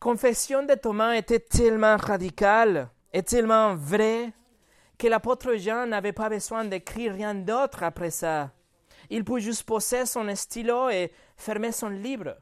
confession 0.00 0.64
de 0.64 0.74
Thomas 0.74 1.14
était 1.14 1.40
tellement 1.40 1.96
radicale 1.96 2.88
et 3.12 3.22
tellement 3.22 3.74
vraie 3.74 4.32
que 4.98 5.06
l'apôtre 5.06 5.54
Jean 5.56 5.86
n'avait 5.86 6.12
pas 6.12 6.28
besoin 6.28 6.64
d'écrire 6.64 7.12
rien 7.12 7.34
d'autre 7.34 7.82
après 7.82 8.10
ça. 8.10 8.50
Il 9.10 9.24
peut 9.24 9.38
juste 9.38 9.64
poser 9.64 10.06
son 10.06 10.34
stylo 10.34 10.88
et 10.90 11.12
fermer 11.36 11.72
son 11.72 11.88
livre. 11.88 12.36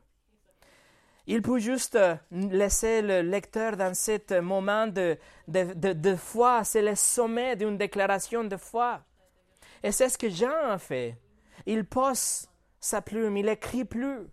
Il 1.26 1.40
peut 1.40 1.58
juste 1.58 1.98
laisser 2.30 3.00
le 3.00 3.22
lecteur 3.22 3.76
dans 3.76 3.94
ce 3.94 4.40
moment 4.40 4.86
de, 4.86 5.16
de, 5.48 6.16
foi. 6.16 6.64
C'est 6.64 6.82
le 6.82 6.94
sommet 6.94 7.56
d'une 7.56 7.78
déclaration 7.78 8.44
de 8.44 8.56
foi. 8.56 9.00
Et 9.82 9.90
c'est 9.90 10.08
ce 10.08 10.18
que 10.18 10.28
Jean 10.28 10.70
a 10.70 10.78
fait. 10.78 11.18
Il 11.66 11.86
pose 11.86 12.46
sa 12.78 13.00
plume, 13.00 13.38
il 13.38 13.48
écrit 13.48 13.84
plus. 13.84 14.26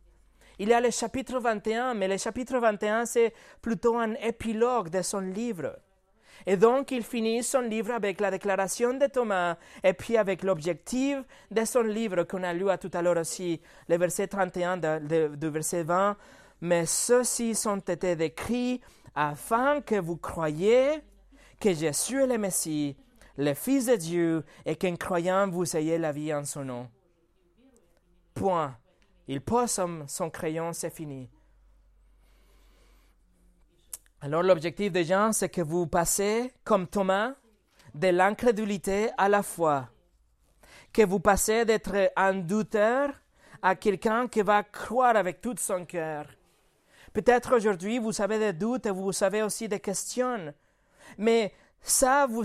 Il 0.59 0.69
y 0.69 0.73
a 0.73 0.81
le 0.81 0.91
chapitre 0.91 1.39
21, 1.39 1.93
mais 1.93 2.09
le 2.09 2.17
chapitre 2.17 2.59
21, 2.59 3.05
c'est 3.05 3.33
plutôt 3.61 3.97
un 3.97 4.13
épilogue 4.15 4.89
de 4.89 5.01
son 5.01 5.21
livre. 5.21 5.77
Et 6.45 6.57
donc, 6.57 6.91
il 6.91 7.03
finit 7.03 7.43
son 7.43 7.61
livre 7.61 7.91
avec 7.91 8.19
la 8.19 8.31
déclaration 8.31 8.93
de 8.93 9.05
Thomas 9.07 9.57
et 9.83 9.93
puis 9.93 10.17
avec 10.17 10.43
l'objectif 10.43 11.17
de 11.49 11.65
son 11.65 11.83
livre 11.83 12.23
qu'on 12.23 12.43
a 12.43 12.53
lu 12.53 12.69
à 12.69 12.77
tout 12.77 12.91
à 12.93 13.01
l'heure 13.01 13.17
aussi, 13.17 13.61
le 13.87 13.97
verset 13.97 14.27
31 14.27 14.77
du 14.77 15.49
verset 15.49 15.83
20. 15.83 16.17
Mais 16.61 16.85
ceux-ci 16.85 17.55
sont 17.55 17.79
été 17.79 18.15
décrits 18.15 18.81
afin 19.15 19.81
que 19.81 19.95
vous 19.95 20.17
croyiez 20.17 21.01
que 21.59 21.73
Jésus 21.73 22.21
est 22.21 22.27
le 22.27 22.37
Messie, 22.37 22.97
le 23.37 23.53
Fils 23.53 23.85
de 23.85 23.95
Dieu, 23.95 24.43
et 24.65 24.75
qu'en 24.75 24.95
croyant 24.95 25.49
vous 25.49 25.75
ayez 25.75 25.97
la 25.97 26.11
vie 26.11 26.33
en 26.33 26.45
son 26.45 26.65
nom. 26.65 26.89
Point. 28.33 28.77
Il 29.27 29.41
pose 29.41 29.79
son 30.07 30.29
crayon, 30.29 30.73
c'est 30.73 30.93
fini. 30.93 31.29
Alors 34.23 34.43
l'objectif 34.43 34.91
de 34.91 35.01
Jean, 35.01 35.33
c'est 35.33 35.49
que 35.49 35.61
vous 35.61 35.87
passez, 35.87 36.53
comme 36.63 36.85
Thomas, 36.85 37.33
de 37.95 38.09
l'incrédulité 38.09 39.09
à 39.17 39.27
la 39.27 39.41
foi. 39.41 39.89
Que 40.93 41.03
vous 41.03 41.19
passez 41.19 41.65
d'être 41.65 42.11
un 42.15 42.35
douteur 42.35 43.09
à 43.63 43.75
quelqu'un 43.75 44.27
qui 44.27 44.43
va 44.43 44.61
croire 44.61 45.15
avec 45.15 45.41
tout 45.41 45.55
son 45.57 45.85
cœur. 45.85 46.27
Peut-être 47.13 47.55
aujourd'hui, 47.55 47.97
vous 47.97 48.21
avez 48.21 48.37
des 48.37 48.53
doutes 48.53 48.85
et 48.85 48.91
vous 48.91 49.23
avez 49.23 49.41
aussi 49.41 49.67
des 49.67 49.79
questions. 49.79 50.53
Mais 51.17 51.51
ça 51.81 52.27
ne 52.27 52.43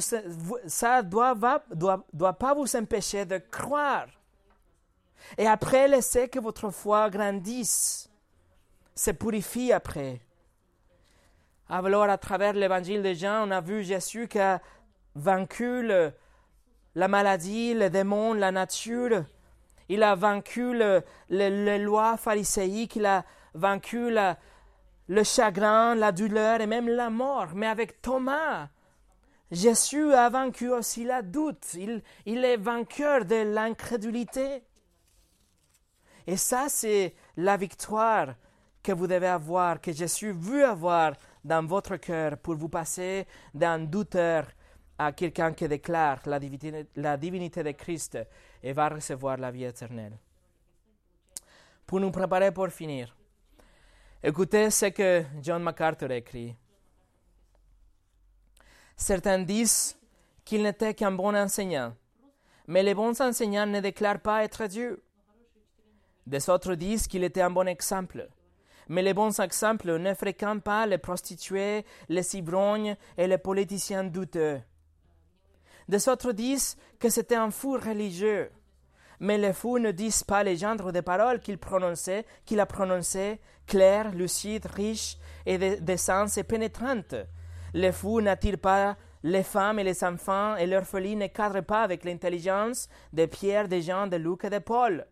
ça 0.66 1.02
doit, 1.02 1.62
doit 1.70 2.32
pas 2.32 2.54
vous 2.54 2.74
empêcher 2.74 3.26
de 3.26 3.36
croire. 3.36 4.06
Et 5.36 5.46
après, 5.46 5.88
laissez 5.88 6.28
que 6.28 6.38
votre 6.38 6.70
foi 6.70 7.10
grandisse, 7.10 8.08
se 8.94 9.10
purifie 9.10 9.72
après. 9.72 10.25
Alors, 11.68 12.04
à 12.04 12.16
travers 12.16 12.52
l'évangile 12.52 13.02
de 13.02 13.12
Jean, 13.12 13.48
on 13.48 13.50
a 13.50 13.60
vu 13.60 13.82
Jésus 13.82 14.28
qui 14.28 14.38
a 14.38 14.60
vaincu 15.16 15.82
la 16.94 17.08
maladie, 17.08 17.74
le 17.74 17.90
démon, 17.90 18.34
la 18.34 18.52
nature. 18.52 19.24
Il 19.88 20.04
a 20.04 20.14
vaincu 20.14 20.74
le, 20.74 21.02
les 21.28 21.78
lois 21.78 22.16
phariséiques, 22.16 22.94
il 22.94 23.06
a 23.06 23.24
vaincu 23.54 24.12
le 25.08 25.24
chagrin, 25.24 25.96
la 25.96 26.12
douleur 26.12 26.60
et 26.60 26.68
même 26.68 26.88
la 26.88 27.10
mort. 27.10 27.48
Mais 27.54 27.66
avec 27.66 28.00
Thomas, 28.00 28.68
Jésus 29.50 30.12
a 30.12 30.28
vaincu 30.28 30.70
aussi 30.70 31.02
la 31.04 31.22
doute. 31.22 31.74
Il, 31.74 32.00
il 32.26 32.44
est 32.44 32.58
vainqueur 32.58 33.24
de 33.24 33.42
l'incrédulité. 33.42 34.62
Et 36.28 36.36
ça, 36.36 36.66
c'est 36.68 37.14
la 37.36 37.56
victoire 37.56 38.34
que 38.84 38.92
vous 38.92 39.08
devez 39.08 39.26
avoir, 39.26 39.80
que 39.80 39.92
Jésus 39.92 40.30
veut 40.30 40.64
avoir 40.64 41.14
dans 41.46 41.64
votre 41.64 41.96
cœur 41.96 42.38
pour 42.38 42.56
vous 42.56 42.68
passer 42.68 43.26
d'un 43.54 43.78
douteur 43.78 44.46
à 44.98 45.12
quelqu'un 45.12 45.52
qui 45.52 45.68
déclare 45.68 46.20
la 46.26 46.38
divinité, 47.16 47.62
de 47.62 47.70
Christ 47.72 48.18
et 48.62 48.72
va 48.72 48.88
recevoir 48.88 49.36
la 49.36 49.50
vie 49.50 49.64
éternelle. 49.64 50.18
Pour 51.86 52.00
nous 52.00 52.10
préparer 52.10 52.50
pour 52.50 52.68
finir, 52.68 53.14
écoutez 54.22 54.70
ce 54.70 54.86
que 54.86 55.24
John 55.40 55.62
MacArthur 55.62 56.10
écrit. 56.10 56.56
Certains 58.96 59.38
disent 59.38 59.96
qu'il 60.44 60.62
n'était 60.62 60.94
qu'un 60.94 61.12
bon 61.12 61.36
enseignant, 61.36 61.94
mais 62.66 62.82
les 62.82 62.94
bons 62.94 63.20
enseignants 63.20 63.66
ne 63.66 63.80
déclarent 63.80 64.20
pas 64.20 64.42
être 64.42 64.66
Dieu. 64.66 65.00
Des 66.26 66.50
autres 66.50 66.74
disent 66.74 67.06
qu'il 67.06 67.22
était 67.22 67.42
un 67.42 67.50
bon 67.50 67.68
exemple, 67.68 68.28
mais 68.88 69.02
les 69.02 69.14
bons 69.14 69.38
exemples 69.40 69.98
ne 69.98 70.14
fréquentent 70.14 70.62
pas 70.62 70.86
les 70.86 70.98
prostituées, 70.98 71.84
les 72.08 72.36
ivrognes 72.36 72.96
et 73.16 73.26
les 73.26 73.38
politiciens 73.38 74.04
douteux. 74.04 74.60
Des 75.88 76.08
autres 76.08 76.32
disent 76.32 76.76
que 76.98 77.08
c'était 77.08 77.36
un 77.36 77.50
fou 77.50 77.72
religieux. 77.72 78.50
Mais 79.20 79.38
les 79.38 79.52
fous 79.52 79.78
ne 79.78 79.92
disent 79.92 80.24
pas 80.24 80.42
les 80.42 80.56
genres 80.56 80.92
de 80.92 81.00
paroles 81.00 81.40
qu'il 81.40 81.58
prononçait, 81.58 82.26
qu'il 82.44 82.60
a 82.60 82.66
prononcées, 82.66 83.40
claires, 83.66 84.12
lucides, 84.12 84.66
riches 84.66 85.16
et 85.46 85.58
de, 85.58 85.96
sens 85.96 86.36
et 86.36 86.44
pénétrantes. 86.44 87.14
Les 87.72 87.92
fous 87.92 88.20
n'attirent 88.20 88.58
pas 88.58 88.96
les 89.22 89.42
femmes 89.42 89.78
et 89.78 89.84
les 89.84 90.04
enfants 90.04 90.56
et 90.56 90.84
folies 90.84 91.16
ne 91.16 91.26
cadrent 91.26 91.64
pas 91.64 91.82
avec 91.82 92.04
l'intelligence 92.04 92.88
de 93.12 93.26
Pierre, 93.26 93.68
de 93.68 93.80
Jean, 93.80 94.06
de 94.06 94.16
Luc 94.16 94.44
et 94.44 94.50
de 94.50 94.58
Paul. 94.58 95.06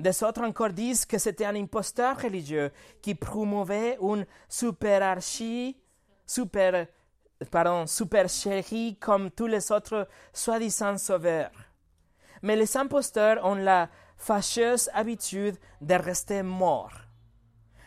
Des 0.00 0.22
autres 0.24 0.40
encore 0.40 0.70
disent 0.70 1.04
que 1.04 1.18
c'était 1.18 1.44
un 1.44 1.54
imposteur 1.54 2.18
religieux 2.18 2.72
qui 3.02 3.14
promouvait 3.14 3.98
une 4.00 4.24
superarchie, 4.48 5.76
super, 6.26 6.86
pardon, 7.50 7.86
supercherie 7.86 8.96
comme 8.98 9.30
tous 9.30 9.46
les 9.46 9.70
autres 9.70 10.08
soi-disant 10.32 10.96
sauveurs. 10.96 11.50
Mais 12.40 12.56
les 12.56 12.78
imposteurs 12.78 13.44
ont 13.44 13.56
la 13.56 13.90
fâcheuse 14.16 14.88
habitude 14.94 15.58
de 15.82 15.94
rester 15.94 16.42
morts. 16.42 16.96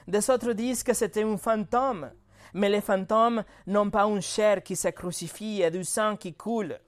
Des 0.08 0.30
autres 0.30 0.54
disent 0.54 0.84
que 0.84 0.94
c'était 0.94 1.24
un 1.24 1.38
fantôme, 1.38 2.12
mais 2.54 2.70
les 2.70 2.82
fantômes 2.82 3.44
n'ont 3.66 3.90
pas 3.90 4.06
une 4.06 4.22
chair 4.22 4.62
qui 4.62 4.76
se 4.76 4.90
crucifie 4.90 5.64
et 5.64 5.72
du 5.72 5.84
sang 5.84 6.16
qui 6.16 6.36
coule. 6.36 6.80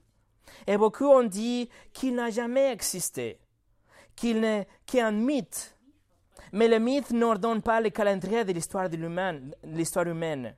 Et 0.68 0.76
beaucoup 0.76 1.06
ont 1.06 1.24
dit 1.24 1.68
qu'il 1.92 2.14
n'a 2.14 2.30
jamais 2.30 2.70
existé 2.70 3.40
qu'il 4.16 4.42
est, 4.44 4.66
un 4.98 5.12
mythe. 5.12 5.76
Mais 6.52 6.68
le 6.68 6.78
mythe 6.78 7.10
n'ordonne 7.10 7.62
pas 7.62 7.80
le 7.80 7.90
calendrier 7.90 8.44
de 8.44 8.52
l'histoire 8.52 8.88
l'histoire 9.64 10.06
humaine. 10.06 10.54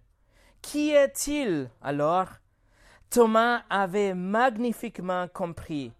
Qui 0.62 0.90
est-il 0.90 1.68
alors? 1.82 2.28
Thomas 3.10 3.62
avait 3.68 4.14
magnifiquement 4.14 5.26
compris. 5.28 5.92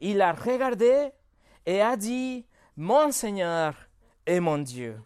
Il 0.00 0.20
a 0.20 0.32
regardé 0.32 1.10
et 1.66 1.80
a 1.80 1.96
dit, 1.96 2.44
Mon 2.76 3.10
Seigneur 3.10 3.74
et 4.26 4.40
mon 4.40 4.58
Dieu. 4.58 4.96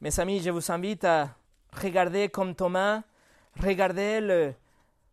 Mes 0.00 0.20
amis, 0.20 0.40
je 0.40 0.50
vous 0.50 0.70
invite 0.70 1.04
à 1.04 1.30
regarder 1.72 2.28
comme 2.28 2.54
Thomas, 2.54 3.02
regarder 3.60 4.20
la 4.20 4.52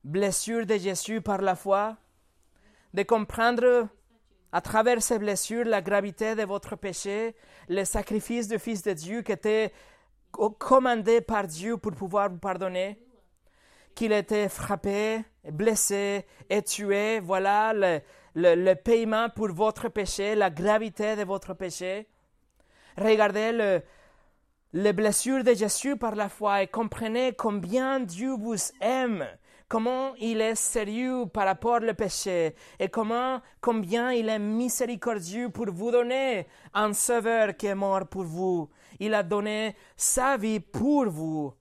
blessure 0.04 0.66
de 0.66 0.78
Jésus 0.78 1.22
par 1.22 1.42
la 1.42 1.56
foi, 1.56 1.98
de 2.96 3.04
comprendre 3.04 3.90
à 4.54 4.62
travers 4.62 5.04
ces 5.04 5.20
blessures 5.20 5.66
la 5.66 5.82
gravité 5.82 6.34
de 6.34 6.44
votre 6.44 6.78
péché, 6.78 7.36
le 7.68 7.84
sacrifice 7.84 8.48
du 8.48 8.58
Fils 8.58 8.84
de 8.84 8.94
Dieu 8.94 9.22
qui 9.22 9.34
était 9.34 9.74
commandé 10.32 11.20
par 11.20 11.46
Dieu 11.46 11.76
pour 11.76 11.92
pouvoir 11.92 12.30
vous 12.30 12.38
pardonner, 12.38 12.98
qu'il 13.96 14.14
était 14.14 14.48
frappé, 14.48 15.26
blessé 15.44 16.26
et 16.50 16.62
tué. 16.62 17.20
Voilà 17.20 17.74
le, 17.74 18.00
le, 18.34 18.74
paiement 18.76 19.28
pour 19.30 19.50
votre 19.50 19.90
péché, 19.90 20.34
la 20.34 20.50
gravité 20.50 21.18
de 21.18 21.24
votre 21.26 21.54
péché. 21.54 22.08
Regardez 22.98 23.52
le, 23.52 23.82
les 24.72 24.94
blessures 24.94 25.44
de 25.44 25.54
Jésus 25.54 25.98
par 25.98 26.16
la 26.16 26.30
foi 26.30 26.64
et 26.64 26.68
comprenez 26.68 27.34
combien 27.34 28.00
Dieu 28.00 28.32
vous 28.32 28.56
aime 28.80 29.28
comment 29.68 30.14
il 30.16 30.42
est 30.42 30.56
sérieux 30.56 31.26
par 31.26 31.46
rapport 31.46 31.82
au 31.82 31.94
péché 31.94 32.56
et 32.80 32.90
comment, 32.90 33.42
combien 33.62 34.12
il 34.12 34.30
est 34.30 34.40
miséricordieux 34.40 35.50
pour 35.50 35.68
vous 35.72 35.92
donner 35.92 36.48
un 36.74 36.94
sauveur 36.94 37.56
qui 37.58 37.68
est 37.68 37.76
mort 37.76 38.08
pour 38.08 38.24
vous. 38.24 38.70
Il 39.00 39.14
a 39.14 39.24
donné 39.24 39.76
sa 39.96 40.38
vie 40.38 40.60
pour 40.60 41.10
vous. 41.10 41.54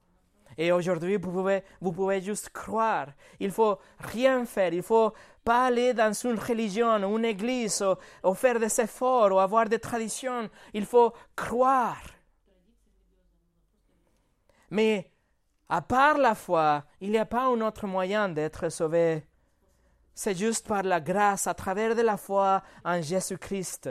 Et 0.57 0.71
aujourd'hui, 0.71 1.17
vous 1.17 1.33
pouvez, 1.33 1.63
vous 1.81 1.93
pouvez 1.93 2.21
juste 2.21 2.51
croire. 2.51 3.09
Il 3.41 3.51
faut 3.51 3.79
rien 3.99 4.45
faire. 4.45 4.73
Il 4.73 4.83
faut 4.83 5.13
pas 5.45 5.67
aller 5.67 5.93
dans 5.95 6.13
une 6.13 6.39
religion, 6.39 7.17
une 7.17 7.25
église, 7.25 7.85
ou, 8.23 8.35
faire 8.35 8.61
des 8.61 8.81
efforts, 8.81 9.33
ou 9.33 9.39
avoir 9.39 9.69
des 9.69 9.81
traditions. 9.81 10.49
Il 10.73 10.87
faut 10.87 11.13
croire. 11.35 12.03
Mais 14.71 15.11
à 15.69 15.81
part 15.83 16.19
la 16.19 16.35
foi, 16.35 16.85
il 17.01 17.11
n'y 17.11 17.19
a 17.19 17.25
pas 17.25 17.47
un 17.47 17.61
autre 17.61 17.87
moyen 17.87 18.29
d'être 18.29 18.69
sauvé. 18.69 19.25
C'est 20.15 20.37
juste 20.37 20.69
par 20.69 20.83
la 20.83 21.01
grâce, 21.01 21.47
à 21.47 21.55
travers 21.55 21.95
de 21.95 22.03
la 22.03 22.17
foi 22.17 22.63
en 22.85 23.01
Jésus-Christ. 23.01 23.91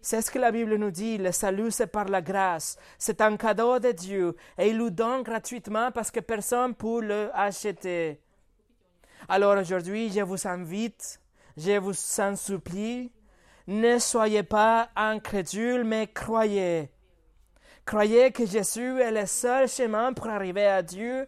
C'est 0.00 0.22
ce 0.22 0.30
que 0.30 0.38
la 0.38 0.52
Bible 0.52 0.76
nous 0.76 0.92
dit, 0.92 1.18
le 1.18 1.32
salut 1.32 1.72
c'est 1.72 1.88
par 1.88 2.04
la 2.04 2.22
grâce, 2.22 2.76
c'est 2.98 3.20
un 3.20 3.36
cadeau 3.36 3.80
de 3.80 3.90
Dieu 3.90 4.36
et 4.56 4.68
il 4.68 4.78
nous 4.78 4.90
donne 4.90 5.22
gratuitement 5.22 5.90
parce 5.90 6.12
que 6.12 6.20
personne 6.20 6.70
ne 6.70 6.74
peut 6.74 7.00
le 7.00 7.30
acheter. 7.34 8.20
Alors 9.28 9.58
aujourd'hui, 9.58 10.10
je 10.12 10.20
vous 10.20 10.46
invite, 10.46 11.20
je 11.56 11.78
vous 11.78 12.20
en 12.20 12.36
supplie, 12.36 13.10
ne 13.66 13.98
soyez 13.98 14.44
pas 14.44 14.88
incrédules, 14.94 15.82
mais 15.84 16.06
croyez. 16.06 16.90
Croyez 17.88 18.32
que 18.32 18.44
Jésus 18.44 19.00
est 19.00 19.10
le 19.10 19.24
seul 19.24 19.66
chemin 19.66 20.12
pour 20.12 20.26
arriver 20.26 20.66
à 20.66 20.82
Dieu 20.82 21.26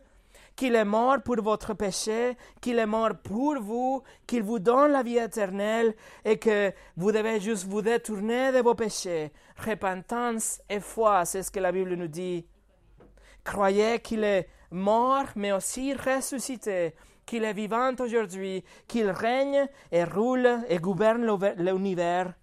qu'il 0.54 0.74
est 0.74 0.84
mort 0.84 1.22
pour 1.24 1.40
votre 1.40 1.72
péché, 1.72 2.36
qu'il 2.60 2.78
est 2.78 2.84
mort 2.84 3.14
pour 3.24 3.58
vous, 3.62 4.02
qu'il 4.26 4.42
vous 4.42 4.58
donne 4.58 4.92
la 4.92 5.02
vie 5.02 5.16
éternelle 5.16 5.94
et 6.22 6.38
que 6.38 6.70
vous 6.98 7.12
devez 7.12 7.40
juste 7.40 7.66
vous 7.66 7.80
détourner 7.80 8.52
de 8.52 8.58
vos 8.58 8.74
péchés. 8.74 9.32
Repentance 9.56 10.60
et 10.68 10.80
foi, 10.80 11.24
c'est 11.24 11.42
ce 11.42 11.50
que 11.50 11.60
la 11.60 11.72
Bible 11.72 11.94
nous 11.94 12.08
dit. 12.08 12.46
Croyez 13.42 14.00
qu'il 14.00 14.22
est 14.22 14.46
mort, 14.70 15.28
mais 15.36 15.52
aussi 15.52 15.94
ressuscité, 15.94 16.92
qu'il 17.24 17.44
est 17.44 17.54
vivant 17.54 17.94
aujourd'hui, 17.98 18.64
qu'il 18.86 19.08
règne 19.08 19.66
et 19.90 20.04
roule 20.04 20.58
et 20.68 20.76
gouverne 20.76 21.26
l'univers, 21.56 22.34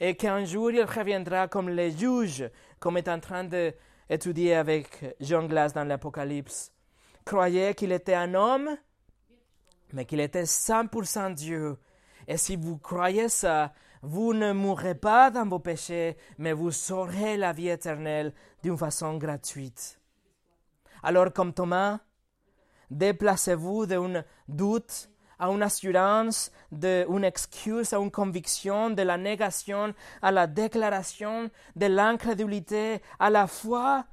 et 0.00 0.16
qu'un 0.16 0.44
jour 0.44 0.72
il 0.72 0.82
reviendra 0.82 1.46
comme 1.46 1.68
le 1.68 1.90
juge, 1.90 2.50
comme 2.82 2.96
est 2.96 3.08
en 3.08 3.20
train 3.20 3.44
d'étudier 3.44 4.56
avec 4.56 5.14
Jean 5.20 5.46
Glass 5.46 5.72
dans 5.72 5.84
l'Apocalypse 5.84 6.72
croyait 7.24 7.76
qu'il 7.76 7.92
était 7.92 8.16
un 8.16 8.34
homme, 8.34 8.76
mais 9.92 10.04
qu'il 10.04 10.18
était 10.18 10.42
100% 10.42 11.32
Dieu. 11.32 11.78
Et 12.26 12.36
si 12.36 12.56
vous 12.56 12.78
croyez 12.78 13.28
ça, 13.28 13.72
vous 14.02 14.34
ne 14.34 14.52
mourrez 14.52 14.96
pas 14.96 15.30
dans 15.30 15.46
vos 15.46 15.60
péchés, 15.60 16.16
mais 16.38 16.52
vous 16.52 16.72
saurez 16.72 17.36
la 17.36 17.52
vie 17.52 17.68
éternelle 17.68 18.34
d'une 18.64 18.76
façon 18.76 19.16
gratuite. 19.16 20.00
Alors, 21.04 21.32
comme 21.32 21.54
Thomas, 21.54 22.00
déplacez-vous 22.90 23.86
d'un 23.86 24.24
doute 24.48 25.08
à 25.42 25.48
une 25.48 25.62
assurance, 25.64 26.52
d'une 26.70 27.24
excuse, 27.24 27.92
à 27.92 27.98
une 27.98 28.12
conviction, 28.12 28.90
de 28.90 29.02
la 29.02 29.18
négation, 29.18 29.92
à 30.22 30.30
la 30.30 30.46
déclaration, 30.46 31.50
de 31.74 31.86
l'incrédulité, 31.86 33.02
à 33.18 33.28
la 33.28 33.48
foi, 33.48 34.04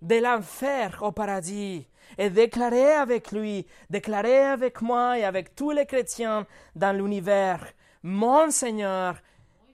de 0.00 0.16
l'enfer 0.16 1.02
au 1.02 1.12
paradis 1.12 1.86
et 2.16 2.30
déclarer 2.30 2.92
avec 2.92 3.32
lui, 3.32 3.66
déclarer 3.90 4.38
avec 4.38 4.80
moi 4.80 5.18
et 5.18 5.24
avec 5.24 5.54
tous 5.54 5.72
les 5.72 5.84
chrétiens 5.84 6.46
dans 6.74 6.96
l'univers, 6.96 7.66
mon 8.02 8.50
Seigneur 8.50 9.20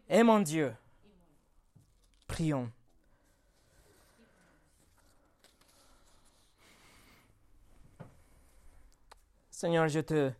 et 0.08 0.24
mon 0.24 0.40
Dieu. 0.40 0.74
Prions. 2.26 2.72
Seigneur, 9.48 9.86
je 9.86 10.00
te 10.00 10.32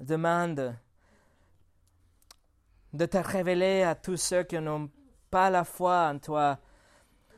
demande 0.00 0.76
de 2.92 3.06
te 3.06 3.18
révéler 3.18 3.82
à 3.82 3.94
tous 3.94 4.16
ceux 4.16 4.42
qui 4.42 4.58
n'ont 4.58 4.90
pas 5.30 5.50
la 5.50 5.64
foi 5.64 6.10
en 6.12 6.18
toi, 6.18 6.58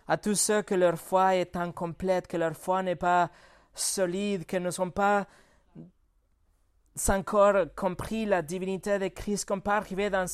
à 0.07 0.17
tous 0.17 0.35
ceux 0.35 0.63
que 0.63 0.75
leur 0.75 0.99
foi 0.99 1.37
est 1.37 1.57
incomplète, 1.57 2.27
que 2.27 2.37
leur 2.37 2.55
foi 2.55 2.83
n'est 2.83 2.97
pas 2.97 3.31
solides, 3.75 4.47
qui 4.47 4.61
ne 4.61 4.71
sont 4.71 4.91
pas 4.91 5.27
encore 7.09 7.67
compris 7.77 8.27
la 8.27 8.43
divinité 8.43 8.99
de 8.99 9.09
Christ, 9.09 9.47
qu'on 9.47 9.61
peut 9.61 9.71
arriver 9.71 10.11
dans, 10.11 10.27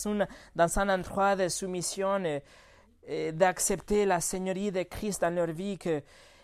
dans 0.57 0.79
un 0.79 0.89
endroit 0.89 1.37
de 1.37 1.49
soumission 1.49 2.22
et, 2.25 3.33
d'accepter 3.33 4.07
la 4.07 4.18
Seigneurie 4.18 4.72
de 4.72 4.83
Christ 4.83 5.20
dans 5.20 5.35
leur 5.35 5.49
vie, 5.49 5.77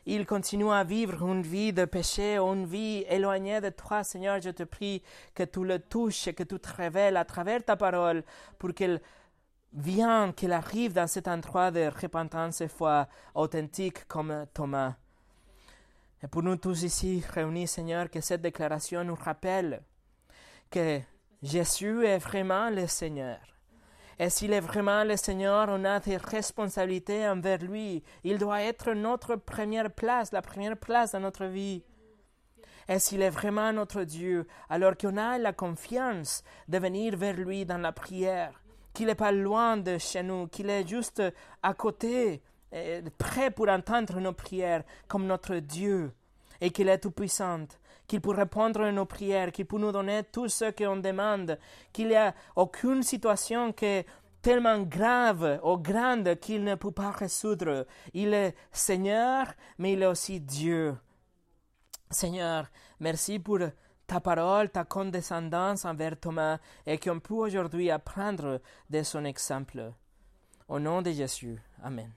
qu'ils 0.05 0.27
continuent 0.27 0.73
à 0.73 0.85
vivre 0.85 1.23
une 1.27 1.43
vie 1.43 1.73
de 1.73 1.85
péché, 1.85 2.37
une 2.37 2.67
vie 2.67 3.05
éloignée 3.09 3.61
de 3.61 3.71
toi, 3.71 4.05
Seigneur, 4.05 4.41
je 4.41 4.51
te 4.51 4.63
prie 4.65 5.03
que 5.35 5.43
tu 5.45 5.65
le 5.65 5.79
touches 5.79 6.29
et 6.29 6.35
que 6.35 6.43
tu 6.43 6.59
te 6.59 6.75
révèles 6.75 7.17
à 7.17 7.25
travers 7.25 7.65
ta 7.65 7.77
parole 7.77 8.23
pour 8.59 8.75
qu'elle 8.75 9.01
vienne, 9.73 10.33
qu'elle 10.35 10.53
arrive 10.53 10.93
dans 10.93 11.07
cet 11.07 11.29
endroit 11.29 11.71
de 11.71 11.91
repentance 12.01 12.61
et 12.61 12.69
foi 12.69 13.07
authentique 13.35 14.07
comme 14.09 14.47
Thomas. 14.53 14.95
Et 16.23 16.27
pour 16.27 16.43
nous 16.43 16.57
tous 16.57 16.83
ici 16.83 17.25
réunis, 17.33 17.67
Seigneur, 17.67 18.11
que 18.11 18.21
cette 18.21 18.43
déclaration 18.43 19.05
nous 19.05 19.15
rappelle 19.15 19.83
que 20.71 21.01
Jésus 21.43 22.05
est 22.05 22.19
vraiment 22.19 22.69
le 22.69 22.87
Seigneur. 22.87 23.39
Et 24.23 24.29
s'il 24.29 24.53
est 24.53 24.61
vraiment 24.61 25.03
le 25.03 25.17
Seigneur, 25.17 25.69
on 25.71 25.83
a 25.87 25.99
des 25.99 26.19
responsabilités 26.19 27.27
envers 27.27 27.57
lui. 27.63 28.03
Il 28.23 28.37
doit 28.37 28.61
être 28.61 28.93
notre 28.93 29.37
première 29.37 29.91
place, 29.91 30.31
la 30.31 30.43
première 30.43 30.77
place 30.77 31.13
dans 31.13 31.21
notre 31.21 31.47
vie. 31.47 31.83
Et 32.87 32.99
s'il 32.99 33.23
est 33.23 33.31
vraiment 33.31 33.73
notre 33.73 34.03
Dieu, 34.05 34.47
alors 34.69 34.99
qu'on 34.99 35.17
a 35.17 35.39
la 35.39 35.55
confiance 35.55 36.45
de 36.69 36.77
venir 36.77 37.17
vers 37.17 37.35
lui 37.35 37.65
dans 37.65 37.79
la 37.79 37.93
prière, 37.93 38.63
qu'il 38.93 39.07
n'est 39.07 39.15
pas 39.15 39.33
loin 39.33 39.79
de 39.79 39.97
chez 39.97 40.23
nous, 40.23 40.49
qu'il 40.49 40.69
est 40.69 40.87
juste 40.87 41.23
à 41.63 41.73
côté, 41.73 42.43
prêt 43.17 43.51
pour 43.51 43.71
entendre 43.71 44.21
nos 44.21 44.35
prières 44.35 44.85
comme 45.09 45.27
notre 45.27 45.57
Dieu 45.57 46.13
et 46.61 46.69
qu'il 46.71 46.91
est 46.91 46.99
tout-puissant, 46.99 47.67
qu'il 48.11 48.21
peut 48.21 48.31
répondre 48.31 48.81
à 48.81 48.91
nos 48.91 49.07
prières, 49.07 49.53
qu'il 49.53 49.67
peut 49.67 49.79
nous 49.79 49.93
donner 49.93 50.25
tout 50.25 50.49
ce 50.49 50.73
qu'on 50.73 50.97
demande, 50.97 51.57
qu'il 51.93 52.09
n'y 52.09 52.17
a 52.17 52.35
aucune 52.57 53.05
situation 53.05 53.73
qui 53.73 53.85
est 53.85 54.07
tellement 54.43 54.81
grave 54.81 55.61
ou 55.63 55.77
grande 55.79 56.35
qu'il 56.41 56.65
ne 56.65 56.75
peut 56.75 56.91
pas 56.91 57.13
résoudre. 57.13 57.87
Il 58.13 58.35
est 58.35 58.57
Seigneur, 58.73 59.47
mais 59.79 59.93
il 59.93 60.03
est 60.03 60.07
aussi 60.07 60.41
Dieu. 60.41 60.97
Seigneur, 62.11 62.67
merci 62.99 63.39
pour 63.39 63.61
ta 64.09 64.19
parole, 64.19 64.71
ta 64.71 64.83
condescendance 64.83 65.85
envers 65.85 66.19
Thomas 66.19 66.59
et 66.87 66.99
qu'on 66.99 67.21
peut 67.21 67.35
aujourd'hui 67.35 67.93
apprendre 67.93 68.61
de 68.91 69.05
son 69.05 69.25
exemple. 69.25 69.93
Au 70.67 70.81
nom 70.81 71.01
de 71.01 71.13
Jésus. 71.13 71.63
Amen. 71.81 72.11